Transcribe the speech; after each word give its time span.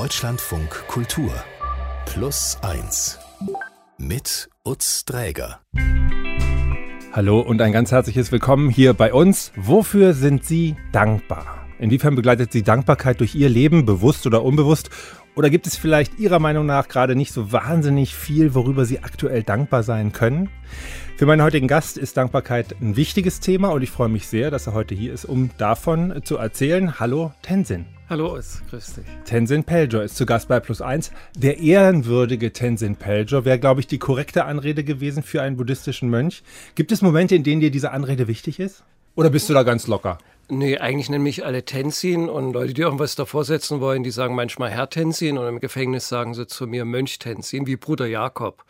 Deutschlandfunk 0.00 0.86
Kultur 0.86 1.32
Plus 2.06 2.56
1 2.62 3.18
mit 3.98 4.48
Utz 4.64 5.04
Dräger. 5.04 5.58
Hallo 7.10 7.40
und 7.40 7.60
ein 7.60 7.72
ganz 7.72 7.90
herzliches 7.90 8.30
Willkommen 8.30 8.70
hier 8.70 8.94
bei 8.94 9.12
uns. 9.12 9.50
Wofür 9.56 10.14
sind 10.14 10.44
Sie 10.44 10.76
dankbar? 10.92 11.66
Inwiefern 11.80 12.14
begleitet 12.14 12.52
Sie 12.52 12.62
Dankbarkeit 12.62 13.18
durch 13.18 13.34
Ihr 13.34 13.48
Leben, 13.48 13.86
bewusst 13.86 14.24
oder 14.24 14.44
unbewusst? 14.44 14.90
Oder 15.34 15.50
gibt 15.50 15.66
es 15.66 15.76
vielleicht 15.76 16.20
Ihrer 16.20 16.38
Meinung 16.38 16.64
nach 16.64 16.86
gerade 16.86 17.16
nicht 17.16 17.32
so 17.32 17.50
wahnsinnig 17.50 18.14
viel, 18.14 18.54
worüber 18.54 18.84
Sie 18.84 19.00
aktuell 19.00 19.42
dankbar 19.42 19.82
sein 19.82 20.12
können? 20.12 20.48
Für 21.16 21.26
meinen 21.26 21.42
heutigen 21.42 21.66
Gast 21.66 21.98
ist 21.98 22.16
Dankbarkeit 22.16 22.76
ein 22.80 22.94
wichtiges 22.94 23.40
Thema 23.40 23.70
und 23.70 23.82
ich 23.82 23.90
freue 23.90 24.08
mich 24.08 24.28
sehr, 24.28 24.52
dass 24.52 24.68
er 24.68 24.74
heute 24.74 24.94
hier 24.94 25.12
ist, 25.12 25.24
um 25.24 25.50
davon 25.58 26.20
zu 26.22 26.36
erzählen. 26.36 27.00
Hallo 27.00 27.32
Tenzin. 27.42 27.97
Hallo, 28.10 28.36
ist, 28.36 28.62
grüß 28.70 28.94
dich. 28.94 29.04
Tenzin 29.26 29.64
Pelger 29.64 30.02
ist 30.02 30.16
zu 30.16 30.24
Gast 30.24 30.48
bei 30.48 30.60
Plus 30.60 30.80
1. 30.80 31.10
Der 31.36 31.58
ehrenwürdige 31.58 32.54
Tenzin 32.54 32.96
Pelger 32.96 33.44
wäre, 33.44 33.58
glaube 33.58 33.80
ich, 33.80 33.86
die 33.86 33.98
korrekte 33.98 34.46
Anrede 34.46 34.82
gewesen 34.82 35.22
für 35.22 35.42
einen 35.42 35.58
buddhistischen 35.58 36.08
Mönch. 36.08 36.42
Gibt 36.74 36.90
es 36.90 37.02
Momente, 37.02 37.34
in 37.34 37.42
denen 37.42 37.60
dir 37.60 37.70
diese 37.70 37.90
Anrede 37.90 38.26
wichtig 38.26 38.60
ist? 38.60 38.82
Oder 39.14 39.28
bist 39.28 39.50
du 39.50 39.52
da 39.52 39.62
ganz 39.62 39.88
locker? 39.88 40.16
Nee, 40.48 40.78
eigentlich 40.78 41.10
nennen 41.10 41.24
mich 41.24 41.44
alle 41.44 41.66
Tenzin 41.66 42.30
und 42.30 42.54
Leute, 42.54 42.72
die 42.72 42.80
irgendwas 42.80 43.14
davor 43.14 43.44
setzen 43.44 43.80
wollen, 43.80 44.02
die 44.04 44.10
sagen 44.10 44.34
manchmal 44.34 44.70
Herr 44.70 44.88
Tenzin 44.88 45.36
und 45.36 45.46
im 45.46 45.60
Gefängnis 45.60 46.08
sagen 46.08 46.32
sie 46.32 46.46
zu 46.46 46.66
mir 46.66 46.86
Mönch 46.86 47.18
Tenzin, 47.18 47.66
wie 47.66 47.76
Bruder 47.76 48.06
Jakob. 48.06 48.64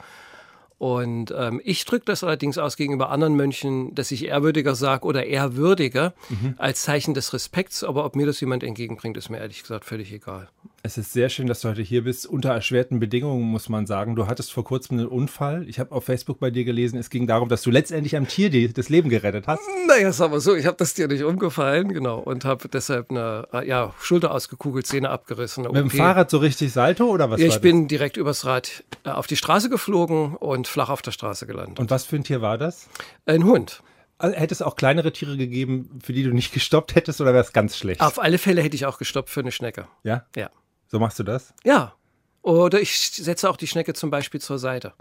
Und 0.78 1.34
ähm, 1.36 1.60
ich 1.64 1.84
drücke 1.84 2.04
das 2.06 2.22
allerdings 2.22 2.56
aus 2.56 2.76
gegenüber 2.76 3.10
anderen 3.10 3.34
Mönchen, 3.34 3.94
dass 3.96 4.12
ich 4.12 4.24
ehrwürdiger 4.26 4.76
sage 4.76 5.04
oder 5.04 5.26
ehrwürdiger 5.26 6.14
mhm. 6.28 6.54
als 6.56 6.82
Zeichen 6.82 7.14
des 7.14 7.32
Respekts. 7.32 7.82
Aber 7.82 8.04
ob 8.04 8.14
mir 8.14 8.26
das 8.26 8.40
jemand 8.40 8.62
entgegenbringt, 8.62 9.16
ist 9.16 9.28
mir 9.28 9.38
ehrlich 9.38 9.62
gesagt 9.62 9.84
völlig 9.84 10.12
egal. 10.12 10.48
Es 10.84 10.96
ist 10.96 11.12
sehr 11.12 11.28
schön, 11.28 11.48
dass 11.48 11.60
du 11.62 11.68
heute 11.68 11.82
hier 11.82 12.04
bist. 12.04 12.24
Unter 12.24 12.50
erschwerten 12.50 13.00
Bedingungen, 13.00 13.42
muss 13.42 13.68
man 13.68 13.86
sagen. 13.86 14.14
Du 14.14 14.28
hattest 14.28 14.52
vor 14.52 14.62
kurzem 14.62 14.98
einen 14.98 15.08
Unfall. 15.08 15.68
Ich 15.68 15.80
habe 15.80 15.92
auf 15.92 16.04
Facebook 16.04 16.38
bei 16.38 16.50
dir 16.50 16.64
gelesen, 16.64 16.98
es 16.98 17.10
ging 17.10 17.26
darum, 17.26 17.48
dass 17.48 17.62
du 17.62 17.70
letztendlich 17.70 18.16
am 18.16 18.28
Tier 18.28 18.48
die, 18.48 18.72
das 18.72 18.88
Leben 18.88 19.08
gerettet 19.08 19.48
hast. 19.48 19.60
Naja, 19.88 20.12
sag 20.12 20.30
mal 20.30 20.38
so, 20.38 20.54
ich 20.54 20.66
habe 20.66 20.76
das 20.76 20.94
Tier 20.94 21.08
nicht 21.08 21.24
umgefallen, 21.24 21.92
genau. 21.92 22.20
Und 22.20 22.44
habe 22.44 22.68
deshalb 22.68 23.10
eine 23.10 23.48
ja, 23.66 23.92
Schulter 24.00 24.30
ausgekugelt, 24.30 24.86
Zähne 24.86 25.10
abgerissen. 25.10 25.64
Mit 25.64 25.74
dem 25.74 25.90
Fahrrad 25.90 26.30
so 26.30 26.38
richtig 26.38 26.72
Salto 26.72 27.06
oder 27.06 27.28
was? 27.28 27.40
Ja, 27.40 27.48
ich 27.48 27.60
bin 27.60 27.88
direkt 27.88 28.16
übers 28.16 28.44
Rad 28.44 28.84
äh, 29.04 29.10
auf 29.10 29.26
die 29.26 29.36
Straße 29.36 29.68
geflogen 29.68 30.36
und 30.36 30.68
flach 30.68 30.90
auf 30.90 31.02
der 31.02 31.10
Straße 31.10 31.46
gelandet. 31.46 31.80
Und 31.80 31.90
was 31.90 32.04
für 32.04 32.16
ein 32.16 32.24
Tier 32.24 32.40
war 32.40 32.56
das? 32.56 32.88
Ein 33.26 33.44
Hund. 33.44 33.82
Also 34.18 34.36
hätte 34.36 34.54
es 34.54 34.62
auch 34.62 34.76
kleinere 34.76 35.12
Tiere 35.12 35.36
gegeben, 35.36 35.98
für 36.02 36.12
die 36.12 36.22
du 36.22 36.30
nicht 36.30 36.52
gestoppt 36.52 36.94
hättest 36.94 37.20
oder 37.20 37.32
wäre 37.32 37.44
es 37.44 37.52
ganz 37.52 37.76
schlecht? 37.76 38.00
Auf 38.00 38.20
alle 38.20 38.38
Fälle 38.38 38.62
hätte 38.62 38.76
ich 38.76 38.86
auch 38.86 38.98
gestoppt 38.98 39.30
für 39.30 39.40
eine 39.40 39.52
Schnecke. 39.52 39.86
Ja? 40.02 40.24
Ja. 40.36 40.50
So 40.88 40.98
machst 40.98 41.18
du 41.18 41.22
das? 41.22 41.54
Ja. 41.64 41.94
Oder 42.42 42.80
ich 42.80 42.98
setze 42.98 43.48
auch 43.50 43.56
die 43.56 43.66
Schnecke 43.66 43.92
zum 43.94 44.10
Beispiel 44.10 44.40
zur 44.40 44.58
Seite, 44.58 44.94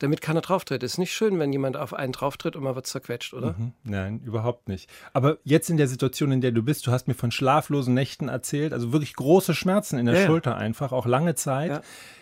damit 0.00 0.20
keiner 0.20 0.40
drauftritt. 0.40 0.82
Ist 0.82 0.98
nicht 0.98 1.12
schön, 1.12 1.38
wenn 1.38 1.52
jemand 1.52 1.76
auf 1.76 1.94
einen 1.94 2.12
drauftritt 2.12 2.56
und 2.56 2.64
man 2.64 2.74
wird 2.74 2.86
zerquetscht, 2.86 3.34
oder? 3.34 3.54
Mhm. 3.56 3.72
Nein, 3.84 4.20
überhaupt 4.24 4.68
nicht. 4.68 4.90
Aber 5.12 5.38
jetzt 5.44 5.70
in 5.70 5.76
der 5.76 5.86
Situation, 5.86 6.32
in 6.32 6.40
der 6.40 6.50
du 6.50 6.62
bist, 6.62 6.86
du 6.86 6.90
hast 6.90 7.06
mir 7.06 7.14
von 7.14 7.30
schlaflosen 7.30 7.94
Nächten 7.94 8.28
erzählt, 8.28 8.72
also 8.72 8.92
wirklich 8.92 9.14
große 9.14 9.54
Schmerzen 9.54 9.98
in 9.98 10.06
der 10.06 10.20
ja, 10.20 10.26
Schulter 10.26 10.56
einfach, 10.56 10.90
auch 10.90 11.06
lange 11.06 11.36
Zeit. 11.36 11.70
Ja. 11.70 11.80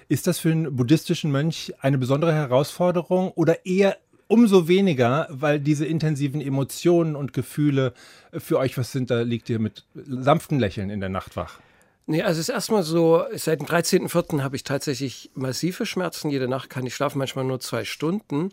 Ist 0.09 0.27
das 0.27 0.39
für 0.39 0.51
einen 0.51 0.77
buddhistischen 0.77 1.33
Mönch 1.33 1.73
eine 1.81 1.97
besondere 1.97 2.35
Herausforderung 2.35 3.31
oder 3.31 3.65
eher 3.65 3.97
umso 4.29 4.69
weniger, 4.69 5.29
weil 5.31 5.61
diese 5.61 5.87
intensiven 5.87 6.41
Emotionen 6.41 7.17
und 7.17 7.33
Gefühle 7.33 7.95
für 8.37 8.59
euch 8.59 8.77
was 8.77 8.93
sind, 8.93 9.11
da 9.11 9.23
liegt 9.23 9.49
ihr 9.49 9.59
mit 9.59 9.87
sanften 9.95 10.59
Lächeln 10.59 10.91
in 10.91 11.01
der 11.01 11.09
Nacht 11.09 11.37
wach? 11.37 11.61
Nee, 12.09 12.23
also 12.23 12.41
es 12.41 12.49
ist 12.49 12.55
erstmal 12.55 12.85
so, 12.85 13.25
seit 13.35 13.61
dem 13.61 13.67
13.04. 13.67 14.43
habe 14.43 14.55
ich 14.55 14.63
tatsächlich 14.63 15.31
massive 15.35 15.87
Schmerzen. 15.87 16.31
Jede 16.31 16.47
Nacht 16.47 16.71
kann 16.71 16.87
ich 16.87 16.95
schlafen, 16.95 17.19
manchmal 17.19 17.45
nur 17.45 17.59
zwei 17.59 17.85
Stunden. 17.85 18.51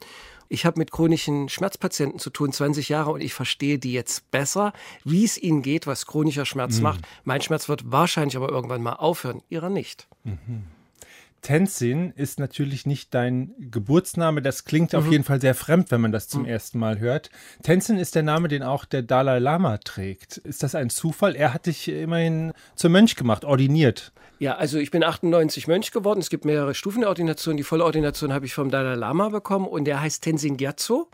Ich 0.49 0.65
habe 0.65 0.79
mit 0.79 0.91
chronischen 0.91 1.49
Schmerzpatienten 1.49 2.19
zu 2.19 2.31
tun, 2.31 2.51
20 2.51 2.89
Jahre, 2.89 3.11
und 3.11 3.21
ich 3.21 3.33
verstehe 3.33 3.77
die 3.77 3.93
jetzt 3.93 4.29
besser, 4.31 4.73
wie 5.03 5.23
es 5.23 5.37
ihnen 5.37 5.61
geht, 5.61 5.85
was 5.85 6.07
chronischer 6.07 6.45
Schmerz 6.45 6.77
mhm. 6.77 6.83
macht. 6.83 7.01
Mein 7.23 7.41
Schmerz 7.41 7.69
wird 7.69 7.91
wahrscheinlich 7.91 8.35
aber 8.35 8.49
irgendwann 8.49 8.81
mal 8.81 8.93
aufhören, 8.93 9.43
ihrer 9.49 9.69
nicht. 9.69 10.07
Mhm. 10.23 10.63
Tenzin 11.43 12.11
ist 12.15 12.39
natürlich 12.39 12.87
nicht 12.87 13.13
dein 13.13 13.53
Geburtsname. 13.69 14.41
Das 14.41 14.65
klingt 14.65 14.93
mhm. 14.93 14.99
auf 14.99 15.11
jeden 15.11 15.23
Fall 15.23 15.39
sehr 15.39 15.53
fremd, 15.53 15.91
wenn 15.91 16.01
man 16.01 16.11
das 16.11 16.27
zum 16.27 16.43
mhm. 16.43 16.47
ersten 16.47 16.79
Mal 16.79 16.99
hört. 16.99 17.29
Tenzin 17.61 17.97
ist 17.97 18.15
der 18.15 18.23
Name, 18.23 18.47
den 18.47 18.63
auch 18.63 18.85
der 18.85 19.03
Dalai 19.03 19.37
Lama 19.37 19.77
trägt. 19.77 20.37
Ist 20.37 20.63
das 20.63 20.73
ein 20.73 20.89
Zufall? 20.89 21.35
Er 21.35 21.53
hat 21.53 21.67
dich 21.67 21.87
immerhin 21.89 22.53
zum 22.75 22.93
Mönch 22.93 23.15
gemacht, 23.15 23.45
ordiniert. 23.45 24.11
Ja, 24.39 24.55
also 24.55 24.79
ich 24.79 24.89
bin 24.89 25.03
98 25.03 25.67
Mönch 25.67 25.91
geworden. 25.91 26.19
Es 26.19 26.29
gibt 26.29 26.45
mehrere 26.45 26.73
Stufen 26.73 27.01
der 27.01 27.09
Ordination. 27.09 27.57
Die 27.57 27.63
volle 27.63 27.85
Ordination 27.85 28.33
habe 28.33 28.45
ich 28.45 28.53
vom 28.53 28.71
Dalai 28.71 28.95
Lama 28.95 29.29
bekommen 29.29 29.67
und 29.67 29.85
der 29.85 30.01
heißt 30.01 30.23
Tenzin 30.23 30.57
Gyatso. 30.57 31.09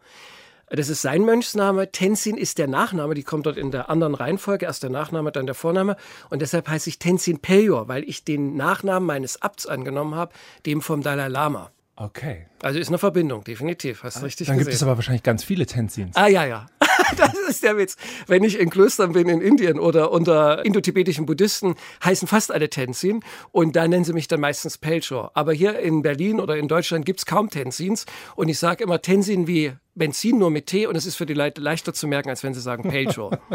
Das 0.71 0.89
ist 0.89 1.01
sein 1.01 1.23
Mönchsname. 1.23 1.91
Tenzin 1.91 2.37
ist 2.37 2.57
der 2.57 2.67
Nachname, 2.67 3.15
die 3.15 3.23
kommt 3.23 3.45
dort 3.45 3.57
in 3.57 3.71
der 3.71 3.89
anderen 3.89 4.13
Reihenfolge. 4.13 4.65
Erst 4.65 4.83
der 4.83 4.91
Nachname, 4.91 5.31
dann 5.31 5.45
der 5.45 5.55
Vorname. 5.55 5.97
Und 6.29 6.41
deshalb 6.41 6.67
heiße 6.67 6.89
ich 6.89 6.99
Tenzin 6.99 7.39
Peyor, 7.39 7.87
weil 7.87 8.03
ich 8.03 8.23
den 8.23 8.55
Nachnamen 8.55 9.07
meines 9.07 9.41
Abts 9.41 9.65
angenommen 9.65 10.15
habe, 10.15 10.33
dem 10.65 10.81
vom 10.81 11.01
Dalai 11.01 11.27
Lama. 11.27 11.71
Okay. 11.95 12.45
Also 12.61 12.79
ist 12.79 12.87
eine 12.87 12.97
Verbindung, 12.97 13.43
definitiv. 13.43 14.03
Hast 14.03 14.21
du 14.21 14.25
richtig 14.25 14.47
Dann 14.47 14.57
gesehen. 14.57 14.69
gibt 14.69 14.75
es 14.75 14.83
aber 14.83 14.95
wahrscheinlich 14.95 15.23
ganz 15.23 15.43
viele 15.43 15.65
Tenzins. 15.65 16.15
Ah, 16.15 16.27
ja, 16.27 16.45
ja. 16.45 16.67
das 17.17 17.33
ist 17.47 17.63
der 17.63 17.77
Witz. 17.77 17.97
Wenn 18.27 18.43
ich 18.43 18.59
in 18.59 18.69
Klöstern 18.69 19.13
bin 19.13 19.27
in 19.27 19.41
Indien 19.41 19.79
oder 19.79 20.11
unter 20.11 20.63
indotibetischen 20.65 21.25
Buddhisten, 21.25 21.75
heißen 22.03 22.27
fast 22.27 22.51
alle 22.51 22.69
Tenzin 22.69 23.21
und 23.51 23.75
da 23.75 23.87
nennen 23.87 24.05
sie 24.05 24.13
mich 24.13 24.27
dann 24.27 24.39
meistens 24.39 24.77
Pelchor. 24.77 25.31
Aber 25.33 25.51
hier 25.51 25.79
in 25.79 26.01
Berlin 26.01 26.39
oder 26.39 26.57
in 26.57 26.67
Deutschland 26.67 27.05
gibt 27.05 27.19
es 27.19 27.25
kaum 27.25 27.49
Tenzins 27.49 28.05
und 28.35 28.47
ich 28.47 28.59
sage 28.59 28.83
immer 28.83 29.01
Tenzin 29.01 29.47
wie 29.47 29.73
Benzin 29.99 30.39
nur 30.39 30.49
mit 30.49 30.65
T 30.65 30.87
und 30.87 30.95
es 30.95 31.05
ist 31.05 31.15
für 31.15 31.27
die 31.27 31.35
Leute 31.35 31.61
leichter 31.61 31.93
zu 31.93 32.07
merken, 32.07 32.29
als 32.29 32.43
wenn 32.43 32.55
sie 32.55 32.61
sagen 32.61 32.89
Pelchor. 32.89 33.39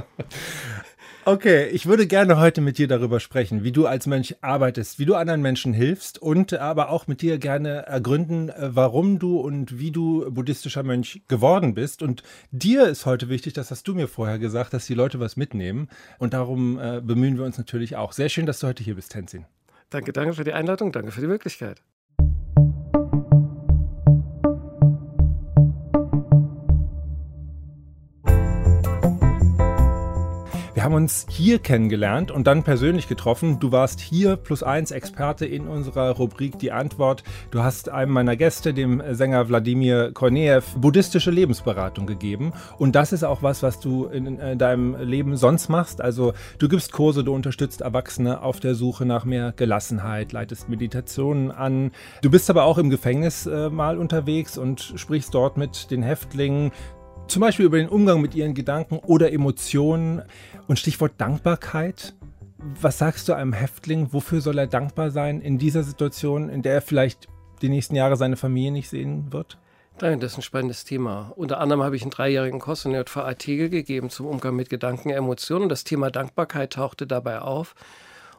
Okay, 1.26 1.68
ich 1.68 1.86
würde 1.86 2.06
gerne 2.06 2.38
heute 2.38 2.60
mit 2.60 2.76
dir 2.76 2.86
darüber 2.86 3.18
sprechen, 3.18 3.64
wie 3.64 3.72
du 3.72 3.86
als 3.86 4.06
Mönch 4.06 4.36
arbeitest, 4.42 4.98
wie 4.98 5.06
du 5.06 5.14
anderen 5.14 5.40
Menschen 5.40 5.72
hilfst 5.72 6.18
und 6.18 6.52
aber 6.52 6.90
auch 6.90 7.06
mit 7.06 7.22
dir 7.22 7.38
gerne 7.38 7.86
ergründen, 7.86 8.50
äh, 8.50 8.76
warum 8.76 9.18
du 9.18 9.38
und 9.38 9.78
wie 9.78 9.90
du 9.90 10.30
buddhistischer 10.30 10.82
Mönch 10.82 11.22
geworden 11.26 11.72
bist. 11.72 12.02
Und 12.02 12.22
dir 12.50 12.88
ist 12.88 13.06
heute 13.06 13.30
wichtig, 13.30 13.54
das 13.54 13.70
hast 13.70 13.88
du 13.88 13.94
mir 13.94 14.06
vorher 14.06 14.38
gesagt, 14.38 14.74
dass 14.74 14.84
die 14.84 14.92
Leute 14.92 15.18
was 15.18 15.38
mitnehmen. 15.38 15.88
Und 16.18 16.34
darum 16.34 16.78
äh, 16.78 17.00
bemühen 17.02 17.38
wir 17.38 17.46
uns 17.46 17.56
natürlich 17.56 17.96
auch. 17.96 18.12
Sehr 18.12 18.28
schön, 18.28 18.44
dass 18.44 18.58
du 18.58 18.66
heute 18.66 18.84
hier 18.84 18.96
bist, 18.96 19.12
Tenzin. 19.12 19.46
Danke, 19.88 20.12
danke 20.12 20.34
für 20.34 20.44
die 20.44 20.52
Einladung, 20.52 20.92
danke 20.92 21.10
für 21.10 21.22
die 21.22 21.26
Möglichkeit. 21.26 21.80
Wir 30.84 30.90
haben 30.90 30.96
uns 30.96 31.24
hier 31.30 31.60
kennengelernt 31.60 32.30
und 32.30 32.46
dann 32.46 32.62
persönlich 32.62 33.08
getroffen. 33.08 33.58
Du 33.58 33.72
warst 33.72 34.00
hier 34.00 34.36
plus 34.36 34.62
eins 34.62 34.90
Experte 34.90 35.46
in 35.46 35.66
unserer 35.66 36.10
Rubrik 36.10 36.58
Die 36.58 36.72
Antwort. 36.72 37.24
Du 37.50 37.62
hast 37.62 37.88
einem 37.88 38.12
meiner 38.12 38.36
Gäste, 38.36 38.74
dem 38.74 39.02
Sänger 39.12 39.48
Wladimir 39.48 40.12
Korneev, 40.12 40.74
buddhistische 40.76 41.30
Lebensberatung 41.30 42.06
gegeben. 42.06 42.52
Und 42.76 42.96
das 42.96 43.14
ist 43.14 43.24
auch 43.24 43.42
was, 43.42 43.62
was 43.62 43.80
du 43.80 44.04
in, 44.04 44.26
in 44.38 44.58
deinem 44.58 44.94
Leben 45.00 45.38
sonst 45.38 45.70
machst. 45.70 46.02
Also 46.02 46.34
du 46.58 46.68
gibst 46.68 46.92
Kurse, 46.92 47.24
du 47.24 47.34
unterstützt 47.34 47.80
Erwachsene 47.80 48.42
auf 48.42 48.60
der 48.60 48.74
Suche 48.74 49.06
nach 49.06 49.24
mehr 49.24 49.54
Gelassenheit, 49.56 50.32
leitest 50.32 50.68
Meditationen 50.68 51.50
an. 51.50 51.92
Du 52.20 52.30
bist 52.30 52.50
aber 52.50 52.64
auch 52.64 52.76
im 52.76 52.90
Gefängnis 52.90 53.46
äh, 53.46 53.70
mal 53.70 53.96
unterwegs 53.96 54.58
und 54.58 54.92
sprichst 54.96 55.32
dort 55.32 55.56
mit 55.56 55.90
den 55.90 56.02
Häftlingen, 56.02 56.72
zum 57.28 57.40
Beispiel 57.40 57.66
über 57.66 57.78
den 57.78 57.88
Umgang 57.88 58.20
mit 58.20 58.34
ihren 58.34 58.54
Gedanken 58.54 58.98
oder 58.98 59.32
Emotionen. 59.32 60.22
Und 60.66 60.78
Stichwort 60.78 61.12
Dankbarkeit. 61.18 62.14
Was 62.80 62.98
sagst 62.98 63.28
du 63.28 63.34
einem 63.34 63.52
Häftling? 63.52 64.12
Wofür 64.12 64.40
soll 64.40 64.58
er 64.58 64.66
dankbar 64.66 65.10
sein 65.10 65.40
in 65.40 65.58
dieser 65.58 65.82
Situation, 65.82 66.48
in 66.48 66.62
der 66.62 66.74
er 66.74 66.82
vielleicht 66.82 67.28
die 67.60 67.68
nächsten 67.68 67.94
Jahre 67.96 68.16
seine 68.16 68.36
Familie 68.36 68.72
nicht 68.72 68.88
sehen 68.88 69.32
wird? 69.32 69.58
Nein, 70.00 70.18
das 70.18 70.32
ist 70.32 70.38
ein 70.38 70.42
spannendes 70.42 70.84
Thema. 70.84 71.32
Unter 71.36 71.60
anderem 71.60 71.82
habe 71.82 71.94
ich 71.94 72.02
einen 72.02 72.10
dreijährigen 72.10 72.58
Kurs 72.58 72.84
in 72.84 72.92
JVA 72.92 73.34
Tegel 73.34 73.68
gegeben 73.68 74.10
zum 74.10 74.26
Umgang 74.26 74.56
mit 74.56 74.68
Gedanken, 74.68 75.10
Emotionen. 75.10 75.68
Das 75.68 75.84
Thema 75.84 76.10
Dankbarkeit 76.10 76.72
tauchte 76.72 77.06
dabei 77.06 77.40
auf. 77.40 77.74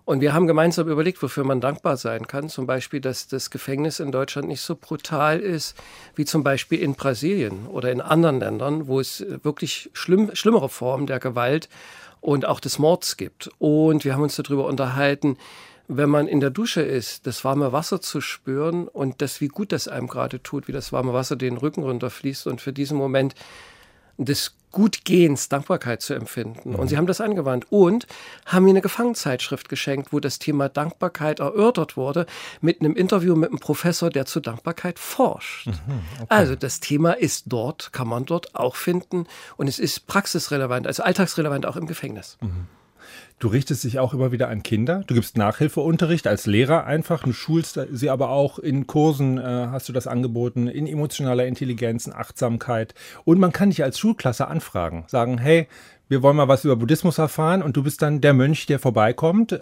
Und 0.06 0.22
wir 0.22 0.34
haben 0.34 0.46
gemeinsam 0.46 0.88
überlegt, 0.88 1.22
wofür 1.24 1.44
man 1.44 1.62
dankbar 1.62 1.98
sein 1.98 2.28
kann. 2.28 2.48
Zum 2.48 2.68
Beispiel, 2.68 3.02
dass 3.02 3.28
das 3.28 3.50
Gefängnis 3.50 4.00
in 4.00 4.12
Deutschland 4.12 4.48
nicht 4.48 4.62
so 4.62 4.76
brutal 4.76 5.40
ist 5.40 5.76
wie 6.16 6.26
zum 6.26 6.44
Beispiel 6.44 6.80
in 6.80 6.94
Brasilien 6.94 7.66
oder 7.66 7.92
in 7.92 8.02
anderen 8.02 8.40
Ländern, 8.40 8.88
wo 8.88 9.00
es 9.00 9.26
wirklich 9.44 9.90
schlimm, 9.94 10.30
schlimmere 10.34 10.70
Formen 10.70 11.08
der 11.08 11.20
Gewalt 11.20 11.70
und 12.22 12.46
auch 12.46 12.60
des 12.60 12.78
Mords 12.78 13.18
gibt. 13.18 13.50
Und 13.58 14.06
wir 14.06 14.14
haben 14.14 14.22
uns 14.22 14.36
darüber 14.36 14.68
unterhalten, 14.68 15.38
wenn 15.88 16.10
man 16.10 16.28
in 16.28 16.40
der 16.40 16.50
Dusche 16.50 16.82
ist, 16.82 17.28
das 17.28 17.44
warme 17.44 17.72
Wasser 17.72 18.02
zu 18.02 18.22
spüren 18.22 18.88
und 18.88 19.22
das, 19.22 19.42
wie 19.42 19.48
gut 19.48 19.72
das 19.72 19.88
einem 19.88 20.08
gerade 20.08 20.42
tut, 20.42 20.68
wie 20.68 20.72
das 20.72 20.92
warme 20.92 21.14
Wasser 21.14 21.36
den 21.36 21.58
Rücken 21.58 21.84
runterfließt 21.84 22.48
und 22.48 22.62
für 22.62 22.74
diesen 22.74 22.98
Moment 22.98 23.36
des 24.18 24.56
Gutgehens, 24.76 25.48
Dankbarkeit 25.48 26.02
zu 26.02 26.14
empfinden. 26.14 26.72
Mhm. 26.72 26.76
Und 26.76 26.90
sie 26.90 26.98
haben 26.98 27.08
das 27.08 27.22
angewandt 27.22 27.66
und 27.70 28.08
haben 28.46 28.66
mir 28.66 28.72
eine 28.72 28.82
Gefangenzeitschrift 28.82 29.70
geschenkt, 29.70 30.12
wo 30.12 30.20
das 30.20 30.38
Thema 30.38 30.68
Dankbarkeit 30.68 31.40
erörtert 31.40 31.96
wurde, 31.96 32.26
mit 32.60 32.82
einem 32.82 32.94
Interview 32.98 33.38
mit 33.38 33.52
einem 33.52 33.60
Professor, 33.60 34.10
der 34.10 34.26
zu 34.26 34.42
Dankbarkeit 34.42 35.00
forscht. 35.00 35.68
Mhm, 35.68 35.74
okay. 36.16 36.26
Also 36.28 36.56
das 36.56 36.82
Thema 36.82 37.14
ist 37.14 37.46
dort, 37.48 37.94
kann 37.94 38.10
man 38.10 38.26
dort 38.26 38.54
auch 38.54 38.76
finden 38.76 39.28
und 39.56 39.70
es 39.70 39.80
ist 39.80 40.08
praxisrelevant, 40.08 40.88
also 40.88 41.04
alltagsrelevant 41.04 41.66
auch 41.66 41.78
im 41.78 41.88
Gefängnis. 41.88 42.38
Mhm. 42.42 42.68
Du 43.38 43.50
richtest 43.50 43.84
dich 43.84 44.00
auch 44.00 44.14
immer 44.14 44.32
wieder 44.32 44.48
an 44.48 44.64
Kinder. 44.64 45.04
Du 45.08 45.14
gibst 45.14 45.38
Nachhilfeunterricht 45.38 46.26
als 46.26 46.46
Lehrer 46.46 46.86
einfach. 46.86 47.24
Du 47.24 47.34
schulst 47.34 47.78
sie 47.92 48.10
aber 48.10 48.30
auch 48.30 48.60
in 48.60 48.88
Kursen, 48.88 49.38
äh, 49.38 49.42
hast 49.44 49.90
du 49.90 49.94
das 49.94 50.08
angeboten, 50.08 50.68
in 50.68 50.88
emotionaler 50.88 51.46
Intelligenz, 51.46 52.08
in 52.08 52.14
Achtsamkeit. 52.14 52.94
Und 53.26 53.40
man 53.40 53.52
kann 53.52 53.72
dich 53.72 53.84
als 53.84 54.00
Schulklasse 54.00 54.48
anfragen, 54.48 55.04
sagen, 55.08 55.38
hey, 55.38 55.68
wir 56.08 56.22
wollen 56.22 56.38
mal 56.38 56.48
was 56.48 56.64
über 56.64 56.78
Buddhismus 56.78 57.18
erfahren 57.18 57.62
und 57.62 57.76
du 57.76 57.84
bist 57.84 58.02
dann 58.02 58.22
der 58.22 58.34
Mönch, 58.34 58.68
der 58.68 58.80
vorbeikommt. 58.80 59.60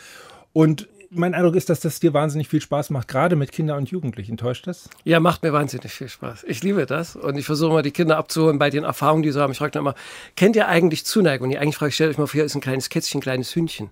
Und 0.51 0.87
mein 1.15 1.33
Eindruck 1.33 1.55
ist, 1.55 1.69
dass 1.69 1.79
das 1.79 1.99
dir 1.99 2.13
wahnsinnig 2.13 2.47
viel 2.47 2.61
Spaß 2.61 2.89
macht, 2.89 3.07
gerade 3.07 3.35
mit 3.35 3.51
Kindern 3.51 3.77
und 3.77 3.91
Jugendlichen. 3.91 4.37
Täuscht 4.37 4.67
das? 4.67 4.89
Ja, 5.03 5.19
macht 5.19 5.43
mir 5.43 5.53
wahnsinnig 5.53 5.91
viel 5.91 6.09
Spaß. 6.09 6.43
Ich 6.47 6.63
liebe 6.63 6.85
das 6.85 7.15
und 7.15 7.37
ich 7.37 7.45
versuche 7.45 7.73
mal 7.73 7.81
die 7.81 7.91
Kinder 7.91 8.17
abzuholen 8.17 8.59
bei 8.59 8.69
den 8.69 8.83
Erfahrungen, 8.83 9.23
die 9.23 9.31
sie 9.31 9.39
haben. 9.39 9.51
Ich 9.51 9.57
frage 9.57 9.71
dann 9.71 9.83
immer, 9.83 9.95
kennt 10.35 10.55
ihr 10.55 10.67
eigentlich 10.67 11.05
Zuneigung? 11.05 11.45
Und 11.45 11.51
die 11.51 11.57
eigentlich 11.57 11.77
frage 11.77 11.89
ich, 11.89 11.95
stellt 11.95 12.11
euch 12.11 12.17
mal 12.17 12.27
vor, 12.27 12.33
hier 12.33 12.45
ist 12.45 12.55
ein 12.55 12.61
kleines 12.61 12.89
Kätzchen, 12.89 13.19
ein 13.19 13.21
kleines 13.21 13.55
Hündchen. 13.55 13.89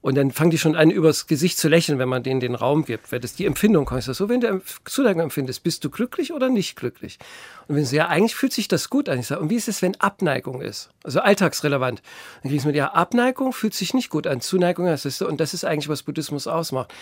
Und 0.00 0.14
dann 0.14 0.30
fangen 0.30 0.50
die 0.50 0.58
schon 0.58 0.76
an, 0.76 0.90
übers 0.90 1.26
Gesicht 1.26 1.58
zu 1.58 1.68
lächeln, 1.68 1.98
wenn 1.98 2.08
man 2.08 2.22
denen 2.22 2.40
den 2.40 2.54
Raum 2.54 2.84
gibt. 2.84 3.10
Weil 3.10 3.18
das 3.18 3.34
die 3.34 3.46
Empfindung 3.46 3.84
kommt. 3.84 4.04
So, 4.04 4.28
wenn 4.28 4.40
du 4.40 4.62
Zuneigung 4.84 5.22
empfindest, 5.22 5.64
bist 5.64 5.84
du 5.84 5.90
glücklich 5.90 6.32
oder 6.32 6.48
nicht 6.48 6.76
glücklich? 6.76 7.18
Und 7.66 7.76
wenn 7.76 7.84
sie 7.84 7.96
ja, 7.96 8.08
eigentlich 8.08 8.36
fühlt 8.36 8.52
sich 8.52 8.68
das 8.68 8.90
gut 8.90 9.08
an. 9.08 9.18
Ich 9.18 9.26
sage, 9.26 9.40
und 9.40 9.50
wie 9.50 9.56
ist 9.56 9.68
es, 9.68 9.82
wenn 9.82 10.00
Abneigung 10.00 10.60
ist? 10.60 10.90
Also 11.02 11.20
alltagsrelevant. 11.20 12.02
Dann 12.42 12.50
kriegst 12.50 12.64
du 12.64 12.68
mit, 12.68 12.76
ja, 12.76 12.92
Abneigung 12.92 13.52
fühlt 13.52 13.74
sich 13.74 13.92
nicht 13.92 14.08
gut 14.08 14.26
an. 14.28 14.40
Zuneigung, 14.40 14.86
das 14.86 15.04
ist, 15.04 15.20
und 15.20 15.40
das 15.40 15.52
ist 15.52 15.64
eigentlich, 15.64 15.88
was 15.88 16.04
Buddhismus 16.04 16.46
ausmacht. 16.46 16.94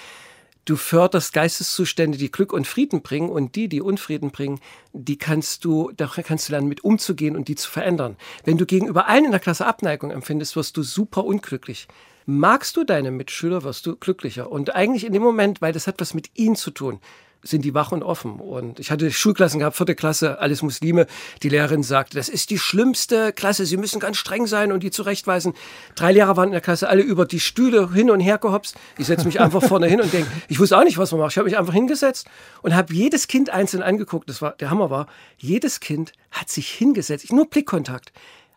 Du 0.64 0.74
förderst 0.74 1.32
Geisteszustände, 1.32 2.18
die 2.18 2.32
Glück 2.32 2.52
und 2.52 2.66
Frieden 2.66 3.02
bringen 3.02 3.28
und 3.28 3.54
die, 3.54 3.68
die 3.68 3.80
Unfrieden 3.80 4.32
bringen, 4.32 4.58
die 4.92 5.16
kannst 5.16 5.64
du, 5.64 5.92
da 5.96 6.08
kannst 6.08 6.48
du 6.48 6.52
lernen, 6.52 6.66
mit 6.66 6.82
umzugehen 6.82 7.36
und 7.36 7.46
die 7.46 7.54
zu 7.54 7.70
verändern. 7.70 8.16
Wenn 8.44 8.58
du 8.58 8.66
gegenüber 8.66 9.06
allen 9.06 9.26
in 9.26 9.30
der 9.30 9.38
Klasse 9.38 9.64
Abneigung 9.64 10.10
empfindest, 10.10 10.56
wirst 10.56 10.76
du 10.76 10.82
super 10.82 11.24
unglücklich. 11.24 11.86
Magst 12.28 12.76
du 12.76 12.82
deine 12.82 13.12
Mitschüler, 13.12 13.62
wirst 13.62 13.86
du 13.86 13.94
glücklicher. 13.94 14.50
Und 14.50 14.74
eigentlich 14.74 15.06
in 15.06 15.12
dem 15.12 15.22
Moment, 15.22 15.62
weil 15.62 15.72
das 15.72 15.86
hat 15.86 16.00
was 16.00 16.12
mit 16.12 16.30
ihnen 16.34 16.56
zu 16.56 16.72
tun, 16.72 16.98
sind 17.42 17.64
die 17.64 17.72
wach 17.72 17.92
und 17.92 18.02
offen. 18.02 18.40
Und 18.40 18.80
ich 18.80 18.90
hatte 18.90 19.12
Schulklassen 19.12 19.60
gehabt, 19.60 19.76
vierte 19.76 19.94
Klasse, 19.94 20.40
alles 20.40 20.60
Muslime. 20.62 21.06
Die 21.44 21.48
Lehrerin 21.48 21.84
sagte, 21.84 22.16
das 22.16 22.28
ist 22.28 22.50
die 22.50 22.58
schlimmste 22.58 23.32
Klasse, 23.32 23.64
Sie 23.64 23.76
müssen 23.76 24.00
ganz 24.00 24.16
streng 24.16 24.48
sein 24.48 24.72
und 24.72 24.82
die 24.82 24.90
zurechtweisen. 24.90 25.54
Drei 25.94 26.10
Lehrer 26.10 26.36
waren 26.36 26.48
in 26.48 26.52
der 26.52 26.60
Klasse, 26.60 26.88
alle 26.88 27.02
über 27.02 27.26
die 27.26 27.38
Stühle 27.38 27.92
hin 27.92 28.10
und 28.10 28.18
her 28.18 28.38
gehopst. 28.38 28.76
Ich 28.98 29.06
setze 29.06 29.24
mich 29.24 29.40
einfach 29.40 29.62
vorne 29.62 29.86
hin 29.86 30.00
und 30.00 30.12
denke, 30.12 30.28
ich 30.48 30.58
wusste 30.58 30.76
auch 30.76 30.84
nicht, 30.84 30.98
was 30.98 31.12
man 31.12 31.20
macht. 31.20 31.32
Ich 31.32 31.38
habe 31.38 31.48
mich 31.48 31.56
einfach 31.56 31.74
hingesetzt 31.74 32.26
und 32.62 32.74
habe 32.74 32.92
jedes 32.92 33.28
Kind 33.28 33.50
einzeln 33.50 33.84
angeguckt. 33.84 34.28
Das 34.28 34.42
war, 34.42 34.52
der 34.52 34.70
Hammer 34.70 34.90
war, 34.90 35.06
jedes 35.38 35.78
Kind 35.78 36.12
hat 36.32 36.48
sich 36.48 36.68
hingesetzt, 36.70 37.32
nur 37.32 37.48
Blickkontakt, 37.48 38.12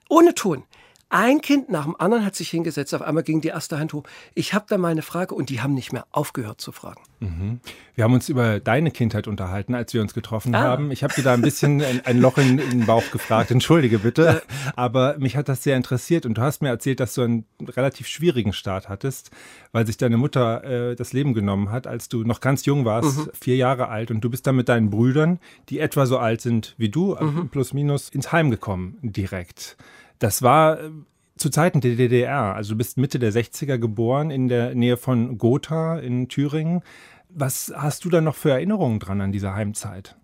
ohne 0.10 0.34
Ton. 0.34 0.64
Ein 1.12 1.42
Kind 1.42 1.70
nach 1.70 1.86
dem 1.86 2.00
anderen 2.00 2.24
hat 2.24 2.36
sich 2.36 2.52
hingesetzt, 2.52 2.94
auf 2.94 3.02
einmal 3.02 3.24
ging 3.24 3.42
die 3.42 3.48
erste 3.48 3.80
Hand 3.80 3.94
hoch. 3.94 4.04
Ich 4.36 4.54
habe 4.54 4.66
da 4.70 4.78
mal 4.78 4.90
eine 4.90 5.02
Frage 5.02 5.34
und 5.34 5.50
die 5.50 5.60
haben 5.60 5.74
nicht 5.74 5.92
mehr 5.92 6.06
aufgehört 6.12 6.62
zu 6.62 6.72
fragen. 6.72 7.02
Mhm. 7.20 7.60
Wir 7.96 8.04
haben 8.04 8.14
uns 8.14 8.30
über 8.30 8.60
deine 8.60 8.92
Kindheit 8.92 9.28
unterhalten, 9.28 9.74
als 9.74 9.92
wir 9.94 10.02
uns 10.02 10.14
getroffen 10.14 10.54
ah. 10.54 10.60
haben. 10.60 10.92
Ich 10.92 11.04
habe 11.04 11.14
dir 11.16 11.24
da 11.24 11.34
ein 11.34 11.42
bisschen 11.42 11.82
ein, 11.84 12.06
ein 12.06 12.20
Loch 12.20 12.38
in, 12.38 12.60
in, 12.60 12.70
den 12.70 12.86
Bauch 12.86 13.10
gefragt, 13.12 13.50
entschuldige 13.50 13.98
bitte. 13.98 14.44
Aber 14.76 15.18
mich 15.18 15.36
hat 15.36 15.50
das 15.50 15.64
sehr 15.64 15.78
interessiert 15.78 16.28
und 16.28 16.38
du 16.38 16.44
hast 16.44 16.62
mir 16.62 16.70
erzählt, 16.70 17.00
dass 17.00 17.16
du 17.16 17.24
einen 17.24 17.46
relativ 17.60 18.06
schwierigen 18.08 18.54
Start 18.54 18.88
hattest, 18.88 19.32
weil 19.72 19.88
sich 19.88 19.98
deine 19.98 20.18
Mutter 20.18 20.64
äh, 20.64 20.96
das 20.96 21.12
Leben 21.12 21.34
genommen 21.34 21.72
hat, 21.72 21.88
als 21.88 22.10
du 22.10 22.24
noch 22.24 22.40
ganz 22.40 22.66
jung 22.66 22.86
warst, 22.86 23.18
mhm. 23.18 23.32
vier 23.34 23.56
Jahre 23.56 23.88
alt. 23.88 24.12
Und 24.12 24.22
du 24.22 24.30
bist 24.30 24.46
dann 24.46 24.56
mit 24.56 24.70
deinen 24.70 24.92
Brüdern, 24.92 25.40
die 25.70 25.80
etwa 25.80 26.06
so 26.06 26.20
alt 26.20 26.42
sind 26.42 26.76
wie 26.78 26.90
du, 26.90 27.16
mhm. 27.20 27.50
plus 27.50 27.74
minus, 27.74 28.10
ins 28.10 28.32
Heim 28.32 28.52
gekommen 28.52 29.00
direkt. 29.02 29.76
Das 30.20 30.42
war 30.42 30.80
äh, 30.80 30.92
zu 31.38 31.50
Zeiten 31.50 31.82
der 31.82 31.96
DDR. 31.96 32.56
Also 32.56 32.74
du 32.74 32.78
bist 32.78 32.98
Mitte 32.98 33.20
der 33.20 33.34
60er 33.34 33.78
geboren 33.78 34.30
in 34.30 34.48
der 34.48 34.76
Nähe 34.76 34.98
von 34.98 35.38
Gotha 35.38 35.98
in 35.98 36.28
Thüringen. 36.28 36.82
Was 37.30 37.74
hast 37.76 38.06
du 38.06 38.10
da 38.10 38.22
noch 38.22 38.36
für 38.36 38.52
Erinnerungen 38.52 39.00
dran 39.00 39.22
an 39.22 39.32
diese 39.32 39.54
Heimzeit? 39.54 40.16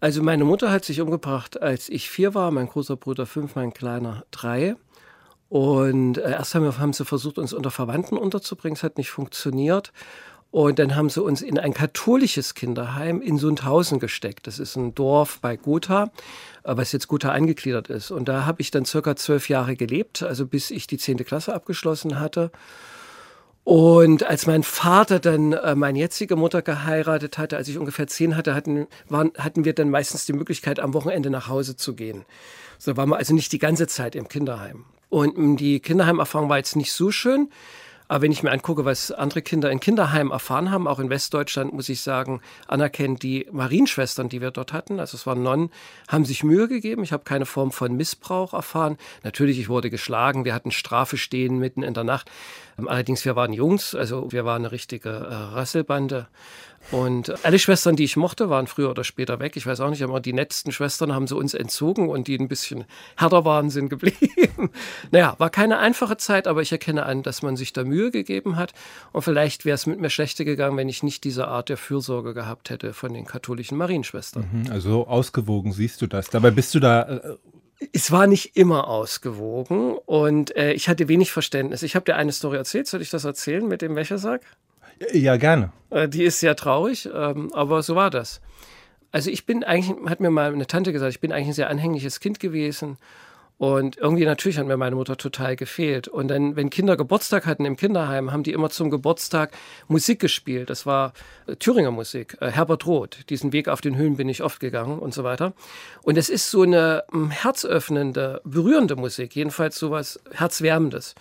Also 0.00 0.22
meine 0.22 0.44
Mutter 0.44 0.72
hat 0.72 0.84
sich 0.84 1.00
umgebracht, 1.00 1.62
als 1.62 1.88
ich 1.88 2.10
vier 2.10 2.34
war, 2.34 2.50
mein 2.50 2.66
großer 2.66 2.96
Bruder 2.96 3.24
fünf, 3.24 3.54
mein 3.54 3.72
kleiner 3.72 4.24
drei. 4.32 4.74
Und 5.48 6.18
äh, 6.18 6.30
erst 6.32 6.54
haben, 6.54 6.64
wir, 6.64 6.78
haben 6.78 6.92
sie 6.92 7.04
versucht, 7.04 7.38
uns 7.38 7.52
unter 7.52 7.70
Verwandten 7.70 8.16
unterzubringen. 8.16 8.74
Es 8.74 8.82
hat 8.82 8.96
nicht 8.96 9.10
funktioniert. 9.10 9.92
Und 10.52 10.78
dann 10.78 10.94
haben 10.96 11.08
sie 11.08 11.22
uns 11.22 11.40
in 11.40 11.58
ein 11.58 11.72
katholisches 11.72 12.54
Kinderheim 12.54 13.22
in 13.22 13.38
Sundhausen 13.38 13.98
gesteckt. 13.98 14.46
Das 14.46 14.58
ist 14.58 14.76
ein 14.76 14.94
Dorf 14.94 15.38
bei 15.40 15.56
Gotha, 15.56 16.12
äh, 16.62 16.76
was 16.76 16.92
jetzt 16.92 17.08
Gotha 17.08 17.30
angegliedert 17.30 17.88
ist. 17.88 18.10
Und 18.10 18.28
da 18.28 18.44
habe 18.44 18.60
ich 18.60 18.70
dann 18.70 18.84
circa 18.84 19.16
zwölf 19.16 19.48
Jahre 19.48 19.76
gelebt, 19.76 20.22
also 20.22 20.46
bis 20.46 20.70
ich 20.70 20.86
die 20.86 20.98
zehnte 20.98 21.24
Klasse 21.24 21.54
abgeschlossen 21.54 22.20
hatte. 22.20 22.50
Und 23.64 24.24
als 24.24 24.46
mein 24.46 24.62
Vater 24.62 25.20
dann 25.20 25.54
äh, 25.54 25.74
meine 25.74 25.98
jetzige 25.98 26.36
Mutter 26.36 26.60
geheiratet 26.60 27.38
hatte, 27.38 27.56
als 27.56 27.68
ich 27.68 27.78
ungefähr 27.78 28.06
zehn 28.06 28.36
hatte, 28.36 28.54
hatten, 28.54 28.88
waren, 29.08 29.32
hatten 29.38 29.64
wir 29.64 29.72
dann 29.72 29.88
meistens 29.88 30.26
die 30.26 30.34
Möglichkeit, 30.34 30.80
am 30.80 30.92
Wochenende 30.92 31.30
nach 31.30 31.48
Hause 31.48 31.76
zu 31.76 31.94
gehen. 31.94 32.26
So 32.76 32.94
waren 32.98 33.08
wir 33.08 33.16
also 33.16 33.32
nicht 33.34 33.52
die 33.52 33.58
ganze 33.58 33.86
Zeit 33.86 34.14
im 34.14 34.28
Kinderheim. 34.28 34.84
Und 35.08 35.56
die 35.56 35.80
Kinderheimerfahrung 35.80 36.50
war 36.50 36.58
jetzt 36.58 36.76
nicht 36.76 36.92
so 36.92 37.10
schön. 37.10 37.48
Aber 38.12 38.20
wenn 38.20 38.32
ich 38.32 38.42
mir 38.42 38.50
angucke, 38.50 38.84
was 38.84 39.10
andere 39.10 39.40
Kinder 39.40 39.70
in 39.70 39.80
Kinderheimen 39.80 40.34
erfahren 40.34 40.70
haben, 40.70 40.86
auch 40.86 40.98
in 40.98 41.08
Westdeutschland, 41.08 41.72
muss 41.72 41.88
ich 41.88 42.02
sagen, 42.02 42.42
anerkennt 42.68 43.22
die 43.22 43.48
Marienschwestern, 43.50 44.28
die 44.28 44.42
wir 44.42 44.50
dort 44.50 44.74
hatten, 44.74 45.00
also 45.00 45.16
es 45.16 45.26
waren 45.26 45.42
Nonnen, 45.42 45.70
haben 46.08 46.26
sich 46.26 46.44
Mühe 46.44 46.68
gegeben. 46.68 47.04
Ich 47.04 47.12
habe 47.14 47.24
keine 47.24 47.46
Form 47.46 47.72
von 47.72 47.96
Missbrauch 47.96 48.52
erfahren. 48.52 48.98
Natürlich, 49.22 49.58
ich 49.58 49.70
wurde 49.70 49.88
geschlagen, 49.88 50.44
wir 50.44 50.52
hatten 50.52 50.72
Strafe 50.72 51.16
stehen 51.16 51.58
mitten 51.58 51.82
in 51.82 51.94
der 51.94 52.04
Nacht. 52.04 52.30
Allerdings, 52.76 53.24
wir 53.24 53.34
waren 53.34 53.54
Jungs, 53.54 53.94
also 53.94 54.30
wir 54.30 54.44
waren 54.44 54.60
eine 54.60 54.72
richtige 54.72 55.08
äh, 55.08 55.32
Rasselbande. 55.32 56.26
Und 56.90 57.44
alle 57.44 57.58
Schwestern, 57.58 57.96
die 57.96 58.04
ich 58.04 58.16
mochte, 58.16 58.50
waren 58.50 58.66
früher 58.66 58.90
oder 58.90 59.04
später 59.04 59.40
weg. 59.40 59.56
Ich 59.56 59.66
weiß 59.66 59.80
auch 59.80 59.90
nicht, 59.90 60.02
aber 60.02 60.20
die 60.20 60.32
nettsten 60.32 60.72
Schwestern 60.72 61.14
haben 61.14 61.26
sie 61.26 61.36
uns 61.36 61.54
entzogen 61.54 62.08
und 62.08 62.28
die 62.28 62.36
ein 62.38 62.48
bisschen 62.48 62.84
härter 63.16 63.44
waren, 63.44 63.70
sind 63.70 63.88
geblieben. 63.88 64.70
naja, 65.10 65.34
war 65.38 65.50
keine 65.50 65.78
einfache 65.78 66.16
Zeit, 66.16 66.46
aber 66.46 66.60
ich 66.60 66.72
erkenne 66.72 67.06
an, 67.06 67.22
dass 67.22 67.42
man 67.42 67.56
sich 67.56 67.72
da 67.72 67.84
Mühe 67.84 68.10
gegeben 68.10 68.56
hat. 68.56 68.72
Und 69.12 69.22
vielleicht 69.22 69.64
wäre 69.64 69.74
es 69.74 69.86
mit 69.86 70.00
mir 70.00 70.10
schlechter 70.10 70.44
gegangen, 70.44 70.76
wenn 70.76 70.88
ich 70.88 71.02
nicht 71.02 71.24
diese 71.24 71.48
Art 71.48 71.68
der 71.68 71.76
Fürsorge 71.76 72.34
gehabt 72.34 72.70
hätte 72.70 72.92
von 72.92 73.14
den 73.14 73.24
katholischen 73.24 73.78
Marienschwestern. 73.78 74.48
Mhm, 74.52 74.70
also 74.70 75.06
ausgewogen 75.06 75.72
siehst 75.72 76.02
du 76.02 76.06
das. 76.06 76.28
Dabei 76.28 76.50
bist 76.50 76.74
du 76.74 76.80
da 76.80 77.02
äh, 77.02 77.36
es 77.92 78.12
war 78.12 78.28
nicht 78.28 78.56
immer 78.56 78.86
ausgewogen 78.86 79.96
und 80.06 80.54
äh, 80.56 80.72
ich 80.72 80.88
hatte 80.88 81.08
wenig 81.08 81.32
Verständnis. 81.32 81.82
Ich 81.82 81.96
habe 81.96 82.04
dir 82.04 82.14
eine 82.14 82.30
Story 82.30 82.56
erzählt. 82.56 82.86
Soll 82.86 83.02
ich 83.02 83.10
das 83.10 83.24
erzählen 83.24 83.66
mit 83.66 83.82
dem 83.82 83.96
Wäschesack? 83.96 84.42
Ja, 85.12 85.36
gerne. 85.36 85.72
Äh, 85.90 86.08
die 86.08 86.24
ist 86.24 86.40
sehr 86.40 86.56
traurig, 86.56 87.08
ähm, 87.12 87.52
aber 87.52 87.82
so 87.82 87.94
war 87.96 88.10
das. 88.10 88.40
Also 89.10 89.30
ich 89.30 89.44
bin 89.44 89.62
eigentlich, 89.62 89.94
hat 90.08 90.20
mir 90.20 90.30
mal 90.30 90.52
eine 90.52 90.66
Tante 90.66 90.92
gesagt, 90.92 91.12
ich 91.12 91.20
bin 91.20 91.32
eigentlich 91.32 91.48
ein 91.48 91.54
sehr 91.54 91.68
anhängliches 91.68 92.20
Kind 92.20 92.40
gewesen. 92.40 92.96
Und 93.58 93.96
irgendwie 93.98 94.24
natürlich 94.24 94.58
hat 94.58 94.66
mir 94.66 94.76
meine 94.76 94.96
Mutter 94.96 95.16
total 95.16 95.54
gefehlt. 95.54 96.08
Und 96.08 96.26
dann, 96.28 96.56
wenn 96.56 96.68
Kinder 96.68 96.96
Geburtstag 96.96 97.46
hatten 97.46 97.64
im 97.64 97.76
Kinderheim, 97.76 98.32
haben 98.32 98.42
die 98.42 98.52
immer 98.52 98.70
zum 98.70 98.90
Geburtstag 98.90 99.52
Musik 99.86 100.18
gespielt. 100.18 100.68
Das 100.68 100.84
war 100.84 101.12
äh, 101.46 101.54
Thüringer 101.54 101.92
Musik, 101.92 102.36
äh, 102.40 102.50
Herbert 102.50 102.86
Roth. 102.86 103.30
Diesen 103.30 103.52
Weg 103.52 103.68
auf 103.68 103.80
den 103.80 103.96
Höhen 103.96 104.16
bin 104.16 104.28
ich 104.28 104.42
oft 104.42 104.58
gegangen 104.58 104.98
und 104.98 105.14
so 105.14 105.22
weiter. 105.22 105.52
Und 106.02 106.18
es 106.18 106.28
ist 106.28 106.50
so 106.50 106.62
eine 106.62 107.04
mh, 107.12 107.20
hm, 107.20 107.30
herzöffnende, 107.30 108.40
berührende 108.44 108.96
Musik, 108.96 109.36
jedenfalls 109.36 109.78
sowas 109.78 110.18
Herzwärmendes. 110.32 111.14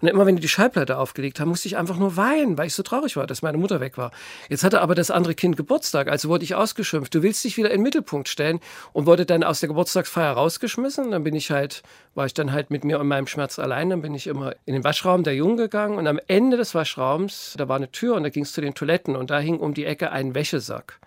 Und 0.00 0.08
immer 0.08 0.26
wenn 0.26 0.36
die 0.36 0.42
die 0.42 0.48
Schallplatte 0.48 0.98
aufgelegt 0.98 1.40
haben, 1.40 1.48
musste 1.48 1.68
ich 1.68 1.76
einfach 1.76 1.96
nur 1.96 2.16
weinen, 2.16 2.56
weil 2.56 2.66
ich 2.66 2.74
so 2.74 2.82
traurig 2.82 3.16
war, 3.16 3.26
dass 3.26 3.42
meine 3.42 3.58
Mutter 3.58 3.80
weg 3.80 3.98
war. 3.98 4.12
Jetzt 4.48 4.64
hatte 4.64 4.80
aber 4.80 4.94
das 4.94 5.10
andere 5.10 5.34
Kind 5.34 5.56
Geburtstag, 5.56 6.08
also 6.08 6.28
wurde 6.28 6.44
ich 6.44 6.54
ausgeschimpft. 6.54 7.14
Du 7.14 7.22
willst 7.22 7.44
dich 7.44 7.56
wieder 7.56 7.70
in 7.70 7.78
den 7.78 7.82
Mittelpunkt 7.82 8.28
stellen 8.28 8.60
und 8.92 9.06
wurde 9.06 9.26
dann 9.26 9.42
aus 9.42 9.60
der 9.60 9.68
Geburtstagsfeier 9.68 10.32
rausgeschmissen. 10.32 11.10
Dann 11.10 11.24
bin 11.24 11.34
ich 11.34 11.50
halt, 11.50 11.82
war 12.14 12.26
ich 12.26 12.34
dann 12.34 12.52
halt 12.52 12.70
mit 12.70 12.84
mir 12.84 13.00
und 13.00 13.08
meinem 13.08 13.26
Schmerz 13.26 13.58
allein. 13.58 13.90
Dann 13.90 14.02
bin 14.02 14.14
ich 14.14 14.26
immer 14.26 14.54
in 14.64 14.74
den 14.74 14.84
Waschraum 14.84 15.24
der 15.24 15.34
Jungen 15.34 15.56
gegangen 15.56 15.98
und 15.98 16.06
am 16.06 16.20
Ende 16.26 16.56
des 16.56 16.74
Waschraums, 16.74 17.54
da 17.58 17.68
war 17.68 17.76
eine 17.76 17.90
Tür 17.90 18.14
und 18.14 18.22
da 18.22 18.28
ging 18.28 18.44
es 18.44 18.52
zu 18.52 18.60
den 18.60 18.74
Toiletten 18.74 19.16
und 19.16 19.30
da 19.30 19.38
hing 19.40 19.58
um 19.58 19.74
die 19.74 19.84
Ecke 19.84 20.12
ein 20.12 20.34
Wäschesack. 20.34 20.98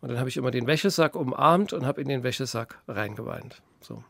Und 0.00 0.10
dann 0.10 0.18
habe 0.18 0.28
ich 0.28 0.36
immer 0.36 0.50
den 0.50 0.66
Wäschesack 0.66 1.16
umarmt 1.16 1.72
und 1.72 1.86
habe 1.86 2.02
in 2.02 2.08
den 2.08 2.22
Wäschesack 2.22 2.78
reingeweint. 2.86 3.62
So. 3.80 4.04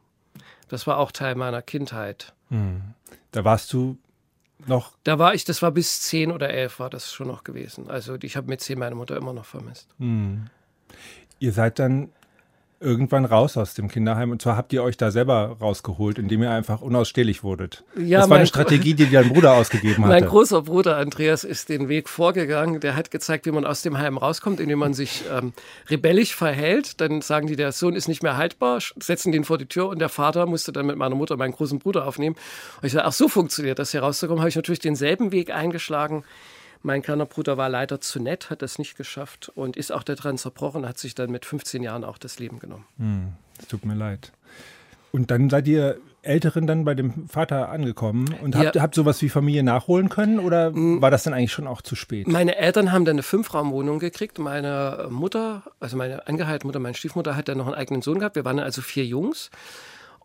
Das 0.68 0.86
war 0.86 0.98
auch 0.98 1.12
Teil 1.12 1.34
meiner 1.34 1.62
Kindheit. 1.62 2.34
Hm. 2.50 2.82
Da 3.32 3.44
warst 3.44 3.72
du 3.72 3.98
noch. 4.66 4.92
Da 5.04 5.18
war 5.18 5.34
ich, 5.34 5.44
das 5.44 5.62
war 5.62 5.70
bis 5.70 6.00
zehn 6.02 6.32
oder 6.32 6.50
elf 6.50 6.78
war 6.78 6.90
das 6.90 7.12
schon 7.12 7.28
noch 7.28 7.44
gewesen. 7.44 7.90
Also 7.90 8.16
ich 8.20 8.36
habe 8.36 8.48
mit 8.48 8.60
zehn 8.60 8.78
meine 8.78 8.94
Mutter 8.94 9.16
immer 9.16 9.32
noch 9.32 9.44
vermisst. 9.44 9.88
Hm. 9.98 10.46
Ihr 11.38 11.52
seid 11.52 11.78
dann 11.78 12.10
irgendwann 12.84 13.24
raus 13.24 13.56
aus 13.56 13.74
dem 13.74 13.88
Kinderheim. 13.88 14.30
Und 14.30 14.42
zwar 14.42 14.56
habt 14.56 14.72
ihr 14.72 14.82
euch 14.82 14.96
da 14.96 15.10
selber 15.10 15.56
rausgeholt, 15.60 16.18
indem 16.18 16.42
ihr 16.42 16.50
einfach 16.50 16.82
unausstehlich 16.82 17.42
wurdet. 17.42 17.82
Ja, 17.96 18.20
das 18.20 18.30
war 18.30 18.36
eine 18.36 18.46
Strategie, 18.46 18.94
die 18.94 19.10
dein 19.10 19.30
Bruder 19.30 19.54
ausgegeben 19.54 20.04
hat. 20.04 20.10
Mein 20.10 20.26
großer 20.26 20.62
Bruder 20.62 20.96
Andreas 20.98 21.44
ist 21.44 21.68
den 21.68 21.88
Weg 21.88 22.08
vorgegangen. 22.08 22.80
Der 22.80 22.94
hat 22.94 23.10
gezeigt, 23.10 23.46
wie 23.46 23.50
man 23.50 23.64
aus 23.64 23.82
dem 23.82 23.98
Heim 23.98 24.18
rauskommt, 24.18 24.60
indem 24.60 24.78
man 24.78 24.94
sich 24.94 25.24
ähm, 25.36 25.52
rebellisch 25.88 26.34
verhält. 26.34 27.00
Dann 27.00 27.22
sagen 27.22 27.46
die, 27.46 27.56
der 27.56 27.72
Sohn 27.72 27.96
ist 27.96 28.06
nicht 28.06 28.22
mehr 28.22 28.36
haltbar, 28.36 28.80
setzen 29.00 29.32
den 29.32 29.44
vor 29.44 29.58
die 29.58 29.66
Tür 29.66 29.88
und 29.88 29.98
der 29.98 30.08
Vater 30.10 30.46
musste 30.46 30.72
dann 30.72 30.86
mit 30.86 30.96
meiner 30.96 31.14
Mutter 31.14 31.36
meinen 31.36 31.52
großen 31.52 31.78
Bruder 31.78 32.06
aufnehmen. 32.06 32.36
Und 32.80 32.86
ich 32.86 32.92
sage, 32.92 33.06
ach 33.06 33.12
so 33.12 33.28
funktioniert 33.28 33.78
das 33.78 33.92
hier 33.92 34.02
rauszukommen. 34.02 34.40
Habe 34.40 34.50
ich 34.50 34.56
natürlich 34.56 34.80
denselben 34.80 35.32
Weg 35.32 35.50
eingeschlagen. 35.50 36.24
Mein 36.86 37.00
kleiner 37.00 37.24
Bruder 37.24 37.56
war 37.56 37.70
leider 37.70 37.98
zu 38.02 38.20
nett, 38.20 38.50
hat 38.50 38.60
das 38.60 38.78
nicht 38.78 38.98
geschafft 38.98 39.50
und 39.54 39.74
ist 39.74 39.90
auch 39.90 40.02
daran 40.02 40.36
zerbrochen, 40.36 40.86
hat 40.86 40.98
sich 40.98 41.14
dann 41.14 41.30
mit 41.30 41.46
15 41.46 41.82
Jahren 41.82 42.04
auch 42.04 42.18
das 42.18 42.38
Leben 42.38 42.58
genommen. 42.58 42.84
Hm, 42.98 43.32
es 43.58 43.68
tut 43.68 43.86
mir 43.86 43.94
leid. 43.94 44.32
Und 45.10 45.30
dann 45.30 45.48
seid 45.48 45.66
ihr 45.66 45.96
Älteren 46.20 46.66
dann 46.66 46.84
bei 46.84 46.94
dem 46.94 47.26
Vater 47.26 47.70
angekommen 47.70 48.34
und 48.42 48.54
habt, 48.54 48.76
ja. 48.76 48.82
habt 48.82 48.94
sowas 48.94 49.22
wie 49.22 49.30
Familie 49.30 49.62
nachholen 49.62 50.10
können 50.10 50.38
oder 50.38 50.74
hm. 50.74 51.00
war 51.00 51.10
das 51.10 51.22
dann 51.22 51.32
eigentlich 51.32 51.52
schon 51.52 51.66
auch 51.66 51.80
zu 51.80 51.94
spät? 51.94 52.28
Meine 52.28 52.56
Eltern 52.56 52.92
haben 52.92 53.06
dann 53.06 53.14
eine 53.14 53.22
Fünfraumwohnung 53.22 53.98
gekriegt. 53.98 54.38
Meine 54.38 55.06
Mutter, 55.08 55.62
also 55.80 55.96
meine 55.96 56.26
angeheiratete 56.26 56.66
Mutter, 56.66 56.80
meine 56.80 56.94
Stiefmutter 56.94 57.34
hat 57.34 57.48
dann 57.48 57.56
noch 57.56 57.66
einen 57.66 57.76
eigenen 57.76 58.02
Sohn 58.02 58.18
gehabt. 58.18 58.36
Wir 58.36 58.44
waren 58.44 58.58
also 58.58 58.82
vier 58.82 59.06
Jungs. 59.06 59.50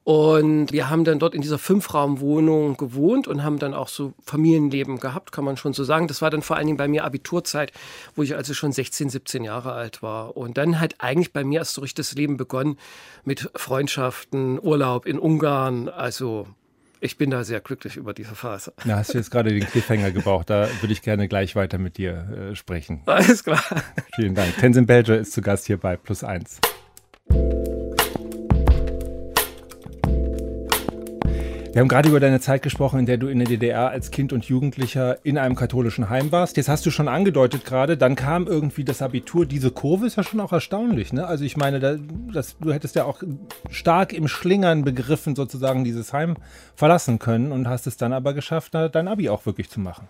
Und 0.09 0.71
wir 0.71 0.89
haben 0.89 1.03
dann 1.03 1.19
dort 1.19 1.35
in 1.35 1.41
dieser 1.43 1.59
Fünfraumwohnung 1.59 2.77
gewohnt 2.77 3.27
und 3.27 3.43
haben 3.43 3.59
dann 3.59 3.75
auch 3.75 3.87
so 3.89 4.15
Familienleben 4.23 4.99
gehabt, 4.99 5.31
kann 5.31 5.45
man 5.45 5.55
schon 5.55 5.73
so 5.73 5.83
sagen. 5.83 6.07
Das 6.07 6.23
war 6.23 6.31
dann 6.31 6.41
vor 6.41 6.55
allen 6.55 6.65
Dingen 6.65 6.79
bei 6.79 6.87
mir 6.87 7.03
Abiturzeit, 7.03 7.71
wo 8.15 8.23
ich 8.23 8.35
also 8.35 8.55
schon 8.55 8.71
16, 8.71 9.11
17 9.11 9.43
Jahre 9.43 9.73
alt 9.73 10.01
war. 10.01 10.35
Und 10.35 10.57
dann 10.57 10.79
hat 10.79 10.95
eigentlich 10.97 11.31
bei 11.31 11.43
mir 11.43 11.59
erst 11.59 11.75
so 11.75 11.81
richtig 11.81 12.07
das 12.07 12.15
Leben 12.15 12.37
begonnen 12.37 12.79
mit 13.23 13.51
Freundschaften, 13.53 14.59
Urlaub 14.59 15.05
in 15.05 15.19
Ungarn. 15.19 15.89
Also 15.89 16.47
ich 17.01 17.19
bin 17.19 17.29
da 17.29 17.43
sehr 17.43 17.59
glücklich 17.59 17.95
über 17.95 18.15
diese 18.15 18.33
Phase. 18.33 18.73
Da 18.87 18.97
hast 18.97 19.13
du 19.13 19.19
jetzt 19.19 19.29
gerade 19.29 19.51
den 19.51 19.67
Cliffhanger 19.67 20.09
gebraucht. 20.09 20.49
Da 20.49 20.69
würde 20.81 20.91
ich 20.91 21.03
gerne 21.03 21.27
gleich 21.27 21.55
weiter 21.55 21.77
mit 21.77 21.97
dir 21.97 22.49
äh, 22.51 22.55
sprechen. 22.55 23.03
Alles 23.05 23.43
klar. 23.43 23.63
Vielen 24.15 24.33
Dank. 24.33 24.57
Tenzin 24.57 24.87
Belger 24.87 25.19
ist 25.19 25.33
zu 25.33 25.43
Gast 25.43 25.67
hier 25.67 25.77
bei 25.77 25.97
Plus 25.97 26.23
Eins. 26.23 26.59
Wir 31.71 31.81
haben 31.81 31.87
gerade 31.87 32.09
über 32.09 32.19
deine 32.19 32.39
Zeit 32.39 32.63
gesprochen, 32.63 32.97
in 32.97 33.05
der 33.05 33.17
du 33.17 33.27
in 33.27 33.37
der 33.37 33.47
DDR 33.47 33.89
als 33.89 34.09
Kind 34.09 34.33
und 34.33 34.45
Jugendlicher 34.45 35.23
in 35.23 35.37
einem 35.37 35.55
katholischen 35.55 36.09
Heim 36.09 36.31
warst. 36.31 36.57
Jetzt 36.57 36.67
hast 36.67 36.83
du 36.87 36.89
schon 36.89 37.07
angedeutet 37.07 37.63
gerade, 37.63 37.95
dann 37.95 38.15
kam 38.15 38.47
irgendwie 38.47 38.83
das 38.83 39.03
Abitur. 39.03 39.45
Diese 39.45 39.69
Kurve 39.69 40.07
ist 40.07 40.15
ja 40.15 40.23
schon 40.23 40.39
auch 40.39 40.51
erstaunlich. 40.51 41.13
Ne? 41.13 41.27
Also 41.27 41.45
ich 41.45 41.57
meine, 41.57 41.79
da, 41.79 41.97
das, 42.33 42.57
du 42.57 42.73
hättest 42.73 42.95
ja 42.95 43.05
auch 43.05 43.21
stark 43.69 44.13
im 44.13 44.27
Schlingern 44.27 44.83
begriffen, 44.83 45.35
sozusagen 45.35 45.83
dieses 45.83 46.11
Heim 46.11 46.37
verlassen 46.73 47.19
können 47.19 47.51
und 47.51 47.67
hast 47.67 47.85
es 47.85 47.97
dann 47.97 48.13
aber 48.13 48.33
geschafft, 48.33 48.73
dein 48.73 49.07
Abi 49.07 49.29
auch 49.29 49.45
wirklich 49.45 49.69
zu 49.69 49.79
machen. 49.79 50.09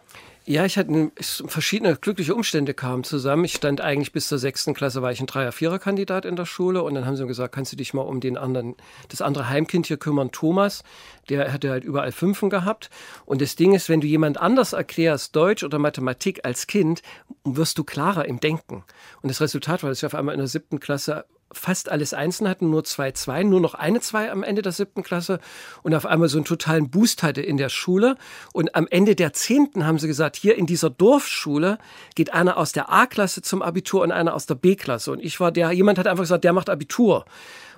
Ja, 0.50 0.66
ich 0.66 0.80
hatte 0.80 1.12
verschiedene 1.46 1.96
glückliche 1.96 2.34
Umstände 2.34 2.74
kamen 2.74 3.04
zusammen. 3.04 3.46
Ich 3.46 3.54
stand 3.54 3.82
eigentlich 3.82 4.12
bis 4.12 4.28
zur 4.28 4.40
sechsten 4.40 4.74
Klasse, 4.74 5.04
war 5.04 5.12
ich 5.12 5.20
ein 5.20 5.28
Dreier-, 5.28 5.52
Vierer-Kandidat 5.52 6.26
in 6.26 6.36
der 6.36 6.48
Schule 6.48 6.82
und 6.82 6.96
dann 6.96 7.06
haben 7.06 7.16
sie 7.16 7.22
mir 7.22 7.28
gesagt, 7.28 7.54
kannst 7.54 7.72
du 7.72 7.76
dich 7.76 7.94
mal 7.94 8.02
um 8.02 8.20
den 8.20 8.36
anderen, 8.36 8.74
das 9.10 9.22
andere 9.22 9.48
Heimkind 9.48 9.86
hier 9.86 9.98
kümmern, 9.98 10.32
Thomas. 10.32 10.84
Der 11.30 11.54
hatte 11.54 11.70
halt 11.70 11.84
überall 11.84 12.12
Fünfen 12.12 12.50
gehabt. 12.50 12.90
Und 13.28 13.44
das 13.44 13.58
Ding 13.58 13.76
ist, 13.76 13.90
wenn 13.90 14.02
du 14.02 14.08
jemand 14.08 14.42
anders 14.42 14.74
erklärst, 14.74 15.36
Deutsch 15.36 15.64
oder 15.64 15.78
Mathematik 15.78 16.44
als 16.44 16.66
Kind, 16.66 17.04
wirst 17.44 17.78
du 17.78 17.84
klarer 17.84 18.26
im 18.26 18.40
Denken. 18.40 18.84
Und 19.22 19.30
das 19.30 19.42
Resultat 19.42 19.84
war, 19.84 19.92
dass 19.92 20.00
ich 20.00 20.06
auf 20.08 20.16
einmal 20.16 20.34
in 20.34 20.40
der 20.40 20.48
siebten 20.48 20.80
Klasse 20.80 21.26
fast 21.52 21.90
alles 21.90 22.14
Einsen 22.14 22.48
hatten, 22.48 22.70
nur 22.70 22.84
zwei 22.84 23.12
zwei, 23.12 23.44
nur 23.44 23.60
noch 23.60 23.74
eine 23.74 24.02
zwei 24.02 24.32
am 24.32 24.44
Ende 24.44 24.62
der 24.62 24.72
siebten 24.72 25.04
Klasse 25.04 25.40
und 25.84 25.96
auf 25.96 26.06
einmal 26.06 26.30
so 26.30 26.38
einen 26.38 26.46
totalen 26.46 26.90
Boost 26.90 27.24
hatte 27.24 27.42
in 27.42 27.58
der 27.58 27.70
Schule. 27.70 28.16
Und 28.54 28.76
am 28.76 28.88
Ende 28.88 29.16
der 29.16 29.34
zehnten 29.34 29.86
haben 29.86 30.00
sie 30.00 30.08
gesagt, 30.08 30.36
hier 30.36 30.58
in 30.58 30.66
dieser 30.66 30.90
Dorfschule 30.90 31.80
geht 32.16 32.34
einer 32.34 32.58
aus 32.58 32.72
der 32.72 32.92
A-Klasse 32.92 33.42
zum 33.42 33.62
Abitur 33.62 34.02
und 34.02 34.12
einer 34.12 34.34
aus 34.34 34.46
der 34.46 34.56
B-Klasse. 34.56 35.12
Und 35.12 35.20
ich 35.20 35.40
war 35.40 35.52
der, 35.52 35.72
jemand 35.72 35.98
hat 35.98 36.08
einfach 36.08 36.24
gesagt, 36.24 36.44
der 36.44 36.54
macht 36.54 36.70
Abitur. 36.70 37.26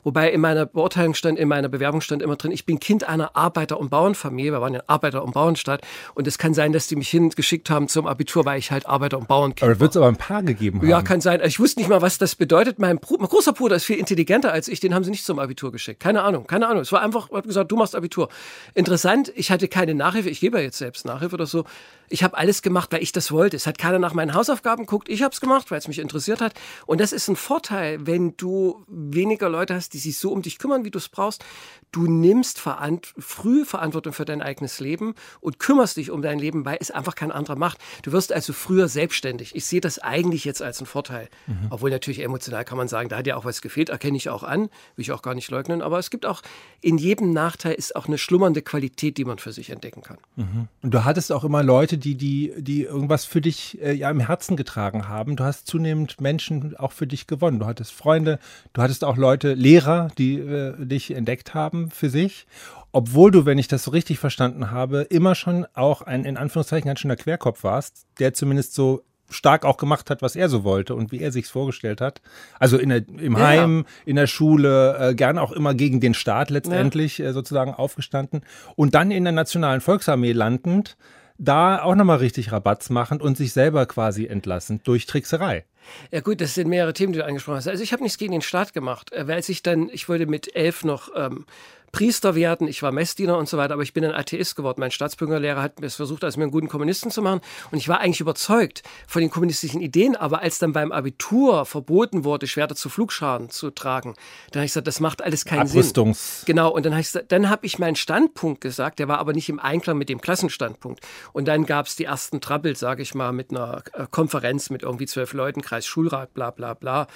Wobei 0.04 0.32
in 0.32 0.42
meiner 0.42 0.66
Beurteilung 0.66 1.14
stand, 1.14 1.38
in 1.38 1.48
meiner 1.48 1.70
Bewerbung 1.70 2.02
stand 2.02 2.22
immer 2.22 2.36
drin, 2.36 2.52
ich 2.52 2.66
bin 2.66 2.80
Kind 2.80 3.08
einer 3.08 3.36
Arbeiter- 3.36 3.80
und 3.80 3.90
Bauernfamilie. 3.90 4.52
Wir 4.52 4.62
waren 4.62 4.74
ja 4.74 4.84
Arbeiter- 4.88 5.24
und 5.24 5.34
Bauernstadt. 5.34 5.82
Und 6.16 6.28
es 6.28 6.38
kann 6.38 6.54
sein, 6.54 6.74
dass 6.74 6.88
die 6.88 6.96
mich 6.96 7.10
hingeschickt 7.10 7.70
haben 7.70 7.88
zum 7.88 8.08
Abitur, 8.08 8.46
weil 8.46 8.60
ich 8.60 8.72
halt 8.72 8.86
Arbeiter- 8.86 9.18
und 9.18 9.28
Bauernkind 9.28 9.70
Aber 9.70 9.80
wird 9.80 9.92
es 9.92 9.98
aber 9.98 10.08
ein 10.08 10.16
paar 10.16 10.44
gegeben 10.44 10.80
haben. 10.80 10.88
Ja, 10.88 11.02
kann 11.02 11.22
sein. 11.22 11.42
Ich 11.44 11.60
wusste 11.60 11.80
nicht 11.80 11.90
mal, 11.90 12.02
was 12.02 12.18
das 12.18 12.36
bedeutet. 12.36 12.80
Mein, 12.80 13.00
Bruder, 13.00 13.22
mein 13.22 13.30
großer 13.30 13.54
Bruder 13.54 13.76
ist 13.76 13.86
viel 13.86 13.98
intelligenter 13.98 14.52
als 14.52 14.68
ich. 14.68 14.80
Den 14.80 14.94
haben 14.94 15.04
sie 15.04 15.12
nicht 15.12 15.26
zum 15.26 15.40
Abitur 15.40 15.72
geschickt. 15.72 16.00
Keine 16.00 16.24
Ahnung, 16.24 16.48
keine 16.48 16.68
Ahnung. 16.68 16.82
Es 16.82 16.92
war 16.92 17.02
einfach, 17.02 17.30
ich 17.30 17.36
habe 17.36 17.48
gesagt, 17.48 17.72
du 17.72 17.76
machst 17.76 17.96
Abitur. 17.96 18.30
Interessant, 18.74 19.32
ich 19.36 19.52
hatte 19.52 19.68
keine 19.68 19.94
Nachhilfe. 19.94 20.30
Ich 20.30 20.40
gebe 20.40 20.58
ja 20.58 20.64
jetzt 20.64 20.78
selbst 20.78 21.06
Nachhilfe 21.06 21.36
oder 21.36 21.46
so. 21.46 21.66
Ich 22.12 22.24
habe 22.24 22.38
alles 22.38 22.62
gemacht, 22.62 22.92
weil 22.92 23.02
ich 23.02 23.12
das 23.12 23.32
wollte. 23.32 23.56
Es 23.56 23.66
hat 23.66 23.78
keiner 23.78 24.00
nach 24.00 24.14
meinen 24.14 24.34
Hausaufgaben 24.34 24.86
geguckt. 24.86 25.10
Ich 25.10 25.24
habe 25.24 25.34
es 25.34 25.42
gemacht, 25.42 25.72
weil 25.72 25.78
es 25.80 25.88
mich 25.88 26.00
interessiert 26.00 26.42
hat. 26.42 26.54
Und 26.86 27.00
das 27.00 27.14
ist 27.14 27.28
ein 27.28 27.36
Vorteil, 27.36 28.06
wenn 28.06 28.36
du 28.38 28.86
weniger 28.88 29.50
Leute 29.50 29.76
hast, 29.76 29.94
die 29.94 29.98
sich 29.98 30.18
so 30.18 30.32
um 30.32 30.42
dich 30.42 30.60
kümmern, 30.60 30.84
wie 30.84 30.92
du 30.92 30.98
es 30.98 31.10
brauchst. 31.10 31.44
Du 31.92 32.08
nimmst 32.08 32.60
verant 32.60 33.14
früh 33.18 33.66
Verantwortung 33.66 34.14
für 34.14 34.26
dein 34.26 34.42
eigenes 34.42 34.80
Leben 34.80 35.16
und 35.40 35.60
kümmerst 35.60 35.98
dich 35.98 36.12
um 36.12 36.22
dein 36.22 36.40
Leben, 36.40 36.66
weil 36.66 36.78
es 36.80 36.92
einfach 36.92 37.16
kein 37.16 37.32
anderer 37.32 37.56
macht. 37.56 37.78
Du 38.04 38.12
wirst 38.12 38.32
also 38.32 38.54
früher 38.54 38.88
selbstständig. 38.88 39.56
Ich 39.56 39.66
sehe 39.66 39.82
das 39.82 40.00
eigentlich 40.00 40.46
jetzt 40.46 40.62
als 40.62 40.80
einen 40.80 40.88
Vorteil. 40.88 41.30
Mhm. 41.48 41.68
Obwohl 41.70 41.90
natürlich 41.90 42.20
emotional 42.20 42.66
kann 42.66 42.78
man 42.78 42.88
sagen, 42.88 43.10
da 43.10 43.18
hat 43.18 43.28
ja 43.28 43.36
auch 43.36 43.46
was 43.46 43.62
gefehlt, 43.62 43.90
erkenne 43.90 44.18
ich 44.18 44.30
auch 44.30 44.44
an, 44.44 44.64
will 44.96 45.04
ich 45.04 45.12
auch 45.12 45.22
gar 45.22 45.36
nicht 45.36 45.50
leugnen. 45.50 45.82
Aber 45.82 46.00
es 46.00 46.10
gibt 46.10 46.26
auch, 46.26 46.42
in 46.82 46.98
jedem 46.98 47.32
Nachteil 47.32 47.74
ist 47.74 47.96
auch 47.96 48.08
eine 48.08 48.18
schlummernde 48.18 48.62
Qualität, 48.62 49.18
die 49.18 49.26
man 49.26 49.38
für 49.38 49.54
sich 49.54 49.70
entdecken 49.70 50.02
kann. 50.02 50.18
Mhm. 50.36 50.68
Und 50.82 50.94
du 50.94 51.06
hattest 51.06 51.32
auch 51.32 51.44
immer 51.44 51.64
Leute, 51.64 51.98
die, 52.02 52.16
die, 52.16 52.54
die 52.58 52.84
irgendwas 52.84 53.24
für 53.24 53.40
dich 53.40 53.82
äh, 53.82 53.94
ja, 53.94 54.10
im 54.10 54.20
Herzen 54.20 54.58
getragen 54.58 55.08
haben. 55.08 55.38
Du 55.38 55.44
hast 55.44 55.68
zunehmend 55.68 56.20
Menschen 56.20 56.76
auch 56.78 56.92
für 56.92 57.08
dich 57.08 57.28
gewonnen. 57.28 57.60
Du 57.60 57.66
hattest 57.66 57.94
Freunde, 57.94 58.40
du 58.74 58.82
hattest 58.82 59.06
auch 59.06 59.16
Leute, 59.16 59.54
Lehrer, 59.54 60.10
die 60.18 60.40
äh, 60.40 60.74
dich 60.86 61.12
entdeckt 61.12 61.54
haben 61.54 61.90
für 61.90 62.10
sich. 62.10 62.46
Obwohl 62.92 63.32
du, 63.32 63.46
wenn 63.46 63.58
ich 63.58 63.70
das 63.70 63.84
so 63.84 63.92
richtig 63.92 64.20
verstanden 64.20 64.72
habe, 64.72 65.04
immer 65.04 65.36
schon 65.36 65.66
auch 65.74 66.02
ein 66.02 66.26
in 66.26 66.36
Anführungszeichen 66.36 66.88
ganz 66.88 67.00
schöner 67.00 67.16
Querkopf 67.16 67.64
warst, 67.64 68.06
der 68.20 68.34
zumindest 68.34 68.74
so 68.74 69.04
stark 69.32 69.66
auch 69.66 69.78
gemacht 69.78 70.10
hat, 70.10 70.22
was 70.22 70.36
er 70.36 70.50
so 70.50 70.64
wollte 70.64 70.94
und 70.94 71.12
wie 71.12 71.20
er 71.20 71.32
sich 71.32 71.48
vorgestellt 71.48 72.02
hat. 72.02 72.22
Also 72.60 72.78
in 72.78 72.90
der, 72.90 73.08
im 73.08 73.38
ja. 73.38 73.40
Heim, 73.40 73.86
in 74.06 74.18
der 74.18 74.28
Schule, 74.28 74.98
äh, 75.00 75.16
gern 75.16 75.38
auch 75.38 75.52
immer 75.52 75.74
gegen 75.74 76.00
den 76.00 76.14
Staat 76.14 76.50
letztendlich 76.50 77.18
ja. 77.18 77.28
äh, 77.28 77.34
sozusagen 77.34 77.74
aufgestanden 77.74 78.42
und 78.76 78.94
dann 78.94 79.12
in 79.12 79.24
der 79.24 79.34
Nationalen 79.34 79.82
Volksarmee 79.82 80.34
landend, 80.34 80.98
da 81.42 81.82
auch 81.82 81.96
nochmal 81.96 82.18
richtig 82.18 82.52
Rabatz 82.52 82.90
machend 82.90 83.22
und 83.22 83.36
sich 83.36 83.52
selber 83.52 83.88
quasi 83.88 84.28
entlassend 84.28 84.88
durch 84.88 85.08
Trickserei. 85.08 85.66
Ja 86.12 86.22
gut, 86.22 86.40
das 86.40 86.54
sind 86.54 86.68
mehrere 86.68 86.94
Themen, 86.94 87.14
die 87.14 87.20
du 87.20 87.26
angesprochen 87.26 87.58
hast. 87.58 87.68
Also 87.68 87.84
ich 87.84 87.92
habe 87.94 88.04
nichts 88.04 88.20
gegen 88.20 88.32
den 88.32 88.44
Staat 88.44 88.74
gemacht, 88.74 89.12
äh, 89.12 89.28
weil 89.28 89.40
ich 89.40 89.64
dann, 89.64 89.90
ich 89.92 90.08
wollte 90.08 90.28
mit 90.28 90.56
elf 90.56 90.84
noch 90.84 91.10
ähm, 91.16 91.46
Priester 91.92 92.36
werden, 92.36 92.68
ich 92.68 92.82
war 92.84 92.92
Messdiener 92.92 93.38
und 93.38 93.50
so 93.50 93.58
weiter, 93.58 93.74
aber 93.74 93.84
ich 93.84 93.94
bin 93.94 94.04
ein 94.06 94.14
Atheist 94.14 94.56
geworden. 94.56 94.80
Mein 94.80 94.92
Staatsbürgerlehrer 94.92 95.62
hat 95.62 95.82
es 95.82 95.96
versucht, 95.96 96.24
aus 96.24 96.38
mir 96.38 96.44
einen 96.44 96.52
guten 96.52 96.68
Kommunisten 96.68 97.12
zu 97.12 97.22
machen 97.22 97.42
und 97.72 97.78
ich 97.78 97.88
war 97.88 98.00
eigentlich 98.00 98.22
überzeugt 98.22 98.84
von 99.08 99.22
den 99.22 99.30
kommunistischen 99.30 99.82
Ideen, 99.82 100.16
aber 100.16 100.42
als 100.42 100.60
dann 100.60 100.74
beim 100.74 100.92
Abitur 100.92 101.66
verboten 101.66 102.24
wurde, 102.24 102.48
Schwerter 102.48 102.76
zu 102.76 102.90
Flugscharen 102.90 103.50
zu 103.50 103.72
tragen, 103.72 104.16
dann 104.52 104.62
habe 104.62 104.66
ich 104.66 104.72
gesagt, 104.72 104.88
das 104.88 105.00
macht 105.00 105.22
alles 105.22 105.46
keinen 105.46 105.62
Abrüstungs 105.62 106.40
Sinn. 106.40 106.46
Genau, 106.46 106.70
und 106.72 106.86
dann 106.86 106.94
habe 106.94 107.02
ich, 107.02 107.12
dann 107.12 107.50
habe 107.50 107.66
ich 107.66 107.80
meinen 107.80 107.96
Standpunkt 107.96 108.62
gesagt, 108.62 109.00
der 109.00 109.08
war 109.08 109.20
aber 109.20 109.34
nicht 109.34 109.50
im 109.50 109.60
Einklang 109.60 109.98
mit 109.98 110.10
dem 110.10 110.22
Klassenstandpunkt. 110.22 111.06
Und 111.34 111.48
dann 111.48 111.66
gab 111.66 111.88
es 111.88 111.96
die 111.96 112.06
ersten 112.06 112.42
Trouble, 112.42 112.76
sage 112.76 113.02
ich 113.02 113.14
mal, 113.14 113.32
mit 113.32 113.52
einer 113.52 113.84
äh, 113.94 114.06
Konferenz 114.10 114.70
mit 114.70 114.84
irgendwie 114.84 115.06
zwölf 115.06 115.34
Leuten, 115.34 115.62
Kreis 115.62 115.86
Schulrat, 115.86 116.34
bla 116.34 116.52
bla 116.52 116.74
bla. 116.74 117.08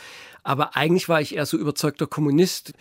Aber 0.45 0.75
eigentlich 0.75 1.09
war 1.09 1.21
ich 1.21 1.35
eher 1.35 1.47
so 1.47 1.57
überzeugter 1.57 2.05
Kommunist. 2.05 2.73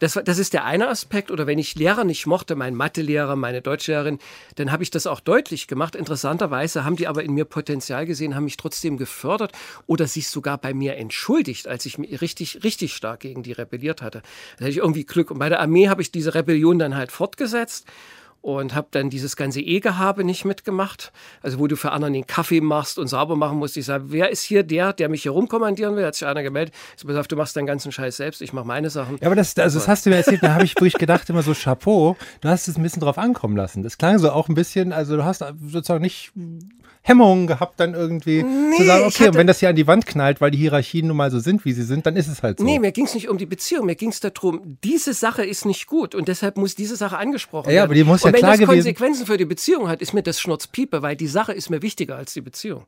Das, 0.00 0.18
das 0.24 0.38
ist 0.38 0.54
der 0.54 0.64
eine 0.64 0.88
Aspekt. 0.88 1.30
Oder 1.30 1.46
wenn 1.46 1.60
ich 1.60 1.76
Lehrer 1.76 2.02
nicht 2.02 2.26
mochte, 2.26 2.56
mein 2.56 2.74
Mathelehrer, 2.74 3.36
meine 3.36 3.62
Deutschlehrerin, 3.62 4.18
dann 4.56 4.72
habe 4.72 4.82
ich 4.82 4.90
das 4.90 5.06
auch 5.06 5.20
deutlich 5.20 5.68
gemacht. 5.68 5.94
Interessanterweise 5.94 6.84
haben 6.84 6.96
die 6.96 7.06
aber 7.06 7.22
in 7.22 7.32
mir 7.32 7.44
Potenzial 7.44 8.06
gesehen, 8.06 8.34
haben 8.34 8.42
mich 8.42 8.56
trotzdem 8.56 8.96
gefördert 8.96 9.52
oder 9.86 10.08
sich 10.08 10.26
sogar 10.26 10.58
bei 10.58 10.74
mir 10.74 10.96
entschuldigt, 10.96 11.68
als 11.68 11.86
ich 11.86 11.96
mich 11.96 12.20
richtig, 12.20 12.64
richtig 12.64 12.92
stark 12.92 13.20
gegen 13.20 13.44
die 13.44 13.52
rebelliert 13.52 14.02
hatte. 14.02 14.22
Da 14.56 14.64
hatte 14.64 14.72
ich 14.72 14.78
irgendwie 14.78 15.06
Glück. 15.06 15.30
Und 15.30 15.38
bei 15.38 15.48
der 15.48 15.60
Armee 15.60 15.88
habe 15.88 16.02
ich 16.02 16.10
diese 16.10 16.34
Rebellion 16.34 16.80
dann 16.80 16.96
halt 16.96 17.12
fortgesetzt. 17.12 17.86
Und 18.42 18.74
habe 18.74 18.88
dann 18.90 19.08
dieses 19.08 19.36
ganze 19.36 19.60
Ehegehabe 19.60 20.24
nicht 20.24 20.44
mitgemacht. 20.44 21.12
Also 21.42 21.58
wo 21.58 21.68
du 21.68 21.76
für 21.76 21.92
anderen 21.92 22.12
den 22.12 22.26
Kaffee 22.26 22.60
machst 22.60 22.98
und 22.98 23.06
sauber 23.06 23.36
machen 23.36 23.58
musst. 23.58 23.76
Ich 23.76 23.86
sage, 23.86 24.06
wer 24.08 24.30
ist 24.30 24.42
hier 24.42 24.64
der, 24.64 24.92
der 24.92 25.08
mich 25.08 25.22
hier 25.22 25.30
rumkommandieren 25.30 25.96
will? 25.96 26.04
Hat 26.04 26.16
sich 26.16 26.26
einer 26.26 26.42
gemeldet. 26.42 26.74
Ich 26.98 27.08
auf, 27.08 27.28
du 27.28 27.36
machst 27.36 27.56
deinen 27.56 27.66
ganzen 27.66 27.92
Scheiß 27.92 28.16
selbst, 28.16 28.42
ich 28.42 28.52
mache 28.52 28.66
meine 28.66 28.90
Sachen. 28.90 29.18
Ja, 29.20 29.28
aber 29.28 29.36
das, 29.36 29.56
also 29.56 29.78
das 29.78 29.88
hast 29.88 30.04
du 30.04 30.10
mir 30.10 30.16
erzählt, 30.16 30.42
da 30.42 30.54
habe 30.54 30.64
ich 30.64 30.74
wirklich 30.74 30.94
gedacht, 30.94 31.30
immer 31.30 31.42
so 31.42 31.54
Chapeau, 31.54 32.16
du 32.40 32.48
hast 32.48 32.68
es 32.68 32.76
ein 32.76 32.82
bisschen 32.82 33.00
drauf 33.00 33.16
ankommen 33.16 33.56
lassen. 33.56 33.82
Das 33.82 33.96
klang 33.96 34.18
so 34.18 34.30
auch 34.30 34.48
ein 34.48 34.54
bisschen, 34.54 34.92
also 34.92 35.16
du 35.16 35.24
hast 35.24 35.44
sozusagen 35.68 36.02
nicht 36.02 36.32
Hemmungen 37.04 37.48
gehabt, 37.48 37.80
dann 37.80 37.94
irgendwie 37.94 38.44
nee, 38.44 38.76
zu 38.76 38.84
sagen, 38.84 39.04
okay, 39.04 39.28
und 39.28 39.34
wenn 39.34 39.48
das 39.48 39.58
hier 39.58 39.68
an 39.68 39.74
die 39.74 39.88
Wand 39.88 40.06
knallt, 40.06 40.40
weil 40.40 40.52
die 40.52 40.58
Hierarchien 40.58 41.08
nun 41.08 41.16
mal 41.16 41.32
so 41.32 41.40
sind, 41.40 41.64
wie 41.64 41.72
sie 41.72 41.82
sind, 41.82 42.06
dann 42.06 42.14
ist 42.14 42.28
es 42.28 42.44
halt 42.44 42.60
so. 42.60 42.64
Nee, 42.64 42.78
mir 42.78 42.92
ging 42.92 43.06
es 43.06 43.14
nicht 43.14 43.28
um 43.28 43.38
die 43.38 43.46
Beziehung, 43.46 43.86
mir 43.86 43.96
ging 43.96 44.10
es 44.10 44.20
darum, 44.20 44.78
diese 44.84 45.12
Sache 45.12 45.44
ist 45.44 45.66
nicht 45.66 45.88
gut 45.88 46.14
und 46.14 46.28
deshalb 46.28 46.56
muss 46.56 46.76
diese 46.76 46.94
Sache 46.94 47.18
angesprochen 47.18 47.70
ja, 47.70 47.70
werden. 47.70 47.76
Ja, 47.76 47.84
aber 47.84 47.94
die 47.94 48.04
muss 48.04 48.22
ja 48.22 48.31
und 48.32 48.38
klar 48.38 48.52
wenn 48.52 48.60
das 48.60 48.68
gewesen. 48.68 48.84
Konsequenzen 48.84 49.26
für 49.26 49.36
die 49.36 49.44
Beziehung 49.44 49.88
hat, 49.88 50.02
ist 50.02 50.12
mir 50.12 50.22
das 50.22 50.40
Schnurzpiepe, 50.40 51.02
weil 51.02 51.16
die 51.16 51.26
Sache 51.26 51.52
ist 51.52 51.70
mir 51.70 51.82
wichtiger 51.82 52.16
als 52.16 52.32
die 52.32 52.40
Beziehung. 52.40 52.86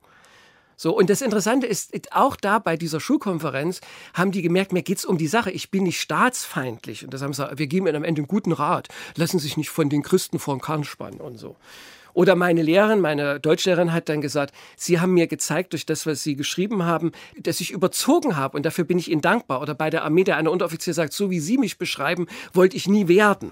So, 0.76 0.96
und 0.96 1.08
das 1.08 1.22
Interessante 1.22 1.66
ist, 1.66 1.92
auch 2.12 2.36
da 2.36 2.58
bei 2.58 2.76
dieser 2.76 3.00
Schulkonferenz 3.00 3.80
haben 4.12 4.32
die 4.32 4.42
gemerkt, 4.42 4.72
mir 4.72 4.82
geht 4.82 4.98
es 4.98 5.04
um 5.04 5.18
die 5.18 5.28
Sache. 5.28 5.50
Ich 5.50 5.70
bin 5.70 5.84
nicht 5.84 6.00
staatsfeindlich. 6.00 7.04
Und 7.04 7.14
das 7.14 7.22
haben 7.22 7.32
sie 7.32 7.42
gesagt, 7.42 7.58
wir 7.58 7.66
geben 7.66 7.86
ihnen 7.86 7.96
am 7.96 8.04
Ende 8.04 8.20
einen 8.20 8.28
guten 8.28 8.52
Rat. 8.52 8.88
Lassen 9.16 9.38
sich 9.38 9.56
nicht 9.56 9.70
von 9.70 9.88
den 9.88 10.02
Christen 10.02 10.38
vor 10.38 10.56
den 10.56 10.60
Kahn 10.60 10.84
spannen 10.84 11.20
und 11.20 11.38
so. 11.38 11.56
Oder 12.12 12.36
meine 12.36 12.62
Lehrerin, 12.62 13.00
meine 13.00 13.40
Deutschlehrerin 13.40 13.92
hat 13.92 14.08
dann 14.08 14.20
gesagt, 14.20 14.54
Sie 14.76 15.00
haben 15.00 15.14
mir 15.14 15.26
gezeigt 15.26 15.72
durch 15.72 15.84
das, 15.84 16.06
was 16.06 16.22
Sie 16.22 16.36
geschrieben 16.36 16.84
haben, 16.84 17.10
dass 17.36 17.60
ich 17.60 17.72
überzogen 17.72 18.36
habe 18.36 18.56
und 18.56 18.64
dafür 18.64 18.84
bin 18.84 18.98
ich 18.98 19.10
Ihnen 19.10 19.20
dankbar. 19.20 19.60
Oder 19.60 19.74
bei 19.74 19.90
der 19.90 20.04
Armee, 20.04 20.22
der 20.22 20.36
eine 20.36 20.50
Unteroffizier 20.50 20.94
sagt, 20.94 21.12
so 21.12 21.30
wie 21.30 21.40
Sie 21.40 21.58
mich 21.58 21.76
beschreiben, 21.76 22.26
wollte 22.52 22.76
ich 22.76 22.88
nie 22.88 23.08
werden. 23.08 23.50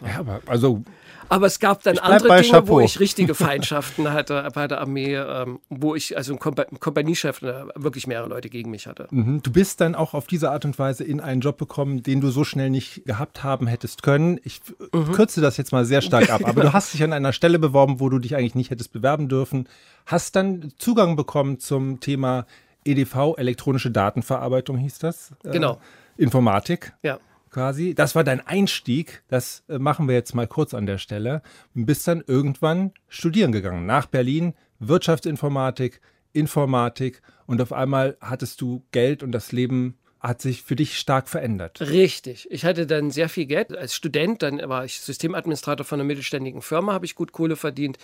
Ja, 0.00 0.20
aber 0.20 0.40
also 0.46 0.84
aber 1.28 1.46
es 1.46 1.58
gab 1.58 1.82
dann 1.82 1.98
andere 1.98 2.40
Dinge, 2.40 2.50
Chapeau. 2.50 2.74
wo 2.74 2.80
ich 2.80 3.00
richtige 3.00 3.34
Feindschaften 3.34 4.12
hatte 4.12 4.48
bei 4.54 4.68
der 4.68 4.80
Armee, 4.80 5.14
ähm, 5.14 5.60
wo 5.68 5.94
ich, 5.94 6.16
also 6.16 6.32
ein 6.32 6.38
Kompa 6.38 6.64
Kompaniechef, 6.64 7.42
äh, 7.42 7.64
wirklich 7.74 8.06
mehrere 8.06 8.28
Leute 8.28 8.48
gegen 8.48 8.70
mich 8.70 8.86
hatte. 8.86 9.08
Mhm. 9.10 9.42
Du 9.42 9.52
bist 9.52 9.80
dann 9.80 9.94
auch 9.94 10.14
auf 10.14 10.26
diese 10.26 10.50
Art 10.50 10.64
und 10.64 10.78
Weise 10.78 11.04
in 11.04 11.20
einen 11.20 11.40
Job 11.40 11.58
gekommen, 11.58 12.02
den 12.02 12.20
du 12.20 12.30
so 12.30 12.44
schnell 12.44 12.70
nicht 12.70 13.04
gehabt 13.04 13.42
haben 13.42 13.66
hättest 13.66 14.02
können. 14.02 14.40
Ich 14.44 14.60
mhm. 14.92 15.12
kürze 15.12 15.40
das 15.40 15.56
jetzt 15.56 15.72
mal 15.72 15.84
sehr 15.84 16.02
stark 16.02 16.30
ab, 16.30 16.42
aber 16.44 16.62
du 16.62 16.72
hast 16.74 16.94
dich 16.94 17.02
an 17.02 17.12
einer 17.12 17.32
Stelle 17.32 17.58
beworben, 17.58 18.00
wo 18.00 18.08
du 18.08 18.18
dich 18.18 18.36
eigentlich 18.36 18.54
nicht 18.54 18.70
hättest 18.70 18.92
bewerben 18.92 19.28
dürfen, 19.28 19.68
hast 20.06 20.36
dann 20.36 20.72
Zugang 20.78 21.16
bekommen 21.16 21.58
zum 21.58 22.00
Thema 22.00 22.46
EDV, 22.84 23.34
elektronische 23.36 23.90
Datenverarbeitung 23.90 24.76
hieß 24.76 24.98
das. 24.98 25.32
Äh, 25.42 25.50
genau. 25.52 25.78
Informatik. 26.16 26.92
Ja 27.02 27.18
quasi. 27.54 27.94
Das 27.94 28.14
war 28.14 28.24
dein 28.24 28.46
Einstieg. 28.46 29.22
Das 29.28 29.64
äh, 29.68 29.78
machen 29.78 30.08
wir 30.08 30.14
jetzt 30.14 30.34
mal 30.34 30.46
kurz 30.46 30.74
an 30.74 30.86
der 30.86 30.98
Stelle. 30.98 31.40
Bist 31.72 32.06
dann 32.06 32.22
irgendwann 32.26 32.92
studieren 33.08 33.52
gegangen. 33.52 33.86
Nach 33.86 34.06
Berlin, 34.06 34.54
Wirtschaftsinformatik, 34.80 36.00
Informatik. 36.32 37.22
Und 37.46 37.62
auf 37.62 37.72
einmal 37.72 38.18
hattest 38.20 38.60
du 38.60 38.84
Geld 38.90 39.22
und 39.22 39.32
das 39.32 39.52
Leben 39.52 39.96
hat 40.24 40.40
sich 40.40 40.62
für 40.62 40.74
dich 40.74 40.98
stark 40.98 41.28
verändert. 41.28 41.82
Richtig. 41.82 42.50
Ich 42.50 42.64
hatte 42.64 42.86
dann 42.86 43.10
sehr 43.10 43.28
viel 43.28 43.44
Geld. 43.44 43.76
Als 43.76 43.94
Student, 43.94 44.42
dann 44.42 44.58
war 44.70 44.84
ich 44.84 45.00
Systemadministrator 45.00 45.84
von 45.84 46.00
einer 46.00 46.06
mittelständigen 46.06 46.62
Firma, 46.62 46.94
habe 46.94 47.04
ich 47.04 47.14
gut 47.14 47.32
Kohle 47.32 47.56
verdient. 47.56 47.98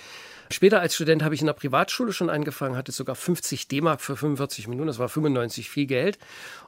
Später 0.52 0.80
als 0.80 0.94
Student 0.94 1.22
habe 1.22 1.34
ich 1.34 1.40
in 1.40 1.46
der 1.46 1.54
Privatschule 1.54 2.12
schon 2.12 2.28
angefangen, 2.28 2.76
hatte 2.76 2.92
sogar 2.92 3.14
50 3.14 3.68
D-Mark 3.68 4.00
für 4.02 4.16
45 4.16 4.68
Minuten, 4.68 4.88
das 4.88 4.98
war 4.98 5.08
95 5.08 5.70
viel 5.70 5.86
Geld. 5.86 6.18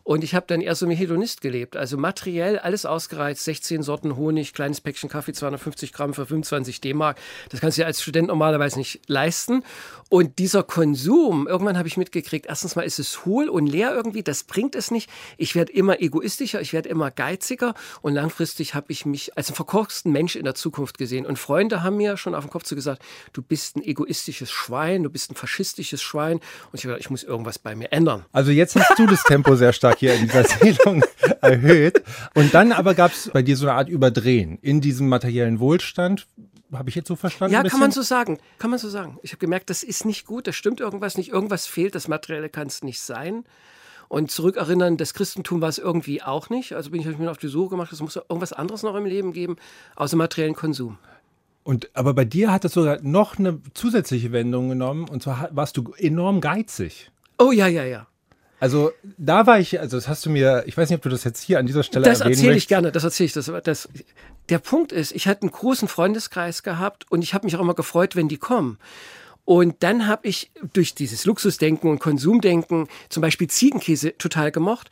Und 0.04 0.24
ich 0.24 0.34
habe 0.34 0.46
dann 0.48 0.60
eher 0.60 0.74
so 0.74 0.88
wie 0.88 0.94
Hedonist 0.94 1.42
gelebt. 1.42 1.76
Also 1.76 1.96
materiell 1.96 2.58
alles 2.58 2.86
ausgereizt, 2.86 3.44
16 3.44 3.82
Sorten 3.82 4.16
Honig, 4.16 4.54
kleines 4.54 4.80
Päckchen 4.80 5.08
Kaffee, 5.08 5.32
250 5.32 5.92
Gramm 5.92 6.14
für 6.14 6.26
25 6.26 6.80
D-Mark. 6.80 7.18
Das 7.50 7.60
kannst 7.60 7.76
du 7.76 7.82
dir 7.82 7.86
als 7.86 8.02
Student 8.02 8.28
normalerweise 8.28 8.78
nicht 8.78 9.00
leisten. 9.06 9.64
Und 10.08 10.38
dieser 10.38 10.62
Konsum, 10.62 11.46
irgendwann 11.46 11.78
habe 11.78 11.88
ich 11.88 11.96
mitgekriegt, 11.96 12.46
erstens 12.46 12.74
mal 12.74 12.82
ist 12.82 12.98
es 12.98 13.24
hohl 13.24 13.48
und 13.48 13.66
leer 13.66 13.94
irgendwie, 13.94 14.22
das 14.22 14.44
bringt 14.44 14.74
es 14.74 14.90
nicht. 14.90 15.10
Ich 15.42 15.56
werde 15.56 15.72
immer 15.72 16.00
egoistischer, 16.00 16.60
ich 16.60 16.72
werde 16.72 16.88
immer 16.88 17.10
geiziger 17.10 17.74
und 18.00 18.14
langfristig 18.14 18.76
habe 18.76 18.92
ich 18.92 19.06
mich 19.06 19.36
als 19.36 19.48
einen 19.48 19.56
verkorksten 19.56 20.12
Mensch 20.12 20.36
in 20.36 20.44
der 20.44 20.54
Zukunft 20.54 20.98
gesehen. 20.98 21.26
Und 21.26 21.36
Freunde 21.36 21.82
haben 21.82 21.96
mir 21.96 22.16
schon 22.16 22.36
auf 22.36 22.44
den 22.44 22.50
Kopf 22.50 22.62
zu 22.62 22.76
gesagt, 22.76 23.02
du 23.32 23.42
bist 23.42 23.74
ein 23.74 23.82
egoistisches 23.82 24.52
Schwein, 24.52 25.02
du 25.02 25.10
bist 25.10 25.32
ein 25.32 25.34
faschistisches 25.34 26.00
Schwein. 26.00 26.36
Und 26.36 26.42
ich 26.74 26.84
habe 26.84 26.92
gedacht, 26.92 27.00
ich 27.00 27.10
muss 27.10 27.24
irgendwas 27.24 27.58
bei 27.58 27.74
mir 27.74 27.90
ändern. 27.92 28.24
Also 28.30 28.52
jetzt 28.52 28.76
hast 28.76 28.96
du 28.96 29.04
das 29.04 29.24
Tempo 29.24 29.56
sehr 29.56 29.72
stark 29.72 29.98
hier 29.98 30.14
in 30.14 30.28
dieser 30.28 30.44
Sendung 30.44 31.04
erhöht. 31.40 32.04
Und 32.34 32.54
dann 32.54 32.70
aber 32.70 32.94
gab 32.94 33.10
es 33.10 33.28
bei 33.28 33.42
dir 33.42 33.56
so 33.56 33.66
eine 33.66 33.74
Art 33.76 33.88
Überdrehen 33.88 34.60
in 34.62 34.80
diesem 34.80 35.08
materiellen 35.08 35.58
Wohlstand 35.58 36.28
habe 36.72 36.88
ich 36.88 36.94
jetzt 36.94 37.08
so 37.08 37.16
verstanden? 37.16 37.52
Ja, 37.52 37.62
kann 37.64 37.80
man 37.80 37.90
so 37.90 38.00
sagen. 38.00 38.38
Kann 38.58 38.70
man 38.70 38.78
so 38.78 38.88
sagen. 38.88 39.18
Ich 39.22 39.32
habe 39.32 39.40
gemerkt, 39.40 39.68
das 39.70 39.82
ist 39.82 40.06
nicht 40.06 40.24
gut, 40.24 40.46
da 40.46 40.52
stimmt 40.52 40.80
irgendwas 40.80 41.18
nicht, 41.18 41.30
irgendwas 41.30 41.66
fehlt, 41.66 41.94
das 41.96 42.08
Materielle 42.08 42.48
kann 42.48 42.68
es 42.68 42.82
nicht 42.82 43.00
sein. 43.00 43.44
Und 44.12 44.30
zurückerinnern, 44.30 44.98
das 44.98 45.14
Christentum 45.14 45.62
war 45.62 45.70
es 45.70 45.78
irgendwie 45.78 46.20
auch 46.20 46.50
nicht. 46.50 46.74
Also 46.74 46.90
bin 46.90 47.00
ich 47.00 47.06
mir 47.16 47.30
auf 47.30 47.38
die 47.38 47.48
Suche 47.48 47.70
gemacht, 47.70 47.90
es 47.94 48.02
muss 48.02 48.16
irgendwas 48.16 48.52
anderes 48.52 48.82
noch 48.82 48.94
im 48.94 49.06
Leben 49.06 49.32
geben, 49.32 49.56
außer 49.96 50.18
materiellen 50.18 50.54
Konsum. 50.54 50.98
Und 51.62 51.88
aber 51.94 52.12
bei 52.12 52.26
dir 52.26 52.52
hat 52.52 52.66
es 52.66 52.74
sogar 52.74 53.00
noch 53.00 53.38
eine 53.38 53.60
zusätzliche 53.72 54.30
Wendung 54.30 54.68
genommen, 54.68 55.08
und 55.08 55.22
zwar 55.22 55.48
warst 55.52 55.78
du 55.78 55.94
enorm 55.96 56.42
geizig. 56.42 57.10
Oh 57.38 57.52
ja, 57.52 57.68
ja, 57.68 57.84
ja. 57.84 58.06
Also 58.60 58.92
da 59.16 59.46
war 59.46 59.58
ich, 59.58 59.80
also 59.80 59.96
das 59.96 60.08
hast 60.08 60.26
du 60.26 60.28
mir, 60.28 60.64
ich 60.66 60.76
weiß 60.76 60.90
nicht, 60.90 60.98
ob 60.98 61.02
du 61.04 61.08
das 61.08 61.24
jetzt 61.24 61.40
hier 61.40 61.58
an 61.58 61.64
dieser 61.64 61.82
Stelle 61.82 62.04
Das 62.04 62.20
erzähle 62.20 62.56
ich 62.56 62.68
gerne, 62.68 62.92
das 62.92 63.04
erzähle 63.04 63.28
ich. 63.28 63.32
Das, 63.32 63.50
das, 63.64 63.88
der 64.50 64.58
Punkt 64.58 64.92
ist, 64.92 65.12
ich 65.12 65.26
hatte 65.26 65.40
einen 65.40 65.52
großen 65.52 65.88
Freundeskreis 65.88 66.62
gehabt 66.62 67.10
und 67.10 67.22
ich 67.22 67.32
habe 67.32 67.46
mich 67.46 67.56
auch 67.56 67.60
immer 67.60 67.72
gefreut, 67.72 68.14
wenn 68.14 68.28
die 68.28 68.36
kommen. 68.36 68.76
Und 69.44 69.82
dann 69.82 70.06
habe 70.06 70.28
ich 70.28 70.50
durch 70.72 70.94
dieses 70.94 71.24
Luxusdenken 71.24 71.90
und 71.90 71.98
Konsumdenken 71.98 72.88
zum 73.08 73.20
Beispiel 73.20 73.48
Ziegenkäse 73.48 74.16
total 74.16 74.52
gemocht. 74.52 74.88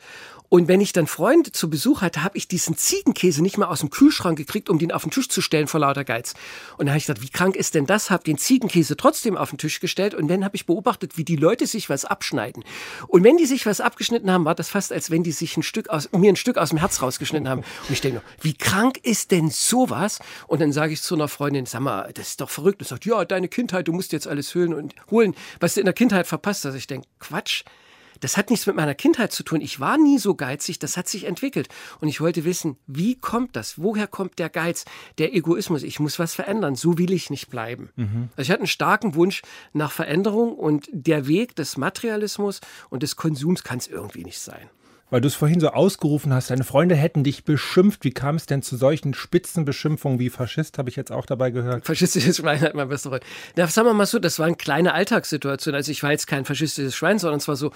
Und 0.53 0.67
wenn 0.67 0.81
ich 0.81 0.91
dann 0.91 1.07
Freunde 1.07 1.53
zu 1.53 1.69
Besuch 1.69 2.01
hatte, 2.01 2.25
habe 2.25 2.37
ich 2.37 2.45
diesen 2.45 2.75
Ziegenkäse 2.75 3.41
nicht 3.41 3.57
mehr 3.57 3.69
aus 3.69 3.79
dem 3.79 3.89
Kühlschrank 3.89 4.37
gekriegt, 4.37 4.69
um 4.69 4.79
den 4.79 4.91
auf 4.91 5.03
den 5.03 5.11
Tisch 5.11 5.29
zu 5.29 5.39
stellen 5.39 5.67
vor 5.67 5.79
lauter 5.79 6.03
Geiz. 6.03 6.33
Und 6.77 6.87
dann 6.87 6.89
habe 6.89 6.97
ich 6.97 7.05
gedacht, 7.05 7.23
wie 7.23 7.29
krank 7.29 7.55
ist 7.55 7.73
denn 7.73 7.85
das? 7.85 8.09
Habe 8.09 8.25
den 8.25 8.37
Ziegenkäse 8.37 8.97
trotzdem 8.97 9.37
auf 9.37 9.51
den 9.51 9.59
Tisch 9.59 9.79
gestellt 9.79 10.13
und 10.13 10.27
dann 10.27 10.43
habe 10.43 10.57
ich 10.57 10.65
beobachtet, 10.65 11.15
wie 11.15 11.23
die 11.23 11.37
Leute 11.37 11.67
sich 11.67 11.89
was 11.89 12.03
abschneiden. 12.03 12.65
Und 13.07 13.23
wenn 13.23 13.37
die 13.37 13.45
sich 13.45 13.65
was 13.65 13.79
abgeschnitten 13.79 14.29
haben, 14.29 14.43
war 14.43 14.53
das 14.53 14.67
fast, 14.67 14.91
als 14.91 15.09
wenn 15.09 15.23
die 15.23 15.31
sich 15.31 15.55
ein 15.55 15.63
Stück 15.63 15.87
aus, 15.87 16.11
mir 16.11 16.27
ein 16.27 16.35
Stück 16.35 16.57
aus 16.57 16.71
dem 16.71 16.79
Herz 16.79 17.01
rausgeschnitten 17.01 17.47
haben. 17.47 17.61
Und 17.61 17.91
ich 17.91 18.01
denke 18.01 18.15
nur, 18.15 18.23
wie 18.41 18.53
krank 18.53 18.97
ist 19.03 19.31
denn 19.31 19.49
sowas? 19.49 20.19
Und 20.47 20.59
dann 20.59 20.73
sage 20.73 20.91
ich 20.91 21.01
zu 21.01 21.15
einer 21.15 21.29
Freundin, 21.29 21.65
sag 21.65 21.79
mal, 21.79 22.11
das 22.13 22.27
ist 22.27 22.41
doch 22.41 22.49
verrückt. 22.49 22.81
Und 22.81 22.89
sagt, 22.89 23.05
ja, 23.05 23.23
deine 23.23 23.47
Kindheit, 23.47 23.87
du 23.87 23.93
musst 23.93 24.11
jetzt 24.11 24.27
alles 24.27 24.53
höhlen 24.53 24.73
und 24.73 24.95
holen, 25.09 25.33
was 25.61 25.75
du 25.75 25.79
in 25.79 25.85
der 25.85 25.93
Kindheit 25.93 26.27
verpasst 26.27 26.65
hast. 26.65 26.75
Ich 26.75 26.87
denke, 26.87 27.07
Quatsch 27.19 27.63
das 28.21 28.37
hat 28.37 28.49
nichts 28.49 28.65
mit 28.67 28.75
meiner 28.75 28.95
Kindheit 28.95 29.33
zu 29.33 29.43
tun. 29.43 29.59
Ich 29.59 29.79
war 29.79 29.97
nie 29.97 30.17
so 30.17 30.35
geizig, 30.35 30.79
das 30.79 30.95
hat 30.95 31.09
sich 31.09 31.25
entwickelt. 31.25 31.67
Und 31.99 32.07
ich 32.07 32.21
wollte 32.21 32.45
wissen, 32.45 32.77
wie 32.87 33.15
kommt 33.15 33.55
das? 33.55 33.81
Woher 33.81 34.07
kommt 34.07 34.39
der 34.39 34.49
Geiz, 34.49 34.85
der 35.17 35.35
Egoismus? 35.35 35.83
Ich 35.83 35.99
muss 35.99 36.19
was 36.19 36.33
verändern, 36.33 36.75
so 36.75 36.97
will 36.97 37.11
ich 37.11 37.29
nicht 37.29 37.49
bleiben. 37.49 37.89
Mhm. 37.95 38.29
Also 38.37 38.43
ich 38.43 38.51
hatte 38.51 38.61
einen 38.61 38.67
starken 38.67 39.15
Wunsch 39.15 39.41
nach 39.73 39.91
Veränderung 39.91 40.55
und 40.55 40.87
der 40.91 41.27
Weg 41.27 41.55
des 41.55 41.75
Materialismus 41.75 42.61
und 42.89 43.03
des 43.03 43.15
Konsums 43.17 43.63
kann 43.63 43.79
es 43.79 43.87
irgendwie 43.87 44.23
nicht 44.23 44.39
sein. 44.39 44.69
Weil 45.11 45.19
du 45.19 45.27
es 45.27 45.35
vorhin 45.35 45.59
so 45.59 45.67
ausgerufen 45.67 46.33
hast, 46.33 46.51
deine 46.51 46.63
Freunde 46.63 46.95
hätten 46.95 47.25
dich 47.25 47.43
beschimpft. 47.43 48.05
Wie 48.05 48.11
kam 48.11 48.37
es 48.37 48.45
denn 48.45 48.61
zu 48.61 48.77
solchen 48.77 49.13
Spitzenbeschimpfungen 49.13 50.19
wie 50.19 50.29
Faschist, 50.29 50.77
habe 50.77 50.89
ich 50.89 50.95
jetzt 50.95 51.11
auch 51.11 51.25
dabei 51.25 51.51
gehört? 51.51 51.85
Faschistisches 51.85 52.37
Schwein 52.37 52.61
hat 52.61 52.75
mein 52.75 52.87
bester 52.87 53.09
Freund. 53.09 53.23
Na, 53.57 53.67
sagen 53.67 53.89
wir 53.89 53.93
mal 53.93 54.05
so, 54.05 54.19
das 54.19 54.39
war 54.39 54.45
eine 54.45 54.55
kleine 54.55 54.93
Alltagssituation. 54.93 55.75
Also 55.75 55.91
ich 55.91 56.01
war 56.01 56.11
jetzt 56.11 56.27
kein 56.27 56.45
faschistisches 56.45 56.95
Schwein, 56.95 57.19
sondern 57.19 57.39
es 57.39 57.47
war 57.49 57.57
so, 57.57 57.73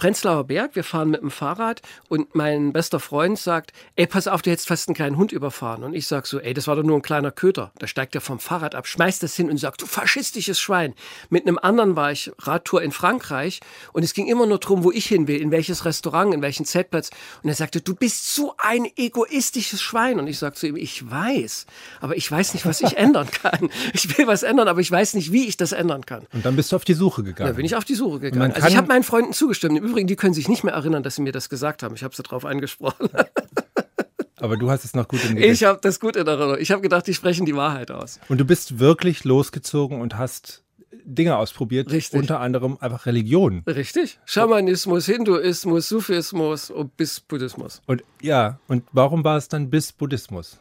Prenzlauer 0.00 0.44
Berg, 0.44 0.76
wir 0.76 0.82
fahren 0.82 1.10
mit 1.10 1.20
dem 1.20 1.30
Fahrrad 1.30 1.82
und 2.08 2.34
mein 2.34 2.72
bester 2.72 3.00
Freund 3.00 3.38
sagt, 3.38 3.74
ey, 3.96 4.06
pass 4.06 4.28
auf, 4.28 4.40
du 4.40 4.50
hättest 4.50 4.68
fast 4.68 4.88
einen 4.88 4.94
kleinen 4.94 5.18
Hund 5.18 5.30
überfahren. 5.30 5.84
Und 5.84 5.92
ich 5.92 6.06
sag 6.06 6.26
so, 6.26 6.40
ey, 6.40 6.54
das 6.54 6.66
war 6.66 6.74
doch 6.74 6.82
nur 6.82 6.96
ein 6.96 7.02
kleiner 7.02 7.30
Köter. 7.30 7.70
Da 7.78 7.86
steigt 7.86 8.14
er 8.14 8.22
vom 8.22 8.38
Fahrrad 8.38 8.74
ab, 8.74 8.86
schmeißt 8.86 9.22
das 9.22 9.36
hin 9.36 9.50
und 9.50 9.58
sagt, 9.58 9.82
du 9.82 9.86
faschistisches 9.86 10.58
Schwein. 10.58 10.94
Mit 11.28 11.46
einem 11.46 11.58
anderen 11.58 11.96
war 11.96 12.12
ich 12.12 12.32
Radtour 12.38 12.80
in 12.80 12.92
Frankreich 12.92 13.60
und 13.92 14.02
es 14.02 14.14
ging 14.14 14.26
immer 14.26 14.46
nur 14.46 14.56
darum, 14.56 14.84
wo 14.84 14.90
ich 14.90 15.04
hin 15.04 15.28
will, 15.28 15.38
in 15.38 15.50
welches 15.50 15.84
Restaurant, 15.84 16.32
in 16.32 16.40
welchen 16.40 16.64
Zeltplatz. 16.64 17.10
Und 17.42 17.50
er 17.50 17.54
sagte, 17.54 17.82
du 17.82 17.94
bist 17.94 18.34
so 18.34 18.54
ein 18.56 18.86
egoistisches 18.96 19.82
Schwein. 19.82 20.18
Und 20.18 20.28
ich 20.28 20.38
sag 20.38 20.56
zu 20.56 20.66
ihm, 20.66 20.76
ich 20.76 21.10
weiß, 21.10 21.66
aber 22.00 22.16
ich 22.16 22.32
weiß 22.32 22.54
nicht, 22.54 22.64
was 22.64 22.80
ich 22.80 22.96
ändern 22.96 23.30
kann. 23.30 23.68
Ich 23.92 24.16
will 24.16 24.26
was 24.26 24.44
ändern, 24.44 24.66
aber 24.66 24.80
ich 24.80 24.90
weiß 24.90 25.12
nicht, 25.12 25.30
wie 25.30 25.46
ich 25.46 25.58
das 25.58 25.72
ändern 25.72 26.06
kann. 26.06 26.26
Und 26.32 26.46
dann 26.46 26.56
bist 26.56 26.72
du 26.72 26.76
auf 26.76 26.86
die 26.86 26.94
Suche 26.94 27.22
gegangen. 27.22 27.48
Dann 27.48 27.56
bin 27.56 27.66
ich 27.66 27.76
auf 27.76 27.84
die 27.84 27.94
Suche 27.94 28.20
gegangen. 28.20 28.52
Also 28.52 28.66
ich 28.66 28.78
habe 28.78 28.88
meinen 28.88 29.02
Freunden 29.02 29.34
zugestimmt. 29.34 29.89
Übrigen, 29.90 30.06
die 30.06 30.16
können 30.16 30.34
sich 30.34 30.48
nicht 30.48 30.64
mehr 30.64 30.74
erinnern, 30.74 31.02
dass 31.02 31.16
sie 31.16 31.22
mir 31.22 31.32
das 31.32 31.48
gesagt 31.48 31.82
haben. 31.82 31.94
Ich 31.94 32.02
habe 32.02 32.14
sie 32.14 32.22
darauf 32.22 32.44
angesprochen. 32.44 33.08
Aber 34.36 34.56
du 34.56 34.70
hast 34.70 34.84
es 34.84 34.94
noch 34.94 35.06
gut 35.06 35.20
in 35.22 35.32
Erinnerung. 35.32 35.52
Ich 35.52 35.64
habe 35.64 35.78
das 35.82 36.00
gut 36.00 36.16
in 36.16 36.26
Erinnerung. 36.26 36.56
Ich 36.58 36.70
habe 36.70 36.80
gedacht, 36.80 37.06
die 37.06 37.14
sprechen 37.14 37.44
die 37.44 37.54
Wahrheit 37.54 37.90
aus. 37.90 38.20
Und 38.28 38.38
du 38.38 38.44
bist 38.44 38.78
wirklich 38.78 39.24
losgezogen 39.24 40.00
und 40.00 40.16
hast 40.16 40.64
Dinge 41.04 41.36
ausprobiert, 41.36 41.90
Richtig. 41.90 42.18
unter 42.18 42.40
anderem 42.40 42.78
einfach 42.80 43.06
Religion. 43.06 43.62
Richtig. 43.66 44.18
Schamanismus, 44.24 45.06
Hinduismus, 45.06 45.88
Sufismus 45.88 46.70
und 46.70 46.96
bis 46.96 47.20
Buddhismus. 47.20 47.82
Und 47.86 48.02
ja, 48.22 48.60
und 48.68 48.84
warum 48.92 49.24
war 49.24 49.36
es 49.36 49.48
dann 49.48 49.70
bis 49.70 49.92
Buddhismus? 49.92 50.60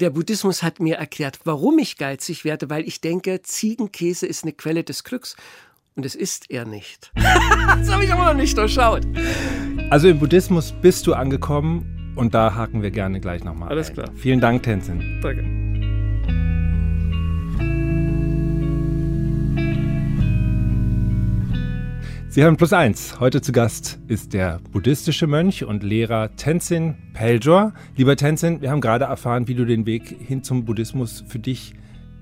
Der 0.00 0.10
Buddhismus 0.10 0.62
hat 0.62 0.78
mir 0.78 0.96
erklärt, 0.96 1.40
warum 1.44 1.78
ich 1.78 1.96
geizig 1.96 2.44
werde, 2.44 2.70
weil 2.70 2.86
ich 2.86 3.00
denke, 3.00 3.42
Ziegenkäse 3.42 4.26
ist 4.26 4.44
eine 4.44 4.52
Quelle 4.52 4.84
des 4.84 5.02
Glücks. 5.02 5.34
Und 5.98 6.06
es 6.06 6.14
ist 6.14 6.48
er 6.48 6.64
nicht. 6.64 7.10
das 7.16 7.92
habe 7.92 8.04
ich 8.04 8.12
aber 8.12 8.26
noch 8.26 8.34
nicht 8.34 8.56
durchschaut. 8.56 9.04
Also 9.90 10.06
im 10.06 10.20
Buddhismus 10.20 10.72
bist 10.80 11.08
du 11.08 11.14
angekommen 11.14 12.14
und 12.14 12.34
da 12.34 12.54
haken 12.54 12.82
wir 12.82 12.92
gerne 12.92 13.18
gleich 13.18 13.42
nochmal. 13.42 13.70
Alles 13.70 13.88
ein. 13.88 13.94
klar. 13.94 14.10
Vielen 14.14 14.40
Dank, 14.40 14.62
Tenzin. 14.62 15.20
Danke. 15.20 15.42
Sie 22.28 22.44
haben 22.44 22.56
Plus 22.56 22.72
Eins. 22.72 23.18
Heute 23.18 23.40
zu 23.40 23.50
Gast 23.50 23.98
ist 24.06 24.34
der 24.34 24.60
buddhistische 24.70 25.26
Mönch 25.26 25.64
und 25.64 25.82
Lehrer 25.82 26.36
Tenzin 26.36 26.94
Peljor. 27.12 27.72
Lieber 27.96 28.14
Tenzin, 28.14 28.60
wir 28.60 28.70
haben 28.70 28.80
gerade 28.80 29.06
erfahren, 29.06 29.48
wie 29.48 29.56
du 29.56 29.64
den 29.64 29.84
Weg 29.84 30.16
hin 30.28 30.44
zum 30.44 30.64
Buddhismus 30.64 31.24
für 31.26 31.40
dich 31.40 31.74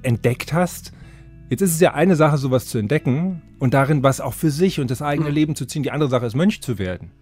entdeckt 0.03 0.55
hast. 0.55 0.93
Jetzt 1.49 1.61
ist 1.63 1.73
es 1.75 1.81
ja 1.81 1.95
eine 1.95 2.17
Sache, 2.17 2.39
sowas 2.39 2.67
zu 2.67 2.79
entdecken 2.79 3.43
und 3.61 3.73
darin 3.73 4.03
was 4.03 4.21
auch 4.21 4.35
für 4.35 4.51
sich 4.51 4.81
und 4.81 4.91
das 4.91 5.01
eigene 5.01 5.29
Mhm. 5.29 5.35
Leben 5.35 5.57
zu 5.57 5.65
ziehen. 5.67 5.83
Die 5.85 5.93
andere 5.93 6.11
Sache 6.11 6.27
ist, 6.27 6.35
Mönch 6.35 6.61
zu 6.61 6.79
werden. 6.79 7.13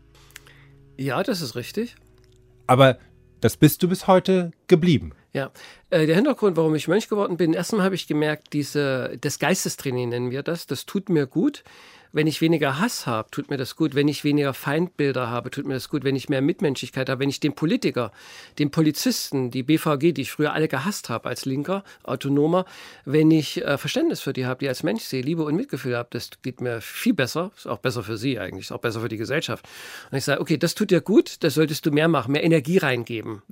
Ja, 0.96 1.22
das 1.22 1.42
ist 1.42 1.56
richtig. 1.56 1.96
Aber 2.66 2.98
das 3.40 3.58
bist 3.58 3.82
du 3.82 3.88
bis 3.88 4.06
heute 4.06 4.52
geblieben. 4.66 5.12
Ja, 5.34 5.50
äh, 5.90 6.06
der 6.06 6.14
Hintergrund, 6.14 6.56
warum 6.56 6.74
ich 6.74 6.88
Mönch 6.88 7.08
geworden 7.08 7.37
bin, 7.37 7.52
erstmal 7.52 7.84
habe 7.84 7.96
ich 7.96 8.06
gemerkt, 8.06 8.52
diese, 8.54 9.18
das 9.20 9.38
Geistestraining 9.38 10.08
nennen 10.08 10.30
wir 10.30 10.42
das, 10.42 10.66
das 10.66 10.87
tut 10.87 11.10
mir 11.10 11.26
gut. 11.26 11.62
Wenn 12.14 12.29
ich 12.29 12.40
weniger 12.40 12.79
Hass 12.79 13.09
habe, 13.09 13.29
tut 13.33 13.50
mir 13.50 13.57
das 13.57 13.74
gut. 13.74 13.96
Wenn 13.96 14.07
ich 14.07 14.22
weniger 14.22 14.55
Feindbilder 14.55 15.31
habe, 15.31 15.50
tut 15.50 15.66
mir 15.66 15.74
das 15.74 15.88
gut. 15.88 16.05
Wenn 16.05 16.14
ich 16.14 16.29
mehr 16.29 16.42
Mitmenschlichkeit 16.42 17.09
habe, 17.09 17.20
wenn 17.20 17.29
ich 17.29 17.40
den 17.40 17.57
Politiker, 17.57 18.12
den 18.61 18.70
Polizisten, 18.70 19.50
die 19.50 19.64
BVG, 19.64 20.12
die 20.12 20.22
ich 20.22 20.31
früher 20.31 20.53
alle 20.53 20.68
gehasst 20.68 21.09
habe 21.11 21.29
als 21.29 21.44
Linker, 21.44 21.83
Autonomer, 22.05 22.66
wenn 23.05 23.33
ich 23.33 23.64
äh, 23.64 23.79
Verständnis 23.79 24.20
für 24.20 24.33
die 24.33 24.46
habe, 24.46 24.61
die 24.61 24.68
als 24.68 24.85
Mensch 24.85 25.03
sehe, 25.03 25.22
Liebe 25.22 25.42
und 25.42 25.57
Mitgefühl 25.57 25.96
habe, 25.96 26.09
das 26.12 26.31
geht 26.42 26.61
mir 26.61 26.81
viel 26.81 27.14
besser. 27.14 27.50
Ist 27.57 27.66
auch 27.66 27.79
besser 27.79 28.05
für 28.05 28.16
sie 28.16 28.38
eigentlich, 28.38 28.66
ist 28.66 28.72
auch 28.72 28.79
besser 28.79 29.00
für 29.00 29.09
die 29.09 29.16
Gesellschaft. 29.16 29.66
Und 30.12 30.16
ich 30.16 30.24
sage, 30.24 30.40
okay, 30.40 30.57
das 30.57 30.77
tut 30.77 30.92
dir 30.92 31.00
gut, 31.00 31.42
das 31.42 31.55
solltest 31.55 31.85
du 31.85 31.90
mehr 31.90 32.07
machen, 32.07 32.31
mehr 32.31 32.44
Energie 32.44 32.79
reingeben. 32.79 33.42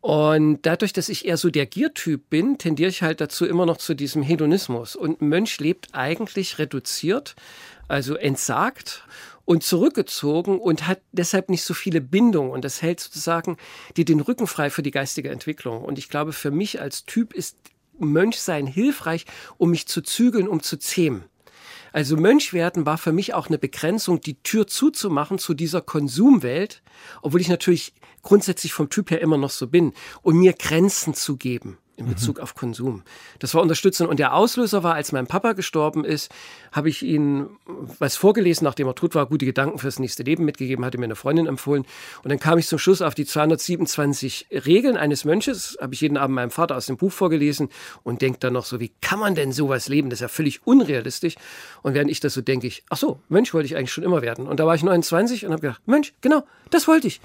Und 0.00 0.60
dadurch, 0.62 0.92
dass 0.92 1.10
ich 1.10 1.26
eher 1.26 1.36
so 1.36 1.50
der 1.50 1.66
Giertyp 1.66 2.30
bin, 2.30 2.56
tendiere 2.56 2.88
ich 2.88 3.02
halt 3.02 3.20
dazu 3.20 3.44
immer 3.44 3.66
noch 3.66 3.76
zu 3.76 3.94
diesem 3.94 4.22
Hedonismus. 4.22 4.96
Und 4.96 5.20
ein 5.20 5.28
Mönch 5.28 5.58
lebt 5.60 5.88
eigentlich 5.92 6.58
reduziert, 6.58 7.34
also 7.90 8.14
entsagt 8.14 9.04
und 9.44 9.64
zurückgezogen 9.64 10.60
und 10.60 10.86
hat 10.86 11.00
deshalb 11.12 11.50
nicht 11.50 11.64
so 11.64 11.74
viele 11.74 12.00
Bindungen. 12.00 12.52
Und 12.52 12.64
das 12.64 12.82
hält 12.82 13.00
sozusagen 13.00 13.56
dir 13.96 14.04
den 14.04 14.20
Rücken 14.20 14.46
frei 14.46 14.70
für 14.70 14.82
die 14.82 14.92
geistige 14.92 15.30
Entwicklung. 15.30 15.82
Und 15.82 15.98
ich 15.98 16.08
glaube, 16.08 16.32
für 16.32 16.50
mich 16.50 16.80
als 16.80 17.04
Typ 17.04 17.34
ist 17.34 17.56
Mönchsein 17.98 18.66
hilfreich, 18.66 19.26
um 19.58 19.70
mich 19.70 19.88
zu 19.88 20.02
zügeln, 20.02 20.48
um 20.48 20.62
zu 20.62 20.78
zähmen. 20.78 21.24
Also 21.92 22.16
Mönch 22.16 22.52
werden 22.52 22.86
war 22.86 22.98
für 22.98 23.12
mich 23.12 23.34
auch 23.34 23.48
eine 23.48 23.58
Begrenzung, 23.58 24.20
die 24.20 24.40
Tür 24.42 24.68
zuzumachen 24.68 25.40
zu 25.40 25.54
dieser 25.54 25.80
Konsumwelt, 25.80 26.82
obwohl 27.20 27.40
ich 27.40 27.48
natürlich 27.48 27.92
grundsätzlich 28.22 28.72
vom 28.72 28.90
Typ 28.90 29.10
her 29.10 29.20
immer 29.20 29.36
noch 29.36 29.50
so 29.50 29.66
bin, 29.66 29.92
und 30.22 30.36
mir 30.36 30.52
Grenzen 30.52 31.14
zu 31.14 31.36
geben 31.36 31.78
in 32.00 32.06
Bezug 32.06 32.40
auf 32.40 32.54
Konsum. 32.54 33.02
Das 33.38 33.54
war 33.54 33.62
unterstützend. 33.62 34.08
Und 34.08 34.18
der 34.18 34.34
Auslöser 34.34 34.82
war, 34.82 34.94
als 34.94 35.12
mein 35.12 35.26
Papa 35.26 35.52
gestorben 35.52 36.04
ist, 36.04 36.30
habe 36.72 36.88
ich 36.88 37.02
ihm 37.02 37.50
was 37.98 38.16
vorgelesen, 38.16 38.64
nachdem 38.64 38.86
er 38.86 38.94
tot 38.94 39.14
war, 39.14 39.26
gute 39.26 39.44
Gedanken 39.44 39.78
fürs 39.78 39.98
nächste 39.98 40.22
Leben 40.22 40.44
mitgegeben, 40.44 40.84
hatte 40.84 40.98
mir 40.98 41.04
eine 41.04 41.16
Freundin 41.16 41.46
empfohlen. 41.46 41.84
Und 42.22 42.30
dann 42.30 42.38
kam 42.38 42.58
ich 42.58 42.66
zum 42.66 42.78
Schluss 42.78 43.02
auf 43.02 43.14
die 43.14 43.26
227 43.26 44.46
Regeln 44.66 44.96
eines 44.96 45.24
Mönches, 45.24 45.76
habe 45.80 45.94
ich 45.94 46.00
jeden 46.00 46.16
Abend 46.16 46.34
meinem 46.34 46.50
Vater 46.50 46.76
aus 46.76 46.86
dem 46.86 46.96
Buch 46.96 47.12
vorgelesen 47.12 47.68
und 48.02 48.22
denke 48.22 48.38
dann 48.38 48.54
noch 48.54 48.64
so, 48.64 48.80
wie 48.80 48.92
kann 49.00 49.18
man 49.18 49.34
denn 49.34 49.52
sowas 49.52 49.88
leben? 49.88 50.10
Das 50.10 50.18
ist 50.18 50.22
ja 50.22 50.28
völlig 50.28 50.66
unrealistisch. 50.66 51.36
Und 51.82 51.94
während 51.94 52.10
ich 52.10 52.20
das 52.20 52.34
so 52.34 52.40
denke, 52.40 52.66
ich, 52.66 52.84
ach 52.88 52.96
so, 52.96 53.20
Mönch 53.28 53.52
wollte 53.52 53.66
ich 53.66 53.76
eigentlich 53.76 53.92
schon 53.92 54.04
immer 54.04 54.22
werden. 54.22 54.46
Und 54.46 54.60
da 54.60 54.66
war 54.66 54.74
ich 54.74 54.82
29 54.82 55.44
und 55.46 55.52
habe 55.52 55.62
gedacht, 55.62 55.82
Mönch, 55.86 56.14
genau, 56.20 56.44
das 56.70 56.88
wollte 56.88 57.08
ich. 57.08 57.20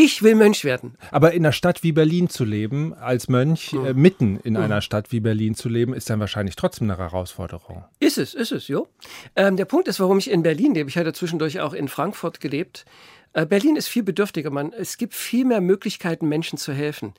Ich 0.00 0.22
will 0.22 0.36
Mönch 0.36 0.62
werden. 0.62 0.94
Aber 1.10 1.32
in 1.32 1.44
einer 1.44 1.50
Stadt 1.52 1.82
wie 1.82 1.90
Berlin 1.90 2.28
zu 2.28 2.44
leben, 2.44 2.94
als 2.94 3.26
Mönch, 3.28 3.72
Mhm. 3.72 3.84
äh, 3.84 3.94
mitten 3.94 4.38
in 4.44 4.56
einer 4.56 4.80
Stadt 4.80 5.10
wie 5.10 5.18
Berlin 5.18 5.56
zu 5.56 5.68
leben, 5.68 5.92
ist 5.92 6.08
dann 6.08 6.20
wahrscheinlich 6.20 6.54
trotzdem 6.54 6.88
eine 6.88 6.96
Herausforderung. 7.00 7.82
Ist 7.98 8.16
es, 8.16 8.32
ist 8.32 8.52
es, 8.52 8.68
jo. 8.68 8.86
Ähm, 9.34 9.56
der 9.56 9.64
Punkt 9.64 9.88
ist, 9.88 9.98
warum 9.98 10.18
ich 10.18 10.30
in 10.30 10.44
Berlin 10.44 10.72
lebe. 10.72 10.88
Ich 10.88 10.96
hatte 10.96 11.12
zwischendurch 11.12 11.58
auch 11.58 11.72
in 11.72 11.88
Frankfurt 11.88 12.40
gelebt. 12.40 12.84
Äh, 13.32 13.44
Berlin 13.44 13.74
ist 13.74 13.88
viel 13.88 14.04
bedürftiger. 14.04 14.50
Man, 14.50 14.72
es 14.72 14.98
gibt 14.98 15.14
viel 15.14 15.44
mehr 15.44 15.60
Möglichkeiten, 15.60 16.28
Menschen 16.28 16.58
zu 16.58 16.72
helfen. 16.72 17.14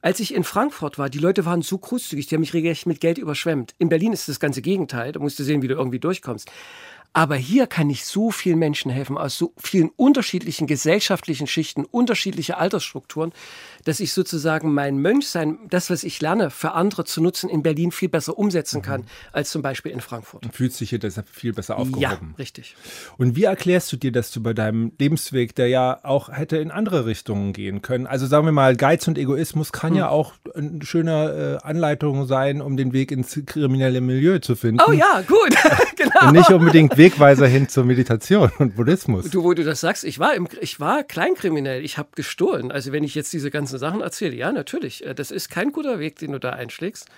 Als 0.00 0.20
ich 0.20 0.32
in 0.32 0.44
Frankfurt 0.44 0.98
war, 0.98 1.10
die 1.10 1.18
Leute 1.18 1.44
waren 1.46 1.62
so 1.62 1.78
großzügig, 1.78 2.28
die 2.28 2.36
haben 2.36 2.40
mich 2.42 2.54
regelrecht 2.54 2.86
mit 2.86 3.00
Geld 3.00 3.18
überschwemmt. 3.18 3.74
In 3.78 3.88
Berlin 3.88 4.12
ist 4.12 4.28
das 4.28 4.38
ganze 4.38 4.62
Gegenteil. 4.62 5.10
Da 5.10 5.18
musst 5.18 5.38
du 5.40 5.42
sehen, 5.42 5.62
wie 5.62 5.68
du 5.68 5.74
irgendwie 5.74 5.98
durchkommst. 5.98 6.48
Aber 7.12 7.34
hier 7.34 7.66
kann 7.66 7.90
ich 7.90 8.04
so 8.04 8.30
vielen 8.30 8.60
Menschen 8.60 8.90
helfen, 8.90 9.18
aus 9.18 9.36
so 9.36 9.52
vielen 9.56 9.88
unterschiedlichen 9.96 10.68
gesellschaftlichen 10.68 11.48
Schichten, 11.48 11.84
unterschiedliche 11.84 12.56
Altersstrukturen, 12.56 13.32
dass 13.84 13.98
ich 13.98 14.12
sozusagen 14.12 14.72
mein 14.74 14.98
Mönchsein, 14.98 15.58
das, 15.68 15.90
was 15.90 16.04
ich 16.04 16.20
lerne, 16.20 16.50
für 16.50 16.72
andere 16.72 17.04
zu 17.04 17.20
nutzen, 17.20 17.50
in 17.50 17.62
Berlin 17.64 17.90
viel 17.90 18.08
besser 18.08 18.38
umsetzen 18.38 18.80
kann, 18.82 19.06
als 19.32 19.50
zum 19.50 19.60
Beispiel 19.60 19.90
in 19.90 20.00
Frankfurt. 20.00 20.44
Du 20.44 20.50
fühlst 20.52 20.80
dich 20.80 20.90
hier 20.90 21.00
deshalb 21.00 21.28
viel 21.28 21.52
besser 21.52 21.74
Ja, 21.74 21.80
aufgehoben. 21.80 22.34
richtig. 22.38 22.76
Und 23.18 23.34
wie 23.34 23.44
erklärst 23.44 23.90
du 23.92 23.96
dir, 23.96 24.12
dass 24.12 24.30
du 24.30 24.40
bei 24.40 24.52
deinem 24.54 24.92
Lebensweg, 25.00 25.54
der 25.56 25.66
ja 25.66 25.98
auch 26.04 26.28
hätte 26.30 26.58
in 26.58 26.70
andere 26.70 27.06
Richtungen 27.06 27.52
gehen 27.52 27.82
können, 27.82 28.06
also 28.06 28.26
sagen 28.26 28.44
wir 28.44 28.52
mal, 28.52 28.76
Geiz 28.76 29.08
und 29.08 29.18
Egoismus 29.18 29.72
kann 29.72 29.90
Hm. 29.90 29.96
ja 29.98 30.08
auch 30.10 30.34
eine 30.54 30.78
schöne 30.84 31.58
äh, 31.62 31.66
Anleitung 31.66 32.26
sein, 32.28 32.60
um 32.62 32.76
den 32.76 32.92
Weg 32.92 33.10
ins 33.10 33.40
kriminelle 33.46 34.00
Milieu 34.00 34.38
zu 34.38 34.54
finden. 34.54 34.80
Oh 34.86 34.92
ja, 34.92 35.22
gut, 35.26 35.56
genau. 35.96 36.28
Und 36.28 36.32
nicht 36.34 36.50
unbedingt 36.50 36.96
Wegweiser 37.00 37.46
hin 37.46 37.66
zur 37.66 37.84
Meditation 37.84 38.52
und 38.58 38.76
Buddhismus. 38.76 39.30
Du, 39.30 39.42
wo 39.42 39.54
du 39.54 39.64
das 39.64 39.80
sagst, 39.80 40.04
ich 40.04 40.18
war, 40.18 40.34
im, 40.34 40.46
ich 40.60 40.80
war 40.80 41.02
kleinkriminell, 41.02 41.82
ich 41.82 41.96
habe 41.96 42.10
gestohlen. 42.14 42.70
Also 42.70 42.92
wenn 42.92 43.04
ich 43.04 43.14
jetzt 43.14 43.32
diese 43.32 43.50
ganzen 43.50 43.78
Sachen 43.78 44.02
erzähle, 44.02 44.36
ja, 44.36 44.52
natürlich, 44.52 45.06
äh, 45.06 45.14
das 45.14 45.30
ist 45.30 45.48
kein 45.48 45.72
guter 45.72 45.98
Weg, 45.98 46.18
den 46.18 46.32
du 46.32 46.38
da 46.38 46.50
einschlägst. 46.50 47.08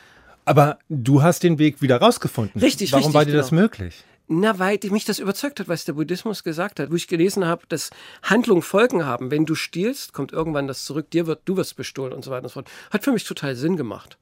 Aber 0.44 0.78
du 0.88 1.22
hast 1.22 1.42
den 1.42 1.58
Weg 1.58 1.82
wieder 1.82 1.96
rausgefunden. 1.96 2.60
Richtig, 2.60 2.92
Warum 2.92 3.06
richtig, 3.06 3.14
war 3.14 3.24
dir 3.24 3.34
das 3.34 3.50
genau. 3.50 3.62
möglich? 3.62 4.04
Na, 4.28 4.60
weil 4.60 4.78
mich 4.90 5.04
das 5.04 5.18
überzeugt 5.18 5.58
hat, 5.58 5.68
was 5.68 5.84
der 5.84 5.94
Buddhismus 5.94 6.44
gesagt 6.44 6.78
hat, 6.78 6.92
wo 6.92 6.94
ich 6.94 7.08
gelesen 7.08 7.44
habe, 7.44 7.62
dass 7.68 7.90
Handlungen 8.22 8.62
Folgen 8.62 9.04
haben. 9.04 9.32
Wenn 9.32 9.46
du 9.46 9.56
stiehlst, 9.56 10.12
kommt 10.12 10.32
irgendwann 10.32 10.68
das 10.68 10.84
zurück, 10.84 11.10
dir 11.10 11.26
wird, 11.26 11.40
du 11.44 11.56
wirst 11.56 11.76
bestohlen 11.76 12.12
und 12.12 12.24
so 12.24 12.30
weiter 12.30 12.44
und 12.44 12.50
so 12.50 12.54
fort. 12.54 12.70
Hat 12.92 13.02
für 13.02 13.12
mich 13.12 13.24
total 13.24 13.56
Sinn 13.56 13.76
gemacht. 13.76 14.16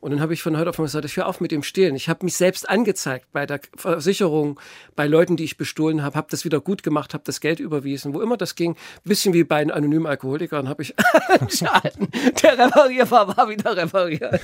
Und 0.00 0.12
dann 0.12 0.20
habe 0.20 0.32
ich 0.32 0.42
von 0.42 0.56
heute 0.56 0.70
auf 0.70 0.78
morgen 0.78 0.86
gesagt, 0.86 1.04
ich 1.04 1.16
höre 1.16 1.26
auf 1.26 1.40
mit 1.40 1.50
dem 1.50 1.62
Stehlen. 1.62 1.94
Ich 1.94 2.08
habe 2.08 2.24
mich 2.24 2.34
selbst 2.34 2.68
angezeigt 2.68 3.26
bei 3.32 3.44
der 3.44 3.60
Versicherung, 3.76 4.58
bei 4.96 5.06
Leuten, 5.06 5.36
die 5.36 5.44
ich 5.44 5.58
bestohlen 5.58 6.02
habe, 6.02 6.16
habe 6.16 6.28
das 6.30 6.44
wieder 6.44 6.60
gut 6.60 6.82
gemacht, 6.82 7.12
habe 7.12 7.22
das 7.26 7.40
Geld 7.40 7.60
überwiesen, 7.60 8.14
wo 8.14 8.20
immer 8.22 8.38
das 8.38 8.54
ging. 8.54 8.76
Bisschen 9.04 9.34
wie 9.34 9.44
bei 9.44 9.62
den 9.62 9.70
anonymen 9.70 10.06
Alkoholikern 10.06 10.68
habe 10.68 10.82
ich 10.82 10.94
einen 11.28 11.50
Schaden, 11.50 12.08
der 12.42 12.58
reparierbar 12.58 13.36
war, 13.36 13.48
wieder 13.50 13.76
repariert. 13.76 14.40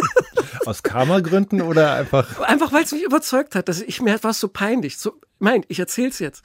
Aus 0.64 0.82
Karma-Gründen 0.82 1.60
oder 1.60 1.92
einfach. 1.94 2.40
Einfach 2.40 2.72
weil 2.72 2.84
es 2.84 2.92
mich 2.92 3.04
überzeugt 3.04 3.54
hat, 3.54 3.68
dass 3.68 3.82
ich 3.82 4.00
mir 4.00 4.22
war 4.22 4.30
es 4.30 4.40
so 4.40 4.48
peinlich. 4.48 4.96
So, 4.96 5.20
mein, 5.38 5.64
ich 5.68 5.78
erzähl's 5.78 6.18
jetzt. 6.18 6.42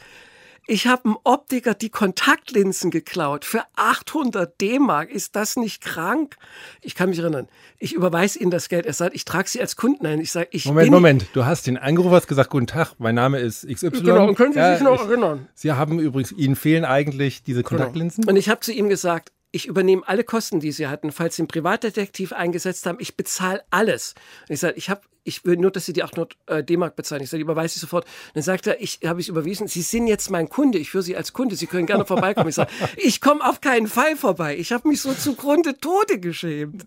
Ich 0.67 0.85
habe 0.87 1.05
einem 1.05 1.17
Optiker 1.23 1.73
die 1.73 1.89
Kontaktlinsen 1.89 2.91
geklaut 2.91 3.45
für 3.45 3.63
800 3.75 4.61
D-Mark. 4.61 5.09
Ist 5.09 5.35
das 5.35 5.55
nicht 5.57 5.83
krank? 5.83 6.37
Ich 6.81 6.93
kann 6.95 7.09
mich 7.09 7.19
erinnern. 7.19 7.47
Ich 7.79 7.93
überweise 7.93 8.39
Ihnen 8.39 8.51
das 8.51 8.69
Geld. 8.69 8.85
Er 8.85 8.93
sagt, 8.93 9.15
ich 9.15 9.25
trage 9.25 9.49
Sie 9.49 9.59
als 9.59 9.75
Kunden 9.75 10.05
ein. 10.05 10.21
Ich 10.21 10.31
sage, 10.31 10.47
ich 10.51 10.65
Moment, 10.65 10.85
bin 10.85 10.93
Moment. 10.93 11.25
Du 11.33 11.45
hast 11.45 11.65
den 11.67 11.77
angerufen, 11.77 12.13
hast 12.13 12.27
gesagt, 12.27 12.51
guten 12.51 12.67
Tag, 12.67 12.93
mein 12.99 13.15
Name 13.15 13.39
ist 13.39 13.67
XY. 13.67 13.89
Genau, 13.89 14.27
und 14.27 14.35
können 14.35 14.53
Sie 14.53 14.59
Ja, 14.59 14.75
sich 14.75 14.83
noch 14.83 15.01
ich- 15.03 15.09
erinnern? 15.09 15.47
Sie 15.55 15.71
haben 15.71 15.99
übrigens, 15.99 16.31
Ihnen 16.31 16.55
fehlen 16.55 16.85
eigentlich 16.85 17.43
diese 17.43 17.63
Kontaktlinsen? 17.63 18.25
Und 18.25 18.35
ich 18.35 18.47
habe 18.47 18.59
zu 18.61 18.71
ihm 18.71 18.87
gesagt, 18.87 19.31
ich 19.51 19.67
übernehme 19.67 20.03
alle 20.07 20.23
Kosten, 20.23 20.59
die 20.61 20.71
Sie 20.71 20.87
hatten. 20.87 21.11
Falls 21.11 21.35
Sie 21.35 21.41
einen 21.41 21.47
Privatdetektiv 21.49 22.31
eingesetzt 22.31 22.85
haben, 22.85 22.97
ich 23.01 23.17
bezahle 23.17 23.61
alles. 23.71 24.13
Und 24.47 24.53
ich 24.53 24.59
sage, 24.61 24.75
ich 24.77 24.89
habe, 24.89 25.01
ich 25.23 25.45
will 25.45 25.57
nur, 25.57 25.71
dass 25.71 25.85
Sie 25.85 25.93
die 25.93 26.03
800 26.03 26.37
äh, 26.47 26.63
D-Mark 26.63 26.95
bezahlen. 26.95 27.21
Ich 27.23 27.29
sage, 27.29 27.43
überweise 27.43 27.75
ich 27.75 27.81
sofort. 27.81 28.05
Und 28.05 28.35
dann 28.35 28.43
sagt 28.43 28.67
er, 28.67 28.81
ich 28.81 28.99
habe 29.05 29.19
es 29.19 29.27
überwiesen. 29.27 29.67
Sie 29.67 29.81
sind 29.81 30.07
jetzt 30.07 30.29
mein 30.31 30.49
Kunde. 30.49 30.77
Ich 30.79 30.91
führe 30.91 31.03
Sie 31.03 31.15
als 31.15 31.33
Kunde. 31.33 31.55
Sie 31.55 31.67
können 31.67 31.85
gerne 31.85 32.05
vorbeikommen. 32.05 32.49
Ich 32.49 32.55
sage, 32.55 32.71
ich 32.97 33.21
komme 33.21 33.47
auf 33.47 33.61
keinen 33.61 33.87
Fall 33.87 34.15
vorbei. 34.15 34.57
Ich 34.57 34.71
habe 34.71 34.87
mich 34.87 35.01
so 35.01 35.13
zugrunde 35.13 35.77
Tode 35.77 36.19
geschämt. 36.19 36.85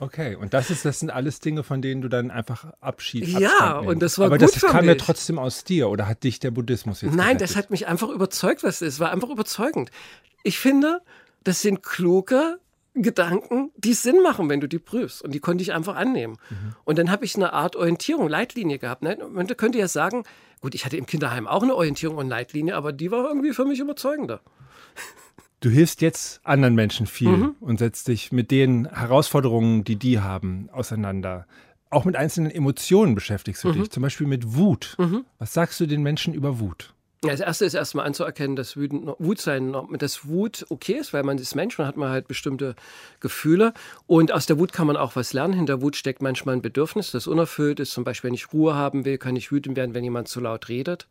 Okay, 0.00 0.36
und 0.36 0.54
das 0.54 0.70
ist, 0.70 0.84
das 0.84 1.00
sind 1.00 1.10
alles 1.10 1.40
Dinge, 1.40 1.64
von 1.64 1.82
denen 1.82 2.00
du 2.02 2.08
dann 2.08 2.30
einfach 2.30 2.66
Abschied 2.80 3.26
Ja, 3.26 3.78
und 3.78 4.00
das 4.00 4.16
war 4.16 4.26
Aber 4.26 4.38
gut 4.38 4.54
das 4.54 4.62
kam 4.62 4.84
ja 4.84 4.94
trotzdem 4.94 5.40
aus 5.40 5.64
dir 5.64 5.88
oder 5.88 6.06
hat 6.06 6.22
dich 6.22 6.38
der 6.38 6.52
Buddhismus 6.52 7.00
jetzt 7.00 7.16
Nein, 7.16 7.36
gerettet? 7.36 7.40
das 7.42 7.56
hat 7.56 7.70
mich 7.70 7.88
einfach 7.88 8.08
überzeugt, 8.08 8.62
was 8.62 8.78
das 8.78 8.88
ist. 8.88 9.00
War 9.00 9.10
einfach 9.10 9.28
überzeugend. 9.28 9.90
Ich 10.44 10.60
finde, 10.60 11.00
das 11.42 11.62
sind 11.62 11.82
kluge 11.82 12.60
Gedanken, 13.02 13.70
die 13.76 13.94
Sinn 13.94 14.22
machen, 14.22 14.48
wenn 14.48 14.60
du 14.60 14.68
die 14.68 14.78
prüfst. 14.78 15.22
Und 15.22 15.32
die 15.32 15.40
konnte 15.40 15.62
ich 15.62 15.72
einfach 15.72 15.96
annehmen. 15.96 16.36
Und 16.84 16.98
dann 16.98 17.10
habe 17.10 17.24
ich 17.24 17.36
eine 17.36 17.52
Art 17.52 17.76
Orientierung, 17.76 18.28
Leitlinie 18.28 18.78
gehabt. 18.78 19.02
Ne? 19.02 19.18
Man 19.30 19.46
könnte 19.48 19.78
ja 19.78 19.88
sagen, 19.88 20.24
gut, 20.60 20.74
ich 20.74 20.84
hatte 20.84 20.96
im 20.96 21.06
Kinderheim 21.06 21.46
auch 21.46 21.62
eine 21.62 21.74
Orientierung 21.74 22.16
und 22.18 22.28
Leitlinie, 22.28 22.76
aber 22.76 22.92
die 22.92 23.10
war 23.10 23.26
irgendwie 23.26 23.52
für 23.52 23.64
mich 23.64 23.80
überzeugender. 23.80 24.40
Du 25.60 25.70
hilfst 25.70 26.02
jetzt 26.02 26.40
anderen 26.44 26.76
Menschen 26.76 27.06
viel 27.06 27.28
mhm. 27.30 27.56
und 27.60 27.78
setzt 27.78 28.06
dich 28.06 28.30
mit 28.30 28.52
den 28.52 28.88
Herausforderungen, 28.88 29.82
die 29.82 29.96
die 29.96 30.20
haben, 30.20 30.68
auseinander. 30.70 31.46
Auch 31.90 32.04
mit 32.04 32.14
einzelnen 32.14 32.50
Emotionen 32.50 33.14
beschäftigst 33.14 33.64
du 33.64 33.68
mhm. 33.68 33.72
dich, 33.72 33.90
zum 33.90 34.02
Beispiel 34.02 34.26
mit 34.26 34.54
Wut. 34.54 34.94
Mhm. 34.98 35.24
Was 35.38 35.54
sagst 35.54 35.80
du 35.80 35.86
den 35.86 36.02
Menschen 36.02 36.32
über 36.32 36.60
Wut? 36.60 36.94
Das 37.22 37.40
erste 37.40 37.64
ist 37.64 37.74
erstmal 37.74 38.06
anzuerkennen, 38.06 38.54
dass 38.54 38.76
Wut 38.76 39.40
sein, 39.40 39.74
dass 39.98 40.28
Wut 40.28 40.66
okay 40.68 40.94
ist, 40.94 41.12
weil 41.12 41.24
man 41.24 41.36
ist 41.38 41.56
Mensch, 41.56 41.76
man 41.76 41.88
hat 41.88 41.96
man 41.96 42.10
halt 42.10 42.28
bestimmte 42.28 42.76
Gefühle. 43.18 43.74
Und 44.06 44.30
aus 44.30 44.46
der 44.46 44.58
Wut 44.58 44.72
kann 44.72 44.86
man 44.86 44.96
auch 44.96 45.16
was 45.16 45.32
lernen. 45.32 45.54
Hinter 45.54 45.82
Wut 45.82 45.96
steckt 45.96 46.22
manchmal 46.22 46.54
ein 46.54 46.62
Bedürfnis, 46.62 47.10
das 47.10 47.26
unerfüllt 47.26 47.80
ist. 47.80 47.90
Zum 47.90 48.04
Beispiel, 48.04 48.28
wenn 48.28 48.34
ich 48.34 48.52
Ruhe 48.52 48.76
haben 48.76 49.04
will, 49.04 49.18
kann 49.18 49.34
ich 49.34 49.50
wütend 49.50 49.76
werden, 49.76 49.94
wenn 49.94 50.04
jemand 50.04 50.28
zu 50.28 50.38
laut 50.38 50.68
redet. 50.68 51.08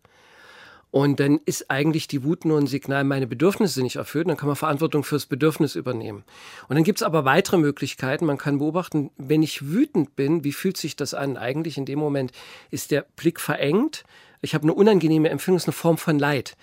Und 0.91 1.19
dann 1.19 1.41
ist 1.43 1.69
eigentlich 1.69 2.07
die 2.07 2.23
Wut 2.23 2.45
nur 2.45 2.57
ein 2.57 2.67
Signal, 2.67 3.03
meine 3.03 3.27
Bedürfnisse 3.27 3.73
sind 3.73 3.83
nicht 3.83 3.97
erfüllt. 3.97 4.29
Dann 4.29 4.37
kann 4.37 4.47
man 4.47 4.55
Verantwortung 4.55 5.03
fürs 5.03 5.25
Bedürfnis 5.25 5.75
übernehmen. 5.75 6.23
Und 6.69 6.75
dann 6.75 6.85
gibt 6.85 6.99
es 6.99 7.03
aber 7.03 7.25
weitere 7.25 7.57
Möglichkeiten. 7.57 8.25
Man 8.25 8.37
kann 8.37 8.59
beobachten, 8.59 9.11
wenn 9.17 9.43
ich 9.43 9.67
wütend 9.67 10.15
bin, 10.15 10.45
wie 10.45 10.53
fühlt 10.53 10.77
sich 10.77 10.95
das 10.95 11.13
an? 11.13 11.35
Eigentlich 11.35 11.77
in 11.77 11.85
dem 11.85 11.99
Moment 11.99 12.31
ist 12.71 12.91
der 12.91 13.05
Blick 13.17 13.41
verengt. 13.41 14.05
Ich 14.41 14.53
habe 14.53 14.63
eine 14.63 14.73
unangenehme 14.73 15.29
Empfindung, 15.29 15.57
ist 15.57 15.67
eine 15.67 15.73
Form 15.73 15.97
von 15.97 16.19
Leid. 16.19 16.55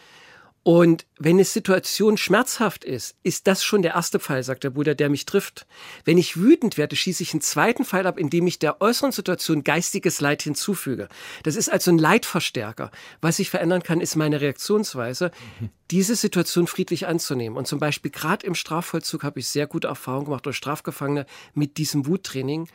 Und 0.64 1.04
wenn 1.18 1.36
eine 1.36 1.44
Situation 1.44 2.16
schmerzhaft 2.16 2.84
ist, 2.84 3.16
ist 3.22 3.46
das 3.46 3.62
schon 3.62 3.82
der 3.82 3.92
erste 3.92 4.18
Fall, 4.18 4.42
sagt 4.42 4.64
der 4.64 4.70
Bruder, 4.70 4.94
der 4.94 5.10
mich 5.10 5.26
trifft. 5.26 5.66
Wenn 6.06 6.16
ich 6.16 6.38
wütend 6.38 6.78
werde, 6.78 6.96
schieße 6.96 7.22
ich 7.22 7.34
einen 7.34 7.42
zweiten 7.42 7.84
Fall 7.84 8.06
ab, 8.06 8.18
indem 8.18 8.46
ich 8.46 8.58
der 8.58 8.80
äußeren 8.80 9.12
Situation 9.12 9.62
geistiges 9.62 10.22
Leid 10.22 10.40
hinzufüge. 10.40 11.10
Das 11.42 11.56
ist 11.56 11.68
also 11.68 11.90
ein 11.90 11.98
Leitverstärker. 11.98 12.90
Was 13.20 13.40
ich 13.40 13.50
verändern 13.50 13.82
kann, 13.82 14.00
ist 14.00 14.16
meine 14.16 14.40
Reaktionsweise, 14.40 15.32
mhm. 15.60 15.68
diese 15.90 16.16
Situation 16.16 16.66
friedlich 16.66 17.06
anzunehmen. 17.06 17.58
Und 17.58 17.66
zum 17.66 17.78
Beispiel 17.78 18.10
gerade 18.10 18.46
im 18.46 18.54
Strafvollzug 18.54 19.22
habe 19.22 19.40
ich 19.40 19.48
sehr 19.48 19.66
gute 19.66 19.88
Erfahrungen 19.88 20.24
gemacht 20.24 20.46
durch 20.46 20.56
Strafgefangene 20.56 21.26
mit 21.52 21.76
diesem 21.76 22.06
Wuttraining, 22.06 22.68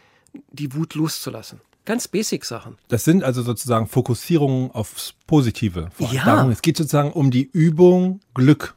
die 0.51 0.75
Wut 0.75 0.93
loszulassen. 0.93 1.59
Ganz 1.89 2.07
Basic-Sachen. 2.07 2.77
Das 2.87 3.03
sind 3.03 3.23
also 3.23 3.41
sozusagen 3.41 3.87
Fokussierungen 3.87 4.69
aufs 4.69 5.15
Positive. 5.25 5.89
Ja. 5.97 6.23
Darum, 6.23 6.51
es 6.51 6.61
geht 6.61 6.77
sozusagen 6.77 7.11
um 7.11 7.31
die 7.31 7.49
Übung, 7.51 8.19
Glück 8.35 8.75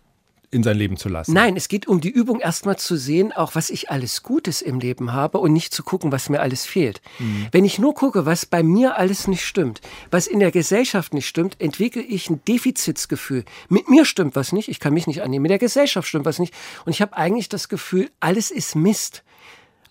in 0.51 0.62
sein 0.62 0.79
Leben 0.79 0.96
zu 0.96 1.11
lassen. 1.11 1.35
Nein, 1.35 1.55
es 1.59 1.68
geht 1.68 1.87
um 1.87 2.01
die 2.01 2.09
Übung, 2.09 2.40
erstmal 2.40 2.79
zu 2.79 2.96
sehen, 2.96 3.31
auch 3.31 3.55
was 3.55 3.68
ich 3.68 3.90
alles 3.90 4.22
Gutes 4.22 4.62
im 4.62 4.81
Leben 4.81 5.12
habe 5.12 5.37
und 5.37 5.53
nicht 5.53 5.75
zu 5.75 5.83
gucken, 5.83 6.11
was 6.11 6.31
mir 6.31 6.40
alles 6.40 6.64
fehlt. 6.64 7.03
Mhm. 7.18 7.48
Wenn 7.53 7.66
ich 7.66 7.79
nur 7.79 7.92
gucke, 7.92 8.25
was 8.25 8.46
bei 8.46 8.62
mir 8.62 8.96
alles 8.96 9.29
nicht 9.29 9.44
stimmt, 9.44 9.83
was 10.11 10.27
in 10.27 10.40
der 10.40 10.51
Gesellschaft 10.51 11.12
nicht 11.12 11.29
stimmt, 11.29 11.61
entwickle 11.61 12.01
ich 12.01 12.31
ein 12.31 12.40
Defizitsgefühl. 12.48 13.44
Mit 13.68 13.90
mir 13.90 14.07
stimmt 14.07 14.37
was 14.37 14.53
nicht, 14.53 14.70
ich 14.70 14.81
kann 14.81 14.94
mich 14.94 15.07
nicht 15.07 15.20
annehmen. 15.20 15.42
Mit 15.42 15.51
der 15.51 15.59
Gesellschaft 15.59 16.09
stimmt 16.09 16.25
was 16.25 16.38
nicht. 16.38 16.55
Und 16.87 16.92
ich 16.92 17.03
habe 17.03 17.14
eigentlich 17.14 17.51
das 17.51 17.68
Gefühl, 17.68 18.09
alles 18.20 18.51
ist 18.51 18.75
Mist. 18.75 19.22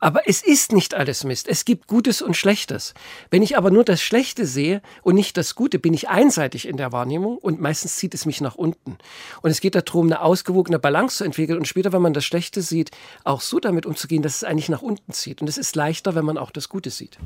Aber 0.01 0.27
es 0.27 0.41
ist 0.41 0.71
nicht 0.71 0.95
alles 0.95 1.23
Mist. 1.23 1.47
Es 1.47 1.63
gibt 1.63 1.87
Gutes 1.87 2.23
und 2.23 2.35
Schlechtes. 2.35 2.95
Wenn 3.29 3.43
ich 3.43 3.55
aber 3.55 3.69
nur 3.69 3.85
das 3.85 4.01
Schlechte 4.01 4.47
sehe 4.47 4.81
und 5.03 5.13
nicht 5.13 5.37
das 5.37 5.53
Gute, 5.53 5.77
bin 5.77 5.93
ich 5.93 6.09
einseitig 6.09 6.67
in 6.67 6.75
der 6.75 6.91
Wahrnehmung 6.91 7.37
und 7.37 7.61
meistens 7.61 7.95
zieht 7.97 8.15
es 8.15 8.25
mich 8.25 8.41
nach 8.41 8.55
unten. 8.55 8.97
Und 9.43 9.51
es 9.51 9.61
geht 9.61 9.75
darum, 9.75 10.07
eine 10.07 10.21
ausgewogene 10.21 10.79
Balance 10.79 11.17
zu 11.17 11.23
entwickeln 11.23 11.59
und 11.59 11.67
später, 11.67 11.93
wenn 11.93 12.01
man 12.01 12.13
das 12.13 12.25
Schlechte 12.25 12.63
sieht, 12.63 12.89
auch 13.23 13.41
so 13.41 13.59
damit 13.59 13.85
umzugehen, 13.85 14.23
dass 14.23 14.37
es 14.37 14.43
eigentlich 14.43 14.69
nach 14.69 14.81
unten 14.81 15.13
zieht. 15.13 15.39
Und 15.41 15.47
es 15.47 15.59
ist 15.59 15.75
leichter, 15.75 16.15
wenn 16.15 16.25
man 16.25 16.39
auch 16.39 16.49
das 16.49 16.67
Gute 16.67 16.89
sieht. 16.89 17.19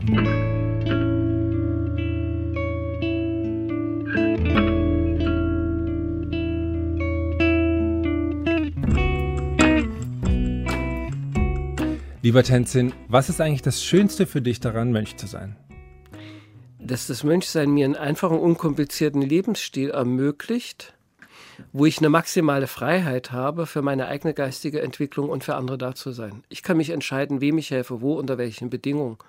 Lieber 12.26 12.42
Tenzin, 12.42 12.92
was 13.08 13.30
ist 13.30 13.40
eigentlich 13.40 13.62
das 13.62 13.84
Schönste 13.84 14.26
für 14.26 14.42
dich 14.42 14.60
daran, 14.60 14.92
Mönch 14.92 15.16
zu 15.16 15.28
sein? 15.28 15.58
Dass 16.80 17.06
das 17.06 17.24
Mönchsein 17.24 17.70
mir 17.70 17.86
einen 17.86 17.96
einfachen, 17.96 18.40
unkomplizierten 18.40 19.22
Lebensstil 19.22 19.92
ermöglicht, 19.92 20.96
wo 21.72 21.86
ich 21.86 22.00
eine 22.00 22.10
maximale 22.10 22.66
Freiheit 22.66 23.32
habe 23.32 23.68
für 23.68 23.84
meine 23.84 24.08
eigene 24.08 24.34
geistige 24.34 24.82
Entwicklung 24.82 25.30
und 25.30 25.44
für 25.44 25.54
andere 25.54 25.78
da 25.78 25.94
zu 25.94 26.14
sein. 26.14 26.42
Ich 26.50 26.64
kann 26.64 26.78
mich 26.78 26.90
entscheiden, 26.90 27.42
wem 27.42 27.60
ich 27.60 27.70
helfe, 27.70 28.02
wo, 28.02 28.16
unter 28.16 28.40
welchen 28.40 28.72
Bedingungen. 28.72 29.20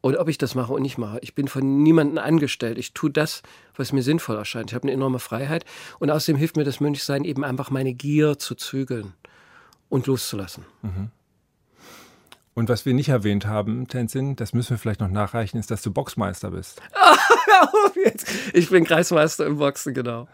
Und 0.00 0.16
ob 0.16 0.28
ich 0.28 0.38
das 0.38 0.54
mache 0.54 0.74
und 0.74 0.82
nicht 0.82 0.98
mache. 0.98 1.18
Ich 1.22 1.34
bin 1.34 1.48
von 1.48 1.82
niemandem 1.82 2.18
angestellt. 2.18 2.78
Ich 2.78 2.94
tue 2.94 3.10
das, 3.10 3.42
was 3.74 3.92
mir 3.92 4.04
sinnvoll 4.04 4.36
erscheint. 4.36 4.70
Ich 4.70 4.76
habe 4.76 4.84
eine 4.84 4.92
enorme 4.92 5.18
Freiheit. 5.18 5.64
Und 5.98 6.12
außerdem 6.12 6.36
hilft 6.36 6.56
mir 6.56 6.62
das 6.62 6.78
Mönchsein 6.78 7.24
eben 7.24 7.42
einfach 7.42 7.72
meine 7.72 7.94
Gier 7.94 8.38
zu 8.38 8.54
zügeln 8.54 9.14
und 9.88 10.06
loszulassen. 10.06 10.66
Mhm. 10.82 11.10
Und 12.56 12.70
was 12.70 12.86
wir 12.86 12.94
nicht 12.94 13.10
erwähnt 13.10 13.46
haben, 13.46 13.86
Tenzin, 13.86 14.34
das 14.34 14.54
müssen 14.54 14.70
wir 14.70 14.78
vielleicht 14.78 15.00
noch 15.00 15.10
nachreichen, 15.10 15.58
ist, 15.58 15.70
dass 15.70 15.82
du 15.82 15.90
Boxmeister 15.90 16.52
bist. 16.52 16.80
ich 18.54 18.70
bin 18.70 18.84
Kreismeister 18.84 19.44
im 19.44 19.58
Boxen, 19.58 19.92
genau. 19.92 20.26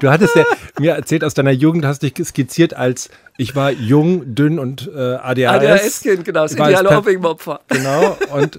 Du 0.00 0.10
hattest 0.10 0.34
ja 0.34 0.46
mir 0.78 0.92
erzählt 0.92 1.22
aus 1.22 1.34
deiner 1.34 1.50
Jugend, 1.50 1.84
hast 1.84 2.02
dich 2.02 2.14
skizziert 2.24 2.72
als 2.72 3.10
ich 3.36 3.54
war 3.54 3.72
jung, 3.72 4.34
dünn 4.34 4.58
und 4.58 4.90
äh, 4.94 5.16
ADHS. 5.16 5.48
ADHS-Kind, 5.48 6.24
genau, 6.24 6.42
das 6.44 6.54
ideale 6.54 6.96
Hopping-Opfer. 6.96 7.60
Genau, 7.68 8.16
und 8.32 8.58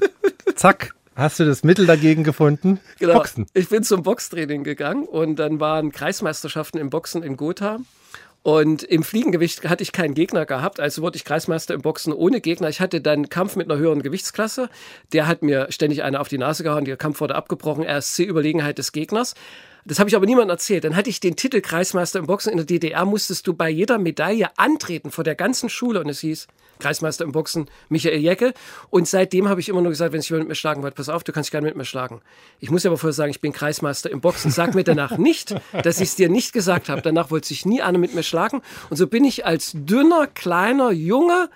zack, 0.56 0.94
hast 1.16 1.40
du 1.40 1.46
das 1.46 1.64
Mittel 1.64 1.88
dagegen 1.88 2.24
gefunden? 2.24 2.80
Genau. 3.00 3.16
Boxen. 3.16 3.48
Ich 3.56 3.70
bin 3.70 3.82
zum 3.82 4.04
Boxtraining 4.04 4.64
gegangen 4.64 5.06
und 5.06 5.38
dann 5.38 5.60
waren 5.60 5.92
Kreismeisterschaften 5.92 6.80
im 6.80 6.92
Boxen 6.92 7.24
in 7.24 7.36
Gotha. 7.36 7.80
Und 8.44 8.84
im 8.84 9.04
Fliegengewicht 9.04 9.68
hatte 9.70 9.84
ich 9.84 9.94
keinen 9.94 10.14
Gegner 10.14 10.46
gehabt, 10.46 10.82
also 10.82 11.02
wurde 11.02 11.16
ich 11.16 11.24
Kreismeister 11.24 11.74
im 11.74 11.82
Boxen 11.82 12.12
ohne 12.12 12.42
Gegner. 12.42 12.68
Ich 12.68 12.82
hatte 12.82 13.00
dann 13.00 13.30
Kampf 13.30 13.56
mit 13.56 13.72
einer 13.72 13.80
höheren 13.80 14.02
Gewichtsklasse. 14.04 14.70
Der 15.14 15.28
hat 15.28 15.44
mir 15.44 15.68
ständig 15.70 16.04
eine 16.04 16.20
auf 16.20 16.28
die 16.28 16.38
Nase 16.38 16.64
gehauen, 16.64 16.84
der 16.84 16.98
Kampf 16.98 17.22
wurde 17.22 17.36
abgebrochen, 17.36 17.86
RSC-Überlegenheit 17.86 18.78
des 18.78 18.92
Gegners. 18.92 19.34
Das 19.86 20.00
habe 20.00 20.10
ich 20.10 20.16
aber 20.16 20.26
niemandem 20.26 20.52
erzählt. 20.52 20.86
Dann 20.86 20.96
hatte 20.96 21.10
ich 21.10 21.20
den 21.20 21.36
Titel 21.36 21.60
Kreismeister 21.60 22.20
im 22.20 22.26
Boxen. 22.26 22.52
In 22.52 22.58
der 22.58 22.66
DDR 22.66 23.06
musstest 23.06 23.48
du 23.48 23.54
bei 23.54 23.70
jeder 23.70 23.98
Medaille 23.98 24.58
antreten 24.58 25.12
vor 25.12 25.24
der 25.24 25.36
ganzen 25.36 25.70
Schule 25.70 26.00
und 26.00 26.10
es 26.10 26.22
hieß, 26.22 26.48
Kreismeister 26.80 27.24
im 27.26 27.32
Boxen, 27.32 27.70
Michael 27.90 28.20
Jecke. 28.20 28.54
Und 28.90 29.08
seitdem 29.08 29.48
habe 29.50 29.60
ich 29.60 29.70
immer 29.70 29.82
nur 29.82 29.92
gesagt, 29.92 30.14
wenn 30.14 30.22
sich 30.22 30.30
jemand 30.30 30.46
mit 30.46 30.50
mir 30.50 30.56
schlagen 30.56 30.84
wollte, 30.84 30.96
pass 30.96 31.10
auf, 31.10 31.24
du 31.24 31.32
kannst 31.32 31.52
gerne 31.52 31.68
mit 31.68 31.76
mir 31.76 31.86
schlagen. 31.86 32.22
Ich 32.60 32.72
muss 32.72 32.86
aber 32.86 32.98
vorher 32.98 33.14
sagen, 33.14 33.32
ich 33.32 33.42
bin 33.42 33.52
Kreismeister 33.52 34.10
im 34.10 34.22
Boxen. 34.22 34.52
Sag 34.52 34.74
mir 34.74 34.84
danach 34.84 35.18
nicht, 35.18 35.56
dass 35.84 36.00
ich 36.00 36.10
es 36.10 36.16
dir 36.16 36.30
nicht 36.30 36.54
gesagt 36.54 36.90
habe. 36.90 37.02
Danach 37.02 37.32
wollte 37.32 37.48
sich 37.48 37.66
nie 37.66 37.82
einer 37.82 37.98
mit 37.98 38.16
mir 38.16 38.24
schlagen. 38.24 38.62
Und 38.90 38.98
so 38.98 39.08
bin 39.08 39.26
ich 39.26 39.46
als 39.46 39.72
dünner, 39.74 40.28
kleiner 40.28 40.92
Junge 40.92 41.50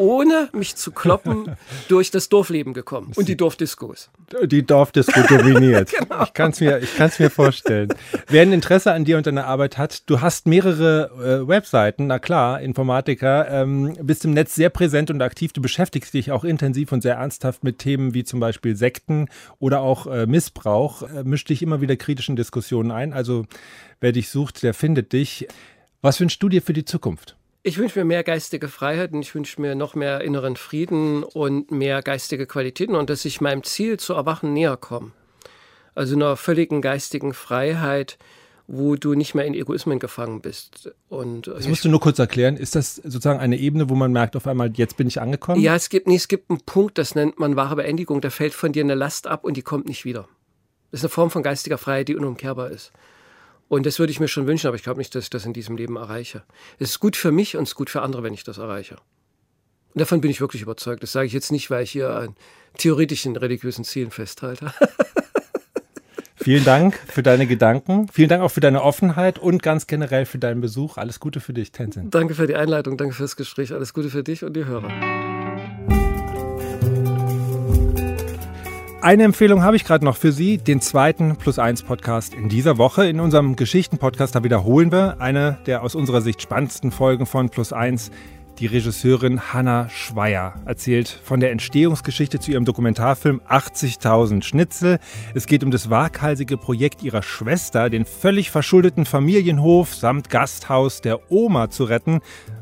ohne 0.00 0.48
mich 0.52 0.76
zu 0.76 0.92
kloppen, 0.92 1.56
durch 1.88 2.10
das 2.10 2.30
Dorfleben 2.30 2.72
gekommen 2.72 3.12
und 3.16 3.28
die 3.28 3.36
Dorfdiskos. 3.36 4.10
Die 4.44 4.64
Dorfdisco 4.64 5.20
dominiert. 5.28 5.92
genau. 5.98 6.24
Ich 6.24 6.32
kann 6.32 6.52
es 6.52 6.60
mir, 6.60 6.80
mir 7.18 7.30
vorstellen. 7.30 7.92
Wer 8.28 8.42
ein 8.42 8.52
Interesse 8.52 8.92
an 8.92 9.04
dir 9.04 9.18
und 9.18 9.26
deiner 9.26 9.46
Arbeit 9.46 9.76
hat, 9.76 10.08
du 10.08 10.22
hast 10.22 10.46
mehrere 10.46 11.42
äh, 11.44 11.46
Webseiten, 11.46 12.06
na 12.06 12.18
klar, 12.18 12.62
Informatiker, 12.62 13.50
ähm, 13.50 13.94
bist 14.02 14.24
im 14.24 14.32
Netz 14.32 14.54
sehr 14.54 14.70
präsent 14.70 15.10
und 15.10 15.20
aktiv. 15.20 15.52
Du 15.52 15.60
beschäftigst 15.60 16.14
dich 16.14 16.32
auch 16.32 16.44
intensiv 16.44 16.92
und 16.92 17.02
sehr 17.02 17.16
ernsthaft 17.16 17.62
mit 17.62 17.78
Themen 17.78 18.14
wie 18.14 18.24
zum 18.24 18.40
Beispiel 18.40 18.76
Sekten 18.76 19.28
oder 19.58 19.80
auch 19.80 20.06
äh, 20.06 20.26
Missbrauch. 20.26 21.02
Äh, 21.02 21.24
misch 21.24 21.44
dich 21.44 21.62
immer 21.62 21.82
wieder 21.82 21.96
kritischen 21.96 22.36
Diskussionen 22.36 22.90
ein. 22.90 23.12
Also 23.12 23.44
wer 24.00 24.12
dich 24.12 24.30
sucht, 24.30 24.62
der 24.62 24.72
findet 24.72 25.12
dich. 25.12 25.46
Was 26.00 26.18
wünschst 26.20 26.42
du 26.42 26.48
dir 26.48 26.62
für 26.62 26.72
die 26.72 26.86
Zukunft? 26.86 27.36
Ich 27.62 27.76
wünsche 27.76 27.98
mir 27.98 28.06
mehr 28.06 28.24
geistige 28.24 28.68
Freiheit 28.68 29.12
und 29.12 29.20
ich 29.20 29.34
wünsche 29.34 29.60
mir 29.60 29.74
noch 29.74 29.94
mehr 29.94 30.22
inneren 30.22 30.56
Frieden 30.56 31.22
und 31.22 31.70
mehr 31.70 32.00
geistige 32.00 32.46
Qualitäten 32.46 32.94
und 32.94 33.10
dass 33.10 33.26
ich 33.26 33.42
meinem 33.42 33.64
Ziel 33.64 33.98
zu 33.98 34.14
erwachen 34.14 34.54
näher 34.54 34.78
komme. 34.78 35.12
Also 35.94 36.14
einer 36.14 36.36
völligen 36.36 36.80
geistigen 36.80 37.34
Freiheit, 37.34 38.16
wo 38.66 38.96
du 38.96 39.14
nicht 39.14 39.34
mehr 39.34 39.44
in 39.44 39.52
Egoismen 39.52 39.98
gefangen 39.98 40.40
bist. 40.40 40.90
Und 41.10 41.48
das 41.48 41.68
musst 41.68 41.84
du 41.84 41.90
nur 41.90 42.00
kurz 42.00 42.18
erklären. 42.18 42.56
Ist 42.56 42.76
das 42.76 42.96
sozusagen 42.96 43.40
eine 43.40 43.58
Ebene, 43.58 43.90
wo 43.90 43.94
man 43.94 44.12
merkt, 44.12 44.36
auf 44.36 44.46
einmal, 44.46 44.70
jetzt 44.74 44.96
bin 44.96 45.08
ich 45.08 45.20
angekommen? 45.20 45.60
Ja, 45.60 45.74
es 45.74 45.90
gibt, 45.90 46.06
nee, 46.06 46.14
es 46.14 46.28
gibt 46.28 46.48
einen 46.48 46.60
Punkt, 46.60 46.96
das 46.96 47.14
nennt 47.14 47.38
man 47.38 47.56
wahre 47.56 47.76
Beendigung. 47.76 48.22
Da 48.22 48.30
fällt 48.30 48.54
von 48.54 48.72
dir 48.72 48.84
eine 48.84 48.94
Last 48.94 49.26
ab 49.26 49.44
und 49.44 49.58
die 49.58 49.62
kommt 49.62 49.86
nicht 49.86 50.06
wieder. 50.06 50.28
Das 50.92 51.00
ist 51.00 51.04
eine 51.04 51.10
Form 51.10 51.30
von 51.30 51.42
geistiger 51.42 51.76
Freiheit, 51.76 52.08
die 52.08 52.16
unumkehrbar 52.16 52.70
ist. 52.70 52.92
Und 53.70 53.86
das 53.86 54.00
würde 54.00 54.10
ich 54.10 54.18
mir 54.18 54.26
schon 54.26 54.48
wünschen, 54.48 54.66
aber 54.66 54.74
ich 54.74 54.82
glaube 54.82 54.98
nicht, 54.98 55.14
dass 55.14 55.22
ich 55.24 55.30
das 55.30 55.46
in 55.46 55.52
diesem 55.52 55.76
Leben 55.76 55.94
erreiche. 55.94 56.42
Es 56.80 56.90
ist 56.90 56.98
gut 56.98 57.14
für 57.14 57.30
mich 57.30 57.56
und 57.56 57.62
es 57.62 57.68
ist 57.70 57.74
gut 57.76 57.88
für 57.88 58.02
andere, 58.02 58.24
wenn 58.24 58.34
ich 58.34 58.42
das 58.42 58.58
erreiche. 58.58 58.96
Und 59.94 60.00
davon 60.00 60.20
bin 60.20 60.28
ich 60.28 60.40
wirklich 60.40 60.62
überzeugt. 60.62 61.04
Das 61.04 61.12
sage 61.12 61.28
ich 61.28 61.32
jetzt 61.32 61.52
nicht, 61.52 61.70
weil 61.70 61.84
ich 61.84 61.92
hier 61.92 62.10
an 62.10 62.34
theoretischen 62.78 63.36
religiösen 63.36 63.84
Zielen 63.84 64.10
festhalte. 64.10 64.74
Vielen 66.34 66.64
Dank 66.64 66.98
für 67.06 67.22
deine 67.22 67.46
Gedanken. 67.46 68.08
Vielen 68.12 68.28
Dank 68.28 68.42
auch 68.42 68.50
für 68.50 68.60
deine 68.60 68.82
Offenheit 68.82 69.38
und 69.38 69.62
ganz 69.62 69.86
generell 69.86 70.26
für 70.26 70.38
deinen 70.38 70.60
Besuch. 70.60 70.96
Alles 70.96 71.20
Gute 71.20 71.38
für 71.38 71.52
dich, 71.52 71.70
Tenzin. 71.70 72.10
Danke 72.10 72.34
für 72.34 72.48
die 72.48 72.56
Einleitung, 72.56 72.96
danke 72.96 73.14
fürs 73.14 73.36
Gespräch. 73.36 73.72
Alles 73.72 73.94
Gute 73.94 74.10
für 74.10 74.24
dich 74.24 74.42
und 74.42 74.54
die 74.54 74.64
Hörer. 74.64 74.90
Eine 79.02 79.24
Empfehlung 79.24 79.62
habe 79.62 79.76
ich 79.76 79.84
gerade 79.86 80.04
noch 80.04 80.18
für 80.18 80.30
Sie, 80.30 80.58
den 80.58 80.82
zweiten 80.82 81.36
Plus 81.36 81.58
1 81.58 81.84
Podcast 81.84 82.34
in 82.34 82.50
dieser 82.50 82.76
Woche. 82.76 83.08
In 83.08 83.18
unserem 83.18 83.56
Geschichten-Podcast, 83.56 84.34
da 84.34 84.44
wiederholen 84.44 84.92
wir 84.92 85.22
eine 85.22 85.56
der 85.64 85.82
aus 85.82 85.94
unserer 85.94 86.20
Sicht 86.20 86.42
spannendsten 86.42 86.90
Folgen 86.90 87.24
von 87.24 87.48
Plus 87.48 87.72
1. 87.72 88.10
Die 88.58 88.66
Regisseurin 88.66 89.54
Hanna 89.54 89.88
Schweier 89.88 90.52
erzählt 90.66 91.08
von 91.08 91.40
der 91.40 91.50
Entstehungsgeschichte 91.50 92.40
zu 92.40 92.50
ihrem 92.50 92.66
Dokumentarfilm 92.66 93.40
80.000 93.48 94.42
Schnitzel. 94.42 94.98
Es 95.34 95.46
geht 95.46 95.64
um 95.64 95.70
das 95.70 95.88
waghalsige 95.88 96.58
Projekt 96.58 97.02
ihrer 97.02 97.22
Schwester, 97.22 97.88
den 97.88 98.04
völlig 98.04 98.50
verschuldeten 98.50 99.06
Familienhof 99.06 99.94
samt 99.94 100.28
Gasthaus 100.28 101.00
der 101.00 101.32
Oma 101.32 101.70
zu 101.70 101.84
retten. 101.84 102.20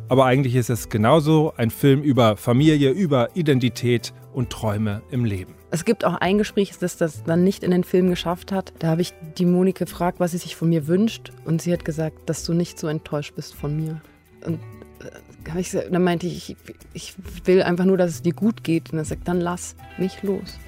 Aber 0.09 0.27
eigentlich 0.27 0.55
ist 0.55 0.71
es 0.71 0.89
genauso 0.89 1.53
ein 1.57 1.71
Film 1.71 2.01
über 2.01 2.37
Familie, 2.37 2.91
über 2.91 3.31
Identität 3.35 4.15
und 4.33 4.51
Träume 4.51 5.03
im 5.11 5.25
Leben. 5.25 5.58
Es 5.71 5.85
gibt 5.85 6.05
auch 6.05 6.15
ein 6.15 6.39
Gespräch, 6.39 6.73
das 6.81 6.97
das 6.97 7.25
dann 7.25 7.45
nicht 7.45 7.63
in 7.63 7.71
den 7.71 7.85
Film 7.85 8.09
geschafft 8.09 8.53
hat. 8.53 8.73
Da 8.79 8.89
habe 8.89 9.03
ich 9.03 9.13
die 9.37 9.45
Moni 9.45 9.73
gefragt, 9.73 10.19
was 10.19 10.31
sie 10.31 10.39
sich 10.39 10.57
von 10.57 10.71
mir 10.71 10.87
wünscht. 10.87 11.31
Und 11.45 11.61
sie 11.61 11.73
hat 11.73 11.85
gesagt, 11.85 12.29
dass 12.29 12.45
du 12.45 12.55
nicht 12.55 12.79
so 12.79 12.87
enttäuscht 12.87 13.35
bist 13.35 13.55
von 13.55 13.77
mir. 13.77 14.01
Und 14.47 14.61
äh, 15.01 15.91
dann 15.91 16.03
meinte 16.03 16.27
ich, 16.27 16.57
ich 16.95 17.15
will 17.45 17.63
einfach 17.63 17.85
nur, 17.85 17.99
dass 17.99 18.11
es 18.11 18.23
dir 18.23 18.33
gut 18.33 18.65
geht. 18.65 18.93
Und 18.93 18.99
er 18.99 19.05
sagt, 19.05 19.29
dann 19.29 19.41
lass 19.41 19.77
mich 19.99 20.23
los. 20.23 20.59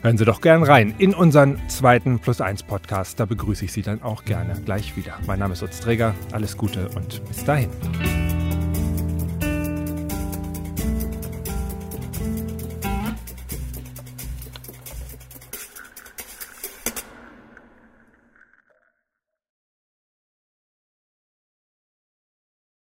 Hören 0.00 0.16
Sie 0.16 0.24
doch 0.24 0.40
gern 0.40 0.62
rein 0.62 0.94
in 0.98 1.12
unseren 1.12 1.60
zweiten 1.68 2.20
Plus 2.20 2.40
1 2.40 2.62
Podcast. 2.62 3.18
Da 3.20 3.24
begrüße 3.26 3.64
ich 3.64 3.72
Sie 3.72 3.82
dann 3.82 4.02
auch 4.02 4.24
gerne 4.24 4.54
gleich 4.64 4.96
wieder. 4.96 5.18
Mein 5.26 5.40
Name 5.40 5.54
ist 5.54 5.62
Utz 5.62 5.80
Träger. 5.80 6.14
Alles 6.32 6.56
Gute 6.56 6.88
und 6.90 7.22
bis 7.26 7.44
dahin. 7.44 7.68